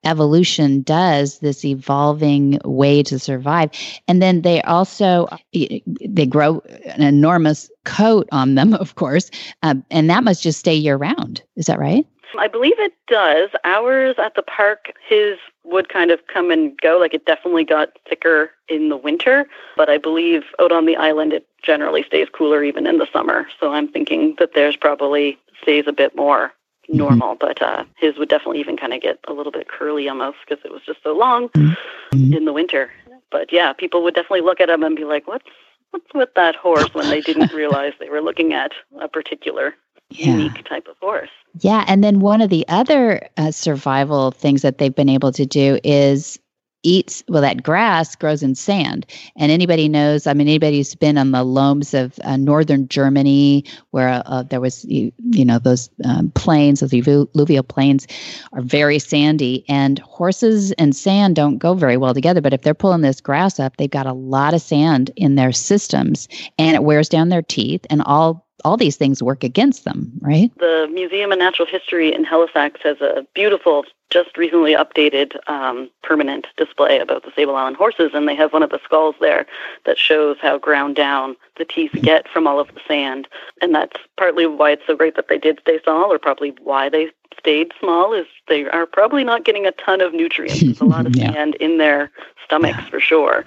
evolution 0.05 0.83
does 0.83 1.39
this 1.39 1.65
evolving 1.65 2.59
way 2.65 3.03
to 3.03 3.19
survive. 3.19 3.71
And 4.07 4.21
then 4.21 4.43
they 4.43 4.61
also 4.63 5.29
they 5.53 6.27
grow 6.27 6.61
an 6.87 7.03
enormous 7.03 7.71
coat 7.85 8.29
on 8.33 8.55
them 8.55 8.75
of 8.85 8.95
course 8.95 9.31
um, 9.63 9.85
and 9.91 10.09
that 10.11 10.25
must 10.25 10.43
just 10.43 10.59
stay 10.59 10.75
year 10.75 10.97
round 10.97 11.43
is 11.57 11.67
that 11.67 11.79
right 11.79 12.07
I 12.39 12.49
believe 12.49 12.79
it 12.79 12.93
does. 13.07 13.51
Ours 13.65 14.17
at 14.19 14.35
the 14.35 14.43
park, 14.43 14.93
his 15.07 15.39
would 15.65 15.89
kind 15.89 16.11
of 16.11 16.27
come 16.27 16.51
and 16.51 16.79
go. 16.81 16.99
Like 16.99 17.15
it 17.15 17.27
definitely 17.27 17.65
got 17.65 17.91
thicker 18.09 18.51
in 18.69 18.89
the 18.89 18.97
winter, 18.97 19.47
but 19.77 19.89
I 19.89 19.99
believe 19.99 20.45
out 20.61 20.73
on 20.73 20.87
the 20.87 20.97
island 20.97 21.33
it 21.33 21.47
generally 21.63 22.03
stays 22.03 22.29
cooler 22.33 22.63
even 22.63 22.87
in 22.87 22.99
the 22.99 23.09
summer. 23.13 23.47
So 23.59 23.73
I'm 23.73 23.89
thinking 23.89 24.37
that 24.39 24.55
theirs 24.55 24.77
probably 24.77 25.39
stays 25.63 25.85
a 25.87 25.93
bit 25.93 26.15
more 26.15 26.49
mm-hmm. 26.89 26.99
normal, 26.99 27.37
mm-hmm. 27.37 27.47
but 27.47 27.63
uh, 27.63 27.85
his 27.97 28.19
would 28.19 28.29
definitely 28.29 28.61
even 28.61 28.77
kind 28.77 28.93
of 28.93 29.01
get 29.01 29.19
a 29.27 29.33
little 29.33 29.53
bit 29.53 29.69
curly 29.69 30.09
almost 30.09 30.39
because 30.47 30.65
it 30.65 30.73
was 30.73 30.83
just 30.85 31.03
so 31.03 31.17
long 31.17 31.49
mm-hmm. 31.51 32.33
in 32.33 32.45
the 32.45 32.53
winter. 32.53 32.91
But 33.31 33.53
yeah, 33.53 33.73
people 33.73 34.03
would 34.05 34.15
definitely 34.15 34.43
look 34.43 34.61
at 34.61 34.69
him 34.69 34.83
and 34.83 34.95
be 34.95 35.05
like, 35.05 35.27
"What's 35.27 35.51
what's 35.91 36.15
with 36.15 36.35
that 36.37 36.55
horse?" 36.55 36.93
when 36.93 37.09
they 37.09 37.21
didn't 37.21 37.53
realize 37.55 37.93
they 37.99 38.11
were 38.11 38.21
looking 38.21 38.53
at 38.53 38.73
a 39.01 39.09
particular 39.09 39.75
yeah. 40.11 40.27
unique 40.27 40.65
type 40.65 40.87
of 40.89 40.97
horse. 40.99 41.31
Yeah. 41.61 41.85
And 41.87 42.03
then 42.03 42.21
one 42.21 42.41
of 42.41 42.51
the 42.51 42.67
other 42.69 43.29
uh, 43.37 43.51
survival 43.53 44.33
things 44.33 44.63
that 44.63 44.79
they've 44.79 44.95
been 44.95 45.09
able 45.09 45.33
to 45.33 45.47
do 45.47 45.79
is 45.85 46.39
eats 46.85 47.25
well 47.29 47.43
that 47.43 47.63
grass 47.63 48.15
grows 48.15 48.43
in 48.43 48.55
sand 48.55 49.07
and 49.37 49.51
anybody 49.51 49.89
knows 49.89 50.27
i 50.27 50.35
mean 50.35 50.47
anybody 50.47 50.77
who's 50.77 50.95
been 50.95 51.19
on 51.19 51.33
the 51.33 51.43
loams 51.43 51.95
of 51.95 52.19
uh, 52.25 52.37
northern 52.37 52.87
germany 52.89 53.65
where 53.91 54.23
uh, 54.27 54.43
there 54.43 54.61
was 54.61 54.85
you, 54.85 55.11
you 55.31 55.45
know 55.45 55.59
those 55.59 55.91
um, 56.05 56.31
plains 56.33 56.81
those 56.81 56.95
alluvial 56.95 57.63
plains 57.63 58.07
are 58.53 58.63
very 58.63 58.99
sandy 58.99 59.65
and 59.69 59.99
horses 60.01 60.73
and 60.73 60.95
sand 60.95 61.35
don't 61.35 61.59
go 61.59 61.75
very 61.75 61.97
well 61.97 62.15
together 62.15 62.41
but 62.41 62.53
if 62.53 62.63
they're 62.63 62.75
pulling 62.75 63.01
this 63.01 63.21
grass 63.21 63.59
up 63.59 63.77
they've 63.77 63.91
got 63.91 64.07
a 64.07 64.13
lot 64.13 64.55
of 64.55 64.61
sand 64.61 65.11
in 65.17 65.35
their 65.35 65.53
systems 65.53 66.29
and 66.59 66.77
it 66.77 66.85
wears 66.85 67.09
down 67.09 67.31
their 67.31 67.43
teeth 67.43 67.85
and 67.91 68.03
all 68.03 68.45
all 68.65 68.77
these 68.77 68.97
things 68.97 69.23
work 69.23 69.45
against 69.45 69.85
them, 69.85 70.11
right? 70.21 70.51
The 70.59 70.89
Museum 70.93 71.33
of 71.33 71.39
Natural 71.39 71.67
History 71.67 72.13
in 72.13 72.25
Halifax 72.25 72.81
has 72.83 73.01
a 73.01 73.27
beautiful, 73.35 73.85
just 74.15 74.37
recently 74.37 74.75
updated 74.75 75.37
um, 75.51 75.91
permanent 76.05 76.47
display 76.57 77.01
about 77.01 77.25
the 77.25 77.33
Sable 77.35 77.57
Island 77.57 77.77
horses, 77.77 78.13
and 78.15 78.29
they 78.29 78.37
have 78.37 78.53
one 78.53 78.63
of 78.63 78.71
the 78.71 78.79
skulls 78.85 79.17
there 79.21 79.45
that 79.87 79.99
shows 79.99 80.37
how 80.41 80.57
ground 80.57 80.95
down 80.95 81.35
the 81.59 81.65
teeth 81.65 81.91
get 82.01 82.29
from 82.29 82.47
all 82.47 82.61
of 82.61 82.69
the 82.69 82.81
sand. 82.87 83.27
And 83.61 83.75
that's 83.75 83.97
partly 84.17 84.47
why 84.47 84.71
it's 84.71 84.87
so 84.87 84.95
great 84.97 85.17
that 85.17 85.27
they 85.29 85.39
did 85.39 85.59
stay 85.63 85.81
small, 85.83 86.13
or 86.13 86.21
probably 86.21 86.55
why 86.63 86.89
they 86.89 87.09
stayed 87.37 87.73
small, 87.81 88.13
is 88.13 88.27
they 88.47 88.67
are 88.67 88.87
probably 88.87 89.25
not 89.25 89.45
getting 89.45 89.67
a 89.67 89.73
ton 89.73 90.01
of 90.01 90.15
nutrients. 90.15 90.61
There's 90.61 90.81
a 90.81 90.85
lot 90.85 91.07
of 91.07 91.17
yeah. 91.17 91.33
sand 91.33 91.57
in 91.57 91.79
their 91.79 92.13
stomachs 92.45 92.79
yeah. 92.79 92.91
for 92.91 93.01
sure. 93.01 93.45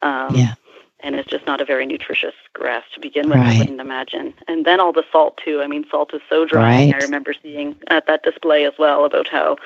Um, 0.00 0.34
yeah 0.34 0.54
and 1.06 1.14
it's 1.14 1.30
just 1.30 1.46
not 1.46 1.60
a 1.60 1.64
very 1.64 1.86
nutritious 1.86 2.34
grass 2.52 2.82
to 2.92 3.00
begin 3.00 3.28
with. 3.28 3.38
Right. 3.38 3.54
I 3.54 3.58
wouldn't 3.60 3.80
imagine. 3.80 4.34
And 4.48 4.66
then 4.66 4.80
all 4.80 4.92
the 4.92 5.04
salt 5.12 5.38
too. 5.42 5.62
I 5.62 5.68
mean, 5.68 5.86
salt 5.88 6.12
is 6.12 6.20
so 6.28 6.44
dry. 6.44 6.86
Right. 6.86 6.94
I 6.94 6.98
remember 6.98 7.32
seeing 7.32 7.76
at 7.86 8.08
that 8.08 8.24
display 8.24 8.64
as 8.64 8.72
well 8.76 9.04
about 9.04 9.28
how 9.28 9.56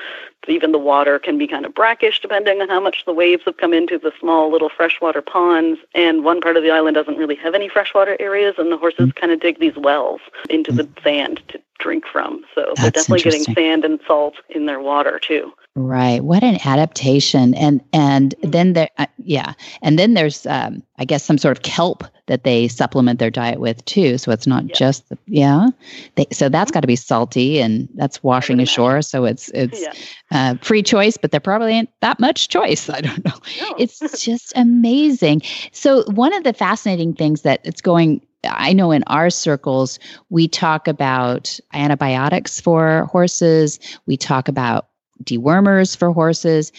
even 0.49 0.73
the 0.73 0.79
water 0.79 1.19
can 1.19 1.39
be 1.39 1.47
kind 1.47 1.65
of 1.65 1.75
brackish 1.75 2.21
depending 2.21 2.61
on 2.61 2.69
how 2.69 2.81
much 2.81 3.07
the 3.07 3.15
waves 3.15 3.43
have 3.47 3.57
come 3.57 3.73
into 3.73 3.99
the 3.99 4.13
small 4.21 4.53
little 4.53 4.69
freshwater 4.69 5.23
ponds. 5.23 5.81
And 5.95 6.25
one 6.25 6.43
part 6.43 6.59
of 6.59 6.63
the 6.63 6.71
island 6.71 6.95
doesn't 6.95 7.17
really 7.17 7.37
have 7.37 7.55
any 7.55 7.71
freshwater 7.71 8.19
areas, 8.21 8.57
and 8.59 8.71
the 8.71 8.77
horses 8.77 9.09
mm. 9.09 9.17
kind 9.17 9.33
of 9.33 9.41
dig 9.41 9.61
these 9.61 9.77
wells 9.77 10.21
into 10.51 10.73
mm. 10.73 10.77
the 10.77 10.89
sand 11.03 11.41
to 11.49 11.61
drink 11.79 12.05
from. 12.07 12.45
So 12.55 12.75
That's 12.77 12.83
they're 12.83 12.91
definitely 12.91 13.23
getting 13.23 13.55
sand 13.55 13.87
and 13.87 13.99
salt 14.07 14.35
in 14.51 14.67
their 14.67 14.81
water 14.81 15.19
too. 15.19 15.53
Right. 15.77 16.25
What 16.25 16.43
an 16.43 16.59
adaptation. 16.65 17.55
And 17.55 17.81
and 17.93 18.35
then 18.43 18.73
there 18.73 18.89
uh, 18.99 19.07
yeah. 19.19 19.55
And 19.83 20.01
then 20.01 20.15
there's 20.15 20.45
um 20.47 20.83
I 20.99 21.05
guess 21.05 21.25
some 21.25 21.39
sort 21.39 21.57
of 21.57 21.63
kelp 21.63 22.03
that 22.27 22.43
they 22.43 22.67
supplement 22.67 23.21
their 23.21 23.31
diet 23.31 23.61
with 23.61 23.85
too. 23.85 24.19
So 24.19 24.33
it's 24.33 24.49
not 24.49 24.69
yeah. 24.69 24.75
just 24.75 25.09
the, 25.09 25.19
yeah. 25.27 25.69
They, 26.17 26.27
so 26.33 26.49
that's 26.49 26.71
mm-hmm. 26.71 26.75
got 26.75 26.81
to 26.81 26.87
be 26.89 26.97
salty 26.97 27.61
and 27.61 27.89
that's 27.95 28.21
washing 28.23 28.59
ashore. 28.59 29.01
So 29.01 29.25
it's 29.25 29.49
it's 29.51 29.81
yeah. 29.81 29.93
uh, 30.33 30.55
free 30.61 30.83
choice, 30.83 31.17
but 31.17 31.31
there 31.31 31.41
probably 31.41 31.73
ain't 31.73 31.91
that 32.01 32.19
much 32.19 32.49
choice. 32.49 32.91
I 32.91 33.01
don't 33.01 33.25
know. 33.25 33.39
No. 33.61 33.75
it's 33.79 34.01
just 34.25 34.53
amazing. 34.57 35.43
So 35.71 36.03
one 36.11 36.35
of 36.35 36.43
the 36.43 36.53
fascinating 36.53 37.15
things 37.15 37.43
that 37.43 37.61
it's 37.63 37.81
going 37.81 38.27
I 38.45 38.73
know 38.73 38.91
in 38.91 39.05
our 39.07 39.31
circles, 39.31 39.99
we 40.31 40.49
talk 40.49 40.89
about 40.89 41.61
antibiotics 41.75 42.61
for 42.61 43.05
horses. 43.13 43.79
We 44.07 44.17
talk 44.17 44.49
about 44.49 44.89
dewormers 45.25 45.97
for 45.97 46.13
horses. 46.13 46.73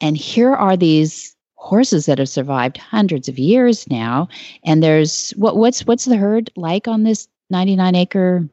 And 0.00 0.16
here 0.16 0.54
are 0.54 0.76
these 0.76 1.34
horses 1.54 2.06
that 2.06 2.18
have 2.18 2.28
survived 2.28 2.76
hundreds 2.76 3.28
of 3.28 3.38
years 3.38 3.88
now. 3.90 4.28
And 4.64 4.82
there's 4.82 5.30
what 5.30 5.56
what's 5.56 5.86
what's 5.86 6.04
the 6.04 6.16
herd 6.16 6.50
like 6.56 6.86
on 6.86 7.02
this 7.02 7.28
99 7.50 7.94
acre 7.94 8.48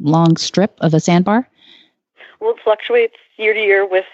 long 0.00 0.36
strip 0.36 0.76
of 0.80 0.94
a 0.94 1.00
sandbar? 1.00 1.48
Well, 2.40 2.50
it 2.50 2.60
fluctuates 2.62 3.16
year 3.36 3.54
to 3.54 3.60
year 3.60 3.86
with 3.86 4.04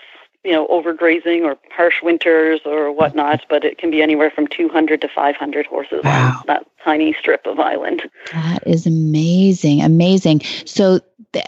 you 0.44 0.52
know 0.52 0.66
overgrazing 0.68 1.42
or 1.42 1.56
harsh 1.70 2.02
winters 2.02 2.60
or 2.64 2.92
whatnot, 2.92 3.44
but 3.48 3.64
it 3.64 3.78
can 3.78 3.90
be 3.90 4.02
anywhere 4.02 4.30
from 4.30 4.46
200 4.48 5.00
to 5.00 5.08
500 5.08 5.66
horses 5.66 6.02
wow. 6.04 6.36
on 6.38 6.42
that 6.46 6.66
tiny 6.84 7.12
strip 7.14 7.46
of 7.46 7.60
island. 7.60 8.08
That 8.32 8.66
is 8.66 8.86
amazing, 8.86 9.82
amazing. 9.82 10.42
So 10.64 11.00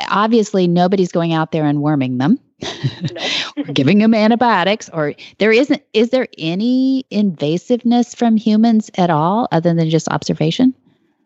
obviously 0.09 0.67
nobody's 0.67 1.13
going 1.13 1.33
out 1.33 1.53
there 1.53 1.67
and 1.67 1.83
worming 1.83 2.19
them. 2.19 2.39
giving 3.73 3.99
them 3.99 4.15
antibiotics 4.15 4.89
or 4.91 5.15
there 5.39 5.53
isn't 5.53 5.83
is 5.93 6.11
there 6.11 6.29
any 6.39 7.05
invasiveness 7.11 8.17
from 8.17 8.37
humans 8.37 8.91
at 8.97 9.11
all 9.11 9.49
other 9.53 9.75
than 9.75 9.91
just 9.91 10.09
observation? 10.09 10.75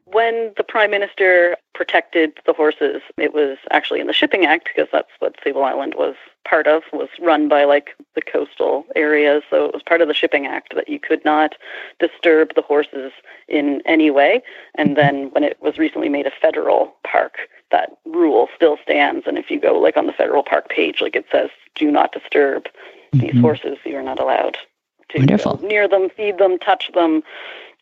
When 0.06 0.52
the 0.56 0.64
prime 0.64 0.90
minister 0.90 1.56
protected 1.74 2.32
the 2.46 2.52
horses 2.52 3.02
it 3.18 3.34
was 3.34 3.58
actually 3.70 4.00
in 4.00 4.06
the 4.06 4.12
shipping 4.12 4.46
act 4.46 4.68
because 4.74 4.88
that's 4.90 5.10
what 5.20 5.36
sable 5.44 5.64
island 5.64 5.94
was 5.96 6.16
part 6.44 6.66
of 6.66 6.82
was 6.92 7.08
run 7.20 7.48
by 7.48 7.64
like 7.64 7.94
the 8.14 8.22
coastal 8.22 8.84
areas 8.96 9.42
so 9.50 9.66
it 9.66 9.74
was 9.74 9.82
part 9.82 10.00
of 10.00 10.08
the 10.08 10.14
shipping 10.14 10.46
act 10.46 10.74
that 10.74 10.88
you 10.88 10.98
could 10.98 11.24
not 11.24 11.54
disturb 12.00 12.54
the 12.54 12.62
horses 12.62 13.12
in 13.48 13.82
any 13.84 14.10
way. 14.10 14.42
And 14.76 14.96
then 14.96 15.30
when 15.32 15.44
it 15.44 15.58
was 15.60 15.78
recently 15.78 16.08
made 16.08 16.26
a 16.26 16.32
federal 16.40 16.94
park 17.04 17.38
that 17.70 17.90
rule 18.04 18.48
still 18.54 18.78
stands. 18.82 19.26
And 19.26 19.38
if 19.38 19.50
you 19.50 19.60
go 19.60 19.78
like 19.78 19.96
on 19.96 20.06
the 20.06 20.12
federal 20.12 20.42
park 20.42 20.68
page, 20.68 21.00
like 21.00 21.16
it 21.16 21.26
says, 21.30 21.50
do 21.74 21.90
not 21.90 22.12
disturb 22.12 22.64
mm-hmm. 22.64 23.18
these 23.20 23.40
horses. 23.40 23.78
You're 23.84 24.02
not 24.02 24.20
allowed 24.20 24.56
to 25.10 25.18
Wonderful. 25.18 25.60
near 25.62 25.88
them, 25.88 26.08
feed 26.10 26.38
them, 26.38 26.58
touch 26.58 26.90
them, 26.94 27.22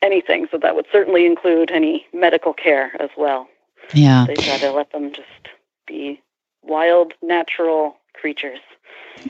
anything. 0.03 0.47
So 0.51 0.59
that 0.59 0.75
would 0.75 0.87
certainly 0.93 1.27
include 1.27 1.71
any 1.71 2.07
medical 2.13 2.53
care 2.53 2.93
as 3.01 3.11
well. 3.17 3.49
Yeah. 3.95 4.27
They 4.27 4.35
try 4.35 4.59
to 4.59 4.73
let 4.73 4.93
them 4.93 5.13
just 5.13 5.29
be 5.87 6.21
wild, 6.63 7.15
natural 7.23 7.97
creatures. 8.15 8.59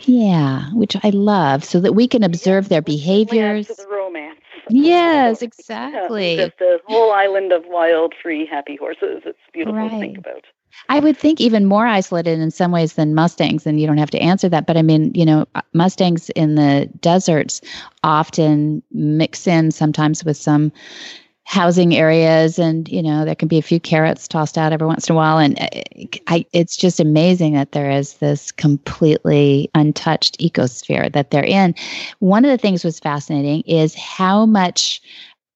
Yeah, 0.03 0.69
which 0.73 0.97
I 1.05 1.11
love, 1.11 1.65
so 1.65 1.81
that 1.81 1.93
we 1.93 2.09
can 2.09 2.23
observe 2.23 2.69
their 2.69 2.83
behaviors. 2.83 3.69
The 3.69 3.87
romance. 3.89 4.41
Yes, 4.69 5.43
exactly. 5.43 6.37
Yeah, 6.37 6.49
a 6.61 6.79
whole 6.87 7.12
island 7.12 7.53
of 7.53 7.64
wild, 7.67 8.14
free, 8.21 8.47
happy 8.47 8.77
horses. 8.77 9.23
It's 9.25 9.39
beautiful 9.53 9.79
right. 9.79 9.91
to 9.91 9.99
think 9.99 10.19
about. 10.19 10.45
I 10.89 11.01
would 11.01 11.17
think 11.17 11.41
even 11.41 11.64
more 11.64 11.87
isolated 11.87 12.39
in 12.39 12.51
some 12.51 12.71
ways 12.71 12.95
than 12.95 13.14
Mustangs, 13.14 13.67
and 13.67 13.81
you 13.81 13.87
don't 13.87 13.99
have 13.99 14.11
to 14.11 14.21
answer 14.21 14.49
that. 14.49 14.67
But 14.67 14.77
I 14.77 14.83
mean, 14.83 15.12
you 15.14 15.25
know, 15.25 15.47
uh, 15.55 15.62
Mustangs 15.73 16.29
in 16.31 16.55
the 16.55 16.91
deserts 17.01 17.61
often 18.05 18.83
mix 18.93 19.47
in 19.47 19.71
sometimes 19.71 20.25
with 20.25 20.37
some 20.37 20.73
housing 21.47 21.95
areas 21.95 22.59
and 22.59 22.89
you 22.89 23.01
know 23.01 23.25
there 23.25 23.37
can 23.37 23.47
be 23.47 23.57
a 23.57 23.63
few 23.63 23.79
carrots 23.79 24.27
tossed 24.27 24.59
out 24.59 24.73
every 24.73 24.87
once 24.87 25.09
in 25.09 25.15
a 25.15 25.17
while. 25.17 25.39
And 25.39 25.59
uh, 25.61 25.69
I, 26.27 26.45
it's 26.53 26.77
just 26.77 26.99
amazing 26.99 27.55
that 27.55 27.71
there 27.71 27.89
is 27.89 28.15
this 28.15 28.51
completely 28.51 29.71
untouched 29.73 30.41
ecosphere 30.41 31.11
that 31.13 31.31
they're 31.31 31.45
in. 31.45 31.77
One 32.19 32.45
of 32.45 32.51
the 32.51 32.59
things 32.59 32.85
was 32.85 32.99
fascinating 32.99 33.63
is 33.63 33.95
how 33.95 34.45
much 34.45 35.01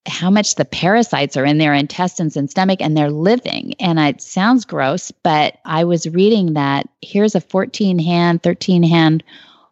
how 0.06 0.30
much 0.30 0.54
the 0.54 0.64
parasites 0.64 1.36
are 1.36 1.44
in 1.44 1.58
their 1.58 1.74
intestines 1.74 2.36
and 2.36 2.48
stomach 2.48 2.80
and 2.80 2.96
they're 2.96 3.10
living. 3.10 3.74
And 3.80 3.98
it 3.98 4.22
sounds 4.22 4.64
gross 4.64 5.10
but 5.24 5.58
i 5.64 5.82
was 5.82 6.08
reading 6.08 6.54
that 6.54 6.88
here's 7.02 7.34
a 7.34 7.40
14 7.40 7.98
hand 7.98 8.44
13 8.44 8.84
hand 8.84 9.24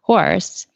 horse 0.09 0.67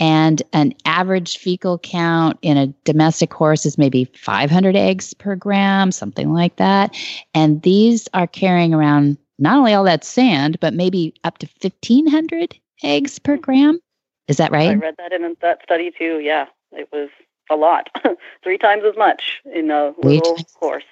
and 0.00 0.42
an 0.52 0.74
average 0.84 1.38
fecal 1.38 1.78
count 1.78 2.36
in 2.42 2.56
a 2.56 2.66
domestic 2.84 3.32
horse 3.32 3.64
is 3.64 3.78
maybe 3.78 4.04
500 4.16 4.74
eggs 4.74 5.14
per 5.14 5.36
gram, 5.36 5.92
something 5.92 6.32
like 6.32 6.56
that. 6.56 6.94
And 7.32 7.62
these 7.62 8.08
are 8.14 8.26
carrying 8.26 8.74
around 8.74 9.16
not 9.38 9.56
only 9.56 9.72
all 9.72 9.84
that 9.84 10.04
sand, 10.04 10.58
but 10.60 10.74
maybe 10.74 11.14
up 11.22 11.38
to 11.38 11.48
1,500 11.60 12.58
eggs 12.82 13.18
per 13.20 13.34
mm-hmm. 13.34 13.42
gram. 13.42 13.80
Is 14.26 14.38
that 14.38 14.50
right? 14.50 14.70
I 14.70 14.74
read 14.74 14.96
that 14.98 15.12
in 15.12 15.36
that 15.40 15.62
study 15.62 15.92
too. 15.96 16.18
Yeah, 16.20 16.46
it 16.72 16.88
was 16.92 17.10
a 17.48 17.56
lot, 17.56 17.90
three 18.42 18.58
times 18.58 18.82
as 18.84 18.96
much 18.96 19.40
in 19.44 19.70
a 19.70 19.92
little 20.02 20.36
horse. 20.54 20.84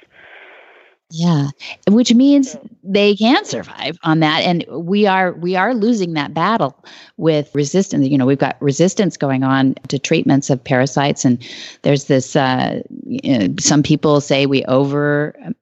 Yeah, 1.11 1.49
which 1.89 2.13
means 2.13 2.55
they 2.85 3.17
can 3.17 3.43
survive 3.47 3.99
on 4.03 4.21
that, 4.21 4.43
and 4.43 4.63
we 4.69 5.07
are 5.07 5.33
we 5.33 5.57
are 5.57 5.73
losing 5.73 6.13
that 6.13 6.35
battle 6.35 6.85
with 7.17 7.51
resistance. 7.55 8.07
You 8.07 8.19
know, 8.19 8.27
we've 8.27 8.37
got 8.37 8.61
resistance 8.61 9.17
going 9.17 9.43
on 9.43 9.75
to 9.89 9.99
treatments 9.99 10.51
of 10.51 10.63
parasites, 10.63 11.25
and 11.25 11.43
there's 11.81 12.05
this. 12.05 12.37
Uh, 12.37 12.83
you 13.07 13.35
uh, 13.35 13.39
know, 13.39 13.55
some 13.59 13.83
people 13.83 14.21
say 14.21 14.45
we 14.45 14.67
over, 14.67 15.35
um, 15.47 15.55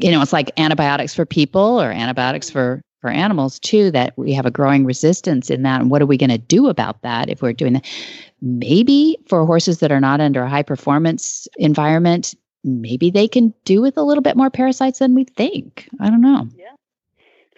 you 0.00 0.10
know, 0.10 0.22
it's 0.22 0.32
like 0.32 0.50
antibiotics 0.58 1.14
for 1.14 1.26
people 1.26 1.82
or 1.82 1.90
antibiotics 1.90 2.46
mm-hmm. 2.46 2.58
for 2.58 2.82
for 3.02 3.10
animals 3.10 3.58
too. 3.58 3.90
That 3.90 4.16
we 4.16 4.32
have 4.32 4.46
a 4.46 4.50
growing 4.50 4.86
resistance 4.86 5.50
in 5.50 5.64
that, 5.64 5.82
and 5.82 5.90
what 5.90 6.00
are 6.00 6.06
we 6.06 6.16
going 6.16 6.30
to 6.30 6.38
do 6.38 6.66
about 6.66 7.02
that 7.02 7.28
if 7.28 7.42
we're 7.42 7.52
doing 7.52 7.74
that? 7.74 7.86
Maybe 8.40 9.18
for 9.28 9.44
horses 9.44 9.80
that 9.80 9.92
are 9.92 10.00
not 10.00 10.22
under 10.22 10.44
a 10.44 10.48
high 10.48 10.62
performance 10.62 11.46
environment, 11.58 12.34
maybe 12.64 13.10
they 13.10 13.28
can 13.28 13.54
do 13.64 13.80
with 13.80 13.96
a 13.96 14.02
little 14.02 14.22
bit 14.22 14.36
more 14.36 14.50
parasites 14.50 14.98
than 14.98 15.14
we 15.14 15.24
think. 15.24 15.88
I 16.00 16.10
don't 16.10 16.20
know. 16.20 16.48
Yeah. 16.56 16.72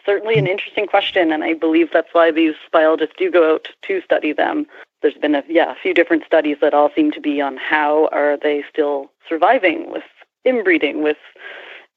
Certainly 0.05 0.39
an 0.39 0.47
interesting 0.47 0.87
question, 0.87 1.31
and 1.31 1.45
I 1.45 1.55
believe 1.55 1.89
that's 1.93 2.13
why 2.13 2.31
these 2.31 2.55
biologists 2.73 3.15
do 3.19 3.31
go 3.31 3.55
out 3.55 3.69
to 3.83 4.01
study 4.03 4.33
them. 4.33 4.67
There's 5.03 5.15
been 5.15 5.35
a 5.35 5.43
yeah 5.49 5.73
a 5.73 5.75
few 5.75 5.95
different 5.95 6.25
studies 6.25 6.57
that 6.61 6.75
all 6.75 6.91
seem 6.95 7.13
to 7.13 7.21
be 7.21 7.41
on 7.41 7.57
how 7.57 8.09
are 8.11 8.37
they 8.37 8.65
still 8.71 9.11
surviving 9.29 9.91
with 9.91 10.03
inbreeding 10.45 11.03
with 11.03 11.19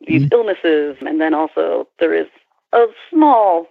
these 0.05 0.23
mm-hmm. 0.23 0.33
illnesses, 0.33 0.97
and 1.01 1.19
then 1.21 1.33
also 1.33 1.87
there 1.99 2.13
is 2.13 2.27
a 2.73 2.85
small 3.09 3.67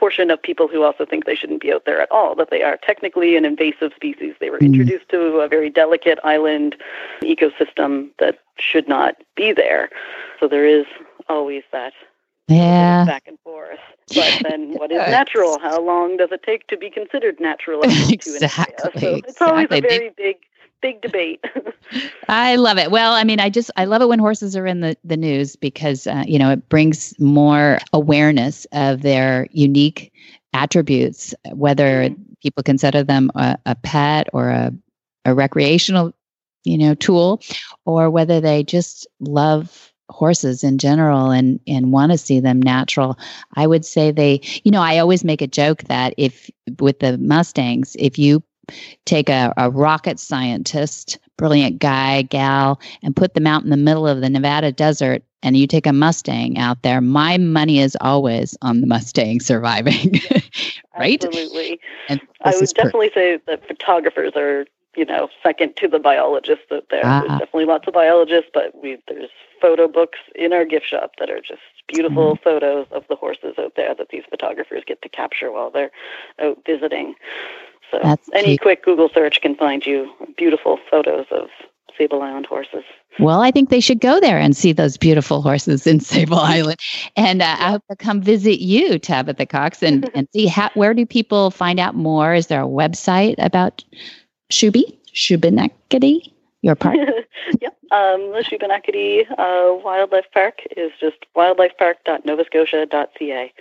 portion 0.00 0.30
of 0.30 0.42
people 0.42 0.66
who 0.66 0.82
also 0.82 1.04
think 1.04 1.26
they 1.26 1.34
shouldn't 1.34 1.60
be 1.60 1.70
out 1.70 1.84
there 1.84 2.00
at 2.00 2.10
all, 2.10 2.34
that 2.34 2.48
they 2.50 2.62
are 2.62 2.78
technically 2.82 3.36
an 3.36 3.44
invasive 3.44 3.92
species. 3.94 4.34
They 4.40 4.48
were 4.48 4.58
mm. 4.58 4.66
introduced 4.66 5.10
to 5.10 5.40
a 5.40 5.46
very 5.46 5.68
delicate 5.68 6.18
island 6.24 6.74
ecosystem 7.22 8.08
that 8.18 8.38
should 8.58 8.88
not 8.88 9.16
be 9.36 9.52
there. 9.52 9.90
So 10.40 10.48
there 10.48 10.66
is 10.66 10.86
always 11.28 11.64
that 11.72 11.92
yeah. 12.48 13.04
back 13.04 13.24
and 13.26 13.38
forth. 13.40 13.78
But 14.14 14.42
then 14.42 14.72
what 14.78 14.90
is 14.90 14.98
natural? 14.98 15.58
How 15.60 15.80
long 15.80 16.16
does 16.16 16.30
it 16.32 16.42
take 16.42 16.66
to 16.68 16.78
be 16.78 16.90
considered 16.90 17.38
natural? 17.38 17.82
exactly. 17.84 19.00
So 19.00 19.20
it's 19.28 19.42
always 19.42 19.68
a 19.70 19.80
very 19.80 20.10
big 20.16 20.36
big 20.80 21.00
debate. 21.00 21.44
I 22.28 22.56
love 22.56 22.78
it. 22.78 22.90
Well, 22.90 23.12
I 23.12 23.24
mean, 23.24 23.40
I 23.40 23.50
just 23.50 23.70
I 23.76 23.84
love 23.84 24.02
it 24.02 24.08
when 24.08 24.18
horses 24.18 24.56
are 24.56 24.66
in 24.66 24.80
the 24.80 24.96
the 25.04 25.16
news 25.16 25.56
because 25.56 26.06
uh, 26.06 26.24
you 26.26 26.38
know 26.38 26.50
it 26.50 26.68
brings 26.68 27.18
more 27.18 27.78
awareness 27.92 28.66
of 28.72 29.02
their 29.02 29.48
unique 29.52 30.12
attributes, 30.52 31.34
whether 31.52 32.04
mm-hmm. 32.04 32.22
people 32.42 32.62
consider 32.62 33.02
them 33.02 33.30
a, 33.34 33.58
a 33.66 33.74
pet 33.74 34.28
or 34.32 34.48
a 34.48 34.72
a 35.24 35.34
recreational, 35.34 36.12
you 36.64 36.78
know, 36.78 36.94
tool, 36.94 37.42
or 37.84 38.10
whether 38.10 38.40
they 38.40 38.62
just 38.62 39.06
love 39.20 39.92
horses 40.10 40.64
in 40.64 40.78
general 40.78 41.30
and 41.30 41.60
and 41.66 41.92
want 41.92 42.10
to 42.12 42.18
see 42.18 42.40
them 42.40 42.60
natural 42.60 43.16
i 43.54 43.64
would 43.64 43.84
say 43.84 44.10
they 44.10 44.40
you 44.64 44.70
know 44.72 44.82
i 44.82 44.98
always 44.98 45.22
make 45.22 45.40
a 45.40 45.46
joke 45.46 45.84
that 45.84 46.12
if 46.16 46.50
with 46.80 46.98
the 46.98 47.16
mustangs 47.18 47.94
if 47.96 48.18
you 48.18 48.42
take 49.04 49.28
a, 49.28 49.52
a 49.56 49.70
rocket 49.70 50.18
scientist, 50.18 51.18
brilliant 51.36 51.78
guy, 51.78 52.22
gal, 52.22 52.80
and 53.02 53.16
put 53.16 53.34
them 53.34 53.46
out 53.46 53.62
in 53.62 53.70
the 53.70 53.76
middle 53.76 54.06
of 54.06 54.20
the 54.20 54.30
Nevada 54.30 54.72
desert 54.72 55.22
and 55.42 55.56
you 55.56 55.66
take 55.66 55.86
a 55.86 55.92
Mustang 55.92 56.58
out 56.58 56.82
there, 56.82 57.00
my 57.00 57.38
money 57.38 57.80
is 57.80 57.96
always 58.00 58.56
on 58.62 58.80
the 58.80 58.86
Mustang 58.86 59.40
surviving. 59.40 60.20
right? 60.98 61.24
Absolutely. 61.24 61.80
And 62.08 62.20
I 62.44 62.54
would 62.54 62.68
definitely 62.68 63.08
per- 63.08 63.14
say 63.14 63.40
that 63.46 63.66
photographers 63.66 64.32
are, 64.36 64.66
you 64.96 65.04
know, 65.04 65.28
second 65.42 65.76
to 65.76 65.88
the 65.88 65.98
biologists 65.98 66.66
out 66.70 66.84
there. 66.90 67.02
Ah. 67.04 67.20
There's 67.20 67.38
definitely 67.40 67.64
lots 67.66 67.88
of 67.88 67.94
biologists, 67.94 68.50
but 68.52 68.80
we 68.82 68.98
there's 69.08 69.30
photo 69.60 69.88
books 69.88 70.18
in 70.34 70.52
our 70.52 70.64
gift 70.64 70.86
shop 70.86 71.12
that 71.18 71.30
are 71.30 71.40
just 71.40 71.60
beautiful 71.92 72.34
mm-hmm. 72.34 72.42
photos 72.42 72.86
of 72.90 73.04
the 73.08 73.16
horses 73.16 73.54
out 73.58 73.74
there 73.76 73.94
that 73.94 74.08
these 74.10 74.24
photographers 74.30 74.82
get 74.86 75.02
to 75.02 75.08
capture 75.08 75.50
while 75.50 75.70
they're 75.70 75.90
out 76.40 76.58
visiting. 76.66 77.14
So 77.90 77.98
That's 78.02 78.28
any 78.32 78.48
cute. 78.48 78.60
quick 78.60 78.84
Google 78.84 79.10
search 79.12 79.40
can 79.40 79.56
find 79.56 79.84
you 79.84 80.12
beautiful 80.36 80.78
photos 80.90 81.26
of 81.30 81.48
Sable 81.98 82.22
Island 82.22 82.46
horses. 82.46 82.84
Well, 83.18 83.42
I 83.42 83.50
think 83.50 83.68
they 83.68 83.80
should 83.80 84.00
go 84.00 84.20
there 84.20 84.38
and 84.38 84.56
see 84.56 84.72
those 84.72 84.96
beautiful 84.96 85.42
horses 85.42 85.86
in 85.86 86.00
Sable 86.14 86.38
Island. 86.38 86.78
And 87.16 87.42
uh, 87.42 87.56
I 87.58 87.70
hope 87.72 87.82
to 87.90 87.96
come 87.96 88.22
visit 88.22 88.60
you, 88.60 88.98
Tabitha 88.98 89.46
Cox, 89.46 89.82
and, 89.82 90.08
and 90.14 90.28
see 90.32 90.46
how, 90.46 90.70
where 90.74 90.94
do 90.94 91.04
people 91.04 91.50
find 91.50 91.80
out 91.80 91.94
more? 91.94 92.34
Is 92.34 92.46
there 92.46 92.62
a 92.62 92.68
website 92.68 93.34
about 93.38 93.84
Shuby, 94.50 94.96
Shubenacadie, 95.14 96.32
your 96.62 96.74
park? 96.74 96.96
yep. 97.60 97.76
Um, 97.90 98.32
the 98.32 98.44
Shubenacadie 98.44 99.30
uh, 99.32 99.74
Wildlife 99.82 100.30
Park 100.32 100.60
is 100.76 100.92
just 101.00 101.16
wildlifepark.novascotia.ca. 101.36 103.52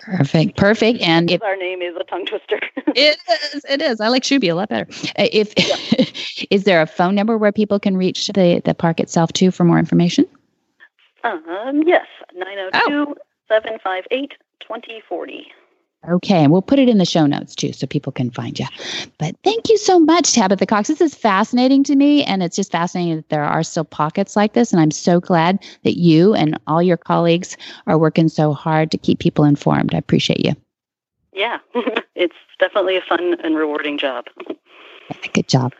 Perfect, 0.00 0.56
perfect. 0.56 1.00
And 1.00 1.30
if 1.30 1.40
our 1.42 1.56
name 1.56 1.80
is 1.82 1.94
a 1.96 2.02
tongue 2.04 2.26
twister, 2.26 2.60
it 2.88 3.18
is. 3.54 3.64
It 3.68 3.80
is. 3.80 4.00
I 4.00 4.08
like 4.08 4.24
Shuby 4.24 4.50
a 4.50 4.54
lot 4.54 4.68
better. 4.68 4.88
Uh, 5.18 5.28
if 5.32 5.54
yeah. 5.56 5.76
is 6.50 6.64
there 6.64 6.82
a 6.82 6.86
phone 6.86 7.14
number 7.14 7.38
where 7.38 7.52
people 7.52 7.80
can 7.80 7.96
reach 7.96 8.26
the 8.28 8.60
the 8.64 8.74
park 8.74 9.00
itself 9.00 9.32
too 9.32 9.50
for 9.50 9.64
more 9.64 9.78
information? 9.78 10.26
Um, 11.24 11.82
yes, 11.84 12.06
902 12.34 13.16
758 13.48 14.34
2040. 14.60 15.52
Okay, 16.06 16.44
and 16.44 16.52
we'll 16.52 16.62
put 16.62 16.78
it 16.78 16.88
in 16.88 16.98
the 16.98 17.04
show 17.04 17.26
notes 17.26 17.54
too 17.54 17.72
so 17.72 17.86
people 17.86 18.12
can 18.12 18.30
find 18.30 18.58
you. 18.58 18.66
But 19.18 19.34
thank 19.42 19.68
you 19.68 19.76
so 19.76 19.98
much, 19.98 20.32
Tabitha 20.32 20.64
Cox. 20.64 20.88
This 20.88 21.00
is 21.00 21.14
fascinating 21.14 21.82
to 21.84 21.96
me, 21.96 22.22
and 22.24 22.42
it's 22.42 22.54
just 22.54 22.70
fascinating 22.70 23.16
that 23.16 23.28
there 23.30 23.42
are 23.42 23.64
still 23.64 23.84
pockets 23.84 24.36
like 24.36 24.52
this. 24.52 24.72
And 24.72 24.80
I'm 24.80 24.92
so 24.92 25.20
glad 25.20 25.58
that 25.82 25.98
you 25.98 26.34
and 26.34 26.58
all 26.68 26.82
your 26.82 26.96
colleagues 26.96 27.56
are 27.86 27.98
working 27.98 28.28
so 28.28 28.52
hard 28.52 28.92
to 28.92 28.98
keep 28.98 29.18
people 29.18 29.44
informed. 29.44 29.92
I 29.92 29.98
appreciate 29.98 30.44
you. 30.44 30.54
Yeah, 31.32 31.58
it's 32.14 32.36
definitely 32.60 32.96
a 32.96 33.02
fun 33.02 33.34
and 33.42 33.56
rewarding 33.56 33.98
job. 33.98 34.26
Good 35.32 35.48
job. 35.48 35.72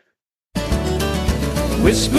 Whisper 1.82 2.18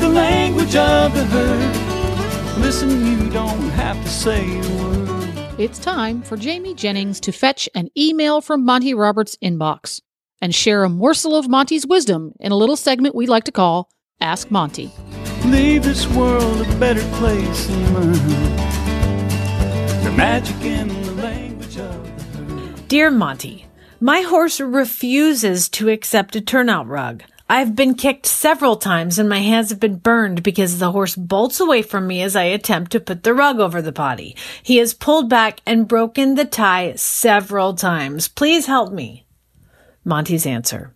the 0.00 0.08
language 0.08 0.76
of 0.76 1.12
the 1.14 1.24
herd. 1.24 2.60
Listen, 2.60 3.04
you 3.04 3.28
don't 3.30 3.70
have 3.70 4.02
to 4.02 4.08
say 4.08 4.58
a 4.58 4.84
word. 4.84 5.19
It's 5.60 5.78
time 5.78 6.22
for 6.22 6.38
Jamie 6.38 6.72
Jennings 6.72 7.20
to 7.20 7.32
fetch 7.32 7.68
an 7.74 7.90
email 7.94 8.40
from 8.40 8.64
Monty 8.64 8.94
Roberts' 8.94 9.36
inbox 9.44 10.00
and 10.40 10.54
share 10.54 10.84
a 10.84 10.88
morsel 10.88 11.36
of 11.36 11.50
Monty's 11.50 11.86
wisdom 11.86 12.32
in 12.40 12.50
a 12.50 12.56
little 12.56 12.76
segment 12.76 13.14
we 13.14 13.26
like 13.26 13.44
to 13.44 13.52
call 13.52 13.90
Ask 14.22 14.50
Monty. 14.50 14.90
Leave 15.44 15.82
this 15.82 16.06
world 16.08 16.66
a 16.66 16.76
better 16.76 17.06
place 17.18 17.66
than 17.66 17.92
mine. 17.92 18.54
The 20.02 20.14
magic 20.16 20.56
in 20.62 20.88
the 20.88 21.12
language 21.12 21.76
of 21.76 22.32
the. 22.32 22.82
Dear 22.88 23.10
Monty, 23.10 23.66
my 24.00 24.22
horse 24.22 24.60
refuses 24.60 25.68
to 25.68 25.90
accept 25.90 26.34
a 26.36 26.40
turnout 26.40 26.88
rug. 26.88 27.22
I've 27.50 27.74
been 27.74 27.96
kicked 27.96 28.26
several 28.26 28.76
times 28.76 29.18
and 29.18 29.28
my 29.28 29.40
hands 29.40 29.70
have 29.70 29.80
been 29.80 29.96
burned 29.96 30.44
because 30.44 30.78
the 30.78 30.92
horse 30.92 31.16
bolts 31.16 31.58
away 31.58 31.82
from 31.82 32.06
me 32.06 32.22
as 32.22 32.36
I 32.36 32.44
attempt 32.44 32.92
to 32.92 33.00
put 33.00 33.24
the 33.24 33.34
rug 33.34 33.58
over 33.58 33.82
the 33.82 33.92
potty. 33.92 34.36
He 34.62 34.76
has 34.76 34.94
pulled 34.94 35.28
back 35.28 35.60
and 35.66 35.88
broken 35.88 36.36
the 36.36 36.44
tie 36.44 36.94
several 36.94 37.74
times. 37.74 38.28
Please 38.28 38.66
help 38.66 38.92
me. 38.92 39.26
Monty's 40.04 40.46
answer. 40.46 40.94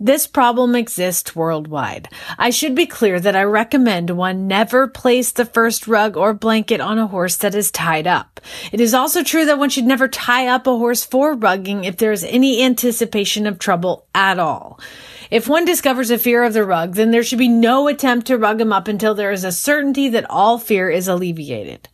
This 0.00 0.26
problem 0.26 0.74
exists 0.74 1.36
worldwide. 1.36 2.08
I 2.38 2.48
should 2.48 2.74
be 2.74 2.86
clear 2.86 3.20
that 3.20 3.36
I 3.36 3.42
recommend 3.42 4.08
one 4.08 4.46
never 4.46 4.88
place 4.88 5.32
the 5.32 5.44
first 5.44 5.86
rug 5.86 6.16
or 6.16 6.32
blanket 6.32 6.80
on 6.80 6.98
a 6.98 7.08
horse 7.08 7.36
that 7.36 7.54
is 7.54 7.70
tied 7.70 8.06
up. 8.06 8.40
It 8.72 8.80
is 8.80 8.94
also 8.94 9.22
true 9.22 9.44
that 9.44 9.58
one 9.58 9.68
should 9.68 9.84
never 9.84 10.08
tie 10.08 10.46
up 10.46 10.66
a 10.66 10.78
horse 10.78 11.04
for 11.04 11.36
rugging 11.36 11.84
if 11.84 11.98
there 11.98 12.12
is 12.12 12.24
any 12.24 12.62
anticipation 12.62 13.46
of 13.46 13.58
trouble 13.58 14.06
at 14.14 14.38
all. 14.38 14.80
If 15.30 15.46
one 15.46 15.64
discovers 15.64 16.10
a 16.10 16.18
fear 16.18 16.42
of 16.42 16.54
the 16.54 16.64
rug, 16.64 16.94
then 16.94 17.10
there 17.10 17.22
should 17.22 17.38
be 17.38 17.48
no 17.48 17.86
attempt 17.86 18.26
to 18.28 18.38
rug 18.38 18.60
him 18.60 18.72
up 18.72 18.88
until 18.88 19.14
there 19.14 19.30
is 19.30 19.44
a 19.44 19.52
certainty 19.52 20.08
that 20.08 20.28
all 20.30 20.58
fear 20.58 20.88
is 20.88 21.06
alleviated. 21.06 21.88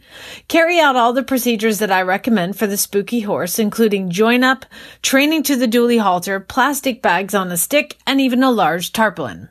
Carry 0.46 0.78
out 0.78 0.94
all 0.94 1.12
the 1.12 1.22
procedures 1.22 1.80
that 1.80 1.90
I 1.90 2.02
recommend 2.02 2.56
for 2.56 2.68
the 2.68 2.76
spooky 2.76 3.20
horse, 3.20 3.58
including 3.58 4.10
join 4.10 4.44
up, 4.44 4.64
training 5.02 5.42
to 5.44 5.56
the 5.56 5.66
dually 5.66 6.00
halter, 6.00 6.38
plastic 6.38 7.02
bags 7.02 7.34
on 7.34 7.50
a 7.50 7.56
stick, 7.56 7.96
and 8.06 8.20
even 8.20 8.44
a 8.44 8.50
large 8.50 8.92
tarpaulin. 8.92 9.48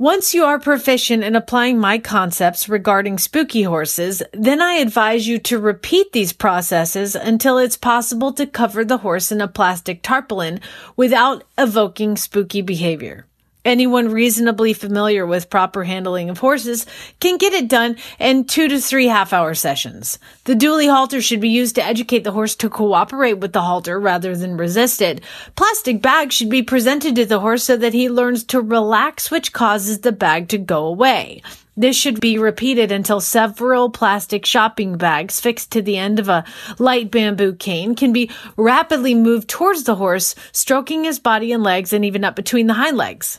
Once 0.00 0.32
you 0.32 0.44
are 0.44 0.60
proficient 0.60 1.24
in 1.24 1.34
applying 1.34 1.76
my 1.76 1.98
concepts 1.98 2.68
regarding 2.68 3.18
spooky 3.18 3.64
horses, 3.64 4.22
then 4.32 4.62
I 4.62 4.74
advise 4.74 5.26
you 5.26 5.40
to 5.40 5.58
repeat 5.58 6.12
these 6.12 6.32
processes 6.32 7.16
until 7.16 7.58
it's 7.58 7.76
possible 7.76 8.32
to 8.34 8.46
cover 8.46 8.84
the 8.84 8.98
horse 8.98 9.32
in 9.32 9.40
a 9.40 9.48
plastic 9.48 10.00
tarpaulin 10.00 10.60
without 10.94 11.42
evoking 11.58 12.16
spooky 12.16 12.62
behavior. 12.62 13.26
Anyone 13.64 14.10
reasonably 14.10 14.72
familiar 14.72 15.26
with 15.26 15.50
proper 15.50 15.84
handling 15.84 16.30
of 16.30 16.38
horses 16.38 16.86
can 17.20 17.36
get 17.38 17.52
it 17.52 17.68
done 17.68 17.96
in 18.18 18.44
two 18.44 18.68
to 18.68 18.80
three 18.80 19.06
half 19.06 19.32
hour 19.32 19.54
sessions. 19.54 20.18
The 20.44 20.54
dually 20.54 20.88
halter 20.88 21.20
should 21.20 21.40
be 21.40 21.48
used 21.48 21.74
to 21.74 21.84
educate 21.84 22.24
the 22.24 22.32
horse 22.32 22.54
to 22.56 22.70
cooperate 22.70 23.38
with 23.38 23.52
the 23.52 23.62
halter 23.62 23.98
rather 24.00 24.36
than 24.36 24.56
resist 24.56 25.02
it. 25.02 25.20
Plastic 25.56 26.00
bags 26.00 26.34
should 26.34 26.50
be 26.50 26.62
presented 26.62 27.16
to 27.16 27.26
the 27.26 27.40
horse 27.40 27.64
so 27.64 27.76
that 27.76 27.94
he 27.94 28.08
learns 28.08 28.44
to 28.44 28.60
relax, 28.60 29.30
which 29.30 29.52
causes 29.52 30.00
the 30.00 30.12
bag 30.12 30.48
to 30.48 30.58
go 30.58 30.86
away. 30.86 31.42
This 31.80 31.94
should 31.94 32.18
be 32.18 32.38
repeated 32.38 32.90
until 32.90 33.20
several 33.20 33.88
plastic 33.88 34.44
shopping 34.44 34.96
bags 34.96 35.38
fixed 35.38 35.70
to 35.70 35.80
the 35.80 35.96
end 35.96 36.18
of 36.18 36.28
a 36.28 36.44
light 36.80 37.08
bamboo 37.08 37.54
cane 37.54 37.94
can 37.94 38.12
be 38.12 38.32
rapidly 38.56 39.14
moved 39.14 39.48
towards 39.48 39.84
the 39.84 39.94
horse, 39.94 40.34
stroking 40.50 41.04
his 41.04 41.20
body 41.20 41.52
and 41.52 41.62
legs 41.62 41.92
and 41.92 42.04
even 42.04 42.24
up 42.24 42.34
between 42.34 42.66
the 42.66 42.74
hind 42.74 42.96
legs. 42.96 43.38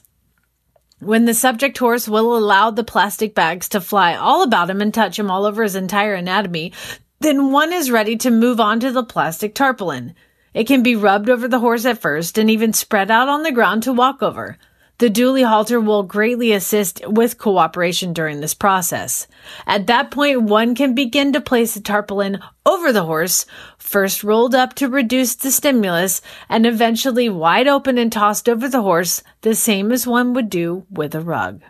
When 1.00 1.26
the 1.26 1.34
subject 1.34 1.78
horse 1.80 2.08
will 2.08 2.38
allow 2.38 2.72
the 2.72 2.86
plastic 2.86 3.36
bags 3.36 3.68
to 3.70 3.82
fly 3.82 4.16
all 4.16 4.42
about 4.42 4.70
him 4.70 4.80
and 4.80 4.94
touch 4.94 5.20
him 5.20 5.30
all 5.30 5.46
over 5.46 5.62
his 5.62 5.76
entire 5.76 6.14
anatomy, 6.14 6.72
then 7.20 7.52
one 7.52 7.74
is 7.74 7.92
ready 7.92 8.16
to 8.16 8.32
move 8.32 8.62
on 8.62 8.80
to 8.80 8.94
the 8.94 9.04
plastic 9.04 9.54
tarpaulin. 9.54 10.16
It 10.54 10.66
can 10.66 10.82
be 10.82 10.96
rubbed 10.96 11.30
over 11.30 11.50
the 11.50 11.60
horse 11.60 11.84
at 11.84 12.00
first 12.00 12.38
and 12.38 12.50
even 12.50 12.72
spread 12.72 13.12
out 13.12 13.28
on 13.28 13.44
the 13.44 13.52
ground 13.52 13.84
to 13.84 13.92
walk 13.92 14.24
over. 14.24 14.58
The 15.00 15.10
dually 15.10 15.47
halter 15.47 15.80
will 15.80 16.04
greatly 16.04 16.52
assist 16.52 17.02
with 17.08 17.38
cooperation 17.38 18.12
during 18.12 18.41
this 18.41 18.54
process. 18.54 19.28
At 19.66 19.88
that 19.88 20.12
point, 20.12 20.41
one 20.43 20.76
can 20.76 20.93
begin 20.93 21.32
to 21.34 21.41
place 21.41 21.74
the 21.74 21.80
tarpaulin 21.80 22.39
over 22.66 22.91
the 22.91 23.06
horse, 23.06 23.45
first 23.78 24.26
rolled 24.26 24.54
up 24.54 24.74
to 24.76 24.89
reduce 24.89 25.36
the 25.36 25.52
stimulus, 25.52 26.22
and 26.50 26.66
eventually 26.66 27.30
wide 27.30 27.68
open 27.68 27.97
and 27.97 28.12
tossed 28.12 28.50
over 28.50 28.68
the 28.68 28.82
horse, 28.82 29.24
the 29.39 29.56
same 29.56 29.93
as 29.93 30.06
one 30.06 30.34
would 30.34 30.50
do 30.50 30.86
with 30.89 31.16
a 31.16 31.22
rug. 31.22 31.62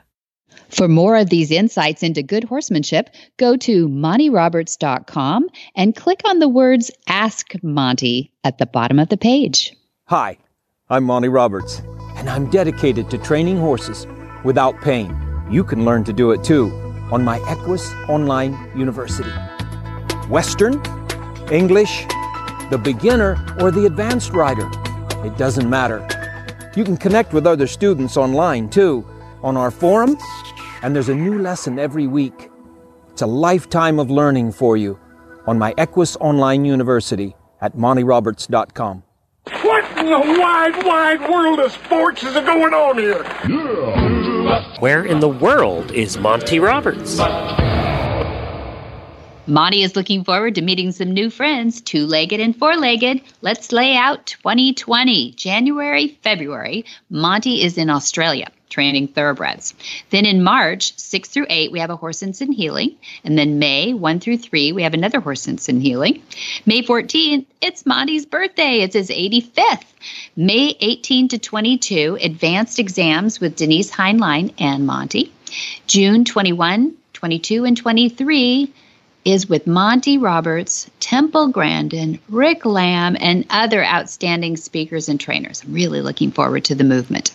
For 0.69 0.87
more 0.87 1.15
of 1.15 1.29
these 1.29 1.51
insights 1.51 2.01
into 2.01 2.23
good 2.23 2.45
horsemanship, 2.45 3.11
go 3.37 3.55
to 3.57 3.87
montyroberts.com 3.87 5.49
and 5.75 5.95
click 5.95 6.21
on 6.25 6.39
the 6.39 6.49
words 6.49 6.89
Ask 7.07 7.53
Monty 7.61 8.31
at 8.43 8.57
the 8.57 8.65
bottom 8.65 8.97
of 8.97 9.09
the 9.09 9.17
page. 9.17 9.75
Hi, 10.07 10.37
I'm 10.89 11.03
Monty 11.03 11.29
Roberts, 11.29 11.83
and 12.19 12.29
I'm 12.29 12.49
dedicated 12.49 13.09
to 13.11 13.17
training 13.17 13.57
horses 13.57 14.05
without 14.43 14.79
pain. 14.81 15.17
You 15.49 15.63
can 15.63 15.85
learn 15.85 16.03
to 16.03 16.13
do 16.13 16.31
it 16.31 16.43
too 16.43 16.69
on 17.11 17.23
my 17.23 17.39
Equus 17.49 17.91
Online 18.09 18.55
University. 18.75 19.31
Western, 20.27 20.73
English, 21.49 22.05
the 22.69 22.77
beginner, 22.77 23.37
or 23.59 23.71
the 23.71 23.85
advanced 23.85 24.31
rider. 24.33 24.69
It 25.25 25.37
doesn't 25.37 25.69
matter. 25.69 26.05
You 26.75 26.83
can 26.83 26.97
connect 26.97 27.33
with 27.33 27.47
other 27.47 27.67
students 27.67 28.17
online 28.17 28.69
too 28.69 29.07
on 29.41 29.55
our 29.55 29.71
forum 29.71 30.17
and 30.81 30.93
there's 30.93 31.09
a 31.09 31.15
new 31.15 31.39
lesson 31.39 31.79
every 31.79 32.05
week. 32.05 32.49
It's 33.11 33.21
a 33.21 33.27
lifetime 33.27 33.97
of 33.97 34.11
learning 34.11 34.51
for 34.51 34.75
you 34.75 34.99
on 35.47 35.57
my 35.57 35.73
Equus 35.77 36.17
Online 36.17 36.65
University 36.65 37.35
at 37.61 37.75
montyroberts.com. 37.75 39.03
What 40.09 40.25
the 40.25 40.39
wide, 40.39 40.85
wide 40.85 41.29
world 41.29 41.59
of 41.59 41.71
sports 41.71 42.23
is 42.23 42.33
going 42.33 42.73
on 42.73 42.97
here? 42.97 43.23
Where 44.79 45.05
in 45.05 45.19
the 45.19 45.29
world 45.29 45.91
is 45.91 46.17
Monty 46.17 46.59
Roberts? 46.59 47.19
Monty 49.45 49.83
is 49.83 49.95
looking 49.95 50.23
forward 50.23 50.55
to 50.55 50.63
meeting 50.63 50.91
some 50.91 51.11
new 51.11 51.29
friends, 51.29 51.79
two 51.79 52.07
legged 52.07 52.39
and 52.39 52.57
four 52.57 52.75
legged. 52.75 53.21
Let's 53.41 53.71
lay 53.71 53.95
out 53.95 54.25
2020. 54.25 55.33
January, 55.33 56.17
February, 56.23 56.85
Monty 57.11 57.61
is 57.61 57.77
in 57.77 57.91
Australia 57.91 58.47
training 58.69 59.09
thoroughbreds. 59.09 59.73
Then 60.09 60.25
in 60.25 60.43
March, 60.43 60.97
6 60.97 61.29
through 61.29 61.47
8, 61.49 61.71
we 61.71 61.79
have 61.79 61.89
a 61.89 61.95
horse 61.95 62.21
and 62.21 62.35
healing. 62.53 62.95
And 63.23 63.37
then 63.37 63.59
May, 63.59 63.93
1 63.93 64.19
through 64.19 64.37
3, 64.37 64.71
we 64.71 64.83
have 64.83 64.93
another 64.93 65.19
horse 65.19 65.47
and 65.47 65.81
healing. 65.81 66.21
May 66.65 66.83
14th, 66.83 67.45
it's 67.61 67.85
Monty's 67.85 68.25
birthday. 68.25 68.81
It's 68.81 68.95
his 68.95 69.09
85th. 69.09 69.85
May 70.35 70.75
18 70.79 71.27
to 71.29 71.39
22, 71.39 72.17
advanced 72.21 72.79
exams 72.79 73.39
with 73.39 73.55
Denise 73.55 73.91
Heinlein 73.91 74.53
and 74.59 74.85
Monty. 74.85 75.33
June 75.87 76.25
21, 76.25 76.95
22, 77.13 77.65
and 77.65 77.75
23, 77.75 78.73
is 79.25 79.49
with 79.49 79.67
Monty 79.67 80.17
Roberts, 80.17 80.89
Temple 80.99 81.49
Grandin, 81.49 82.19
Rick 82.29 82.65
Lamb, 82.65 83.17
and 83.19 83.45
other 83.49 83.83
outstanding 83.83 84.55
speakers 84.55 85.09
and 85.09 85.19
trainers. 85.19 85.63
I'm 85.63 85.73
really 85.73 86.01
looking 86.01 86.31
forward 86.31 86.65
to 86.65 86.75
the 86.75 86.83
movement. 86.83 87.31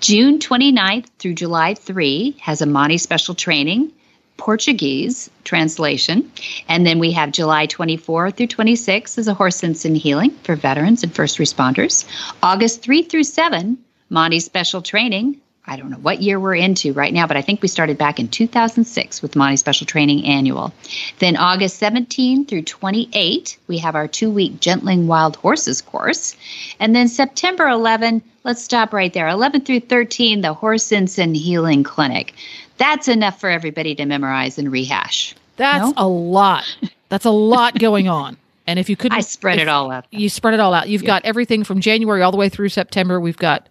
June 0.00 0.38
29th 0.38 1.06
through 1.18 1.34
July 1.34 1.74
3 1.74 2.36
has 2.40 2.62
a 2.62 2.66
Monty 2.66 2.98
special 2.98 3.34
training. 3.34 3.92
Portuguese 4.36 5.30
translation. 5.44 6.30
And 6.68 6.86
then 6.86 6.98
we 6.98 7.12
have 7.12 7.32
July 7.32 7.66
24 7.66 8.32
through 8.32 8.46
26 8.48 9.18
is 9.18 9.28
a 9.28 9.34
horse 9.34 9.56
sense 9.56 9.84
and 9.84 9.96
healing 9.96 10.30
for 10.42 10.56
veterans 10.56 11.02
and 11.02 11.14
first 11.14 11.38
responders. 11.38 12.04
August 12.42 12.82
3 12.82 13.02
through 13.02 13.24
7, 13.24 13.78
Monty 14.10 14.40
special 14.40 14.82
training 14.82 15.40
I 15.68 15.76
don't 15.76 15.90
know 15.90 15.96
what 15.96 16.22
year 16.22 16.38
we're 16.38 16.54
into 16.54 16.92
right 16.92 17.12
now, 17.12 17.26
but 17.26 17.36
I 17.36 17.42
think 17.42 17.60
we 17.60 17.68
started 17.68 17.98
back 17.98 18.20
in 18.20 18.28
2006 18.28 19.20
with 19.20 19.34
Monty 19.34 19.56
Special 19.56 19.86
Training 19.86 20.24
Annual. 20.24 20.72
Then 21.18 21.36
August 21.36 21.78
17 21.78 22.46
through 22.46 22.62
28, 22.62 23.58
we 23.66 23.78
have 23.78 23.96
our 23.96 24.06
two 24.06 24.30
week 24.30 24.60
Gentling 24.60 25.08
Wild 25.08 25.36
Horses 25.36 25.82
course. 25.82 26.36
And 26.78 26.94
then 26.94 27.08
September 27.08 27.66
11, 27.66 28.22
let's 28.44 28.62
stop 28.62 28.92
right 28.92 29.12
there. 29.12 29.26
11 29.26 29.62
through 29.62 29.80
13, 29.80 30.40
the 30.40 30.54
Horse 30.54 30.92
and 30.92 31.36
Healing 31.36 31.82
Clinic. 31.82 32.34
That's 32.78 33.08
enough 33.08 33.40
for 33.40 33.50
everybody 33.50 33.94
to 33.96 34.06
memorize 34.06 34.58
and 34.58 34.70
rehash. 34.70 35.34
That's 35.56 35.86
no? 35.86 35.94
a 35.96 36.06
lot. 36.06 36.64
That's 37.08 37.24
a 37.24 37.30
lot 37.30 37.74
going 37.78 38.08
on. 38.08 38.36
And 38.68 38.78
if 38.78 38.88
you 38.88 38.96
couldn't, 38.96 39.18
I 39.18 39.20
spread 39.20 39.58
it 39.58 39.68
all 39.68 39.90
out. 39.90 40.06
You 40.10 40.28
spread 40.28 40.54
it 40.54 40.60
all 40.60 40.74
out. 40.74 40.88
You've 40.88 41.04
got 41.04 41.24
everything 41.24 41.64
from 41.64 41.80
January 41.80 42.22
all 42.22 42.32
the 42.32 42.36
way 42.36 42.48
through 42.48 42.68
September. 42.68 43.20
We've 43.20 43.36
got 43.36 43.68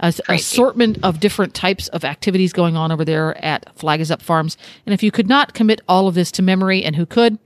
a 0.00 0.12
assortment 0.28 0.98
of 1.02 1.20
different 1.20 1.54
types 1.54 1.88
of 1.88 2.04
activities 2.04 2.52
going 2.52 2.76
on 2.76 2.90
over 2.90 3.04
there 3.04 3.42
at 3.44 3.76
Flag 3.78 4.00
is 4.00 4.10
Up 4.10 4.20
Farms. 4.20 4.56
And 4.84 4.92
if 4.92 5.02
you 5.02 5.10
could 5.10 5.28
not 5.28 5.54
commit 5.54 5.80
all 5.88 6.08
of 6.08 6.14
this 6.14 6.32
to 6.32 6.42
memory, 6.42 6.82
and 6.82 6.96
who 6.96 7.06
could, 7.06 7.38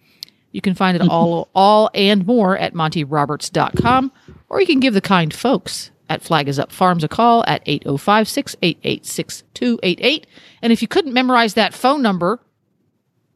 you 0.52 0.60
can 0.60 0.74
find 0.74 0.96
it 0.96 1.06
all, 1.10 1.48
all 1.54 1.90
and 1.94 2.26
more 2.26 2.56
at 2.56 2.74
montyroberts.com, 2.74 4.12
or 4.48 4.60
you 4.60 4.66
can 4.66 4.80
give 4.80 4.94
the 4.94 5.00
kind 5.00 5.34
folks 5.34 5.90
at 6.08 6.22
Flag 6.22 6.48
is 6.48 6.58
Up 6.58 6.72
Farms 6.72 7.04
a 7.04 7.08
call 7.08 7.44
at 7.46 7.62
805 7.66 8.28
688 8.28 9.04
6288. 9.04 10.26
And 10.62 10.72
if 10.72 10.80
you 10.82 10.88
couldn't 10.88 11.12
memorize 11.12 11.54
that 11.54 11.74
phone 11.74 12.00
number, 12.00 12.40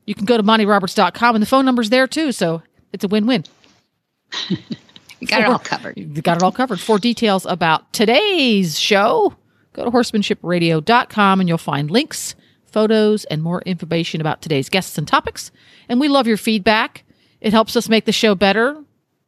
you 0.06 0.14
can 0.14 0.24
go 0.24 0.36
to 0.36 0.42
montyroberts.com, 0.42 1.36
and 1.36 1.42
the 1.42 1.46
phone 1.46 1.64
number's 1.64 1.90
there 1.90 2.06
too. 2.06 2.32
So 2.32 2.62
it's 2.92 3.04
a 3.04 3.08
win 3.08 3.26
win. 3.26 3.44
You 5.20 5.26
got 5.26 5.40
for, 5.40 5.46
it 5.46 5.48
all 5.48 5.58
covered. 5.64 5.98
You 5.98 6.06
got 6.22 6.38
it 6.38 6.42
all 6.42 6.52
covered. 6.52 6.80
For 6.80 6.98
details 6.98 7.46
about 7.46 7.92
today's 7.92 8.78
show, 8.78 9.34
go 9.72 9.84
to 9.84 9.90
horsemanshipradio.com 9.90 11.40
and 11.40 11.48
you'll 11.48 11.58
find 11.58 11.90
links, 11.90 12.34
photos, 12.66 13.24
and 13.26 13.42
more 13.42 13.62
information 13.62 14.20
about 14.20 14.42
today's 14.42 14.68
guests 14.68 14.98
and 14.98 15.06
topics. 15.06 15.50
And 15.88 16.00
we 16.00 16.08
love 16.08 16.26
your 16.26 16.36
feedback. 16.36 17.04
It 17.40 17.52
helps 17.52 17.76
us 17.76 17.88
make 17.88 18.04
the 18.04 18.12
show 18.12 18.34
better. 18.34 18.82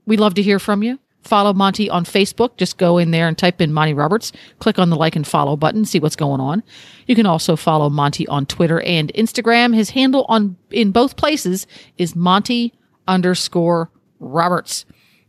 We 0.07 0.16
love 0.16 0.34
to 0.34 0.43
hear 0.43 0.59
from 0.59 0.82
you. 0.82 0.99
Follow 1.22 1.53
Monty 1.53 1.88
on 1.88 2.05
Facebook. 2.05 2.57
Just 2.57 2.78
go 2.78 2.99
in 2.99 3.12
there 3.12 3.28
and 3.28 3.38
type 3.38 3.61
in 3.61 3.72
Monty 3.72 3.95
Roberts. 3.95 4.32
Click 4.59 4.78
on 4.78 4.90
the 4.90 4.97
like 4.97 5.14
and 5.14 5.26
follow 5.26 5.57
button, 5.57 5.84
see 5.84 6.01
what's 6.01 6.16
going 6.16 6.40
on. 6.40 6.64
You 7.07 7.14
can 7.14 7.26
also 7.26 7.55
follow 7.55 7.88
Monty 7.88 8.26
on 8.26 8.45
Twitter 8.47 8.80
and 8.80 9.12
Instagram. 9.14 9.74
His 9.74 9.90
handle 9.90 10.26
on 10.28 10.57
in 10.70 10.90
both 10.90 11.16
places 11.16 11.66
is 11.97 12.16
Monty 12.16 12.74
underscore 13.07 13.88
Roberts. 14.18 14.84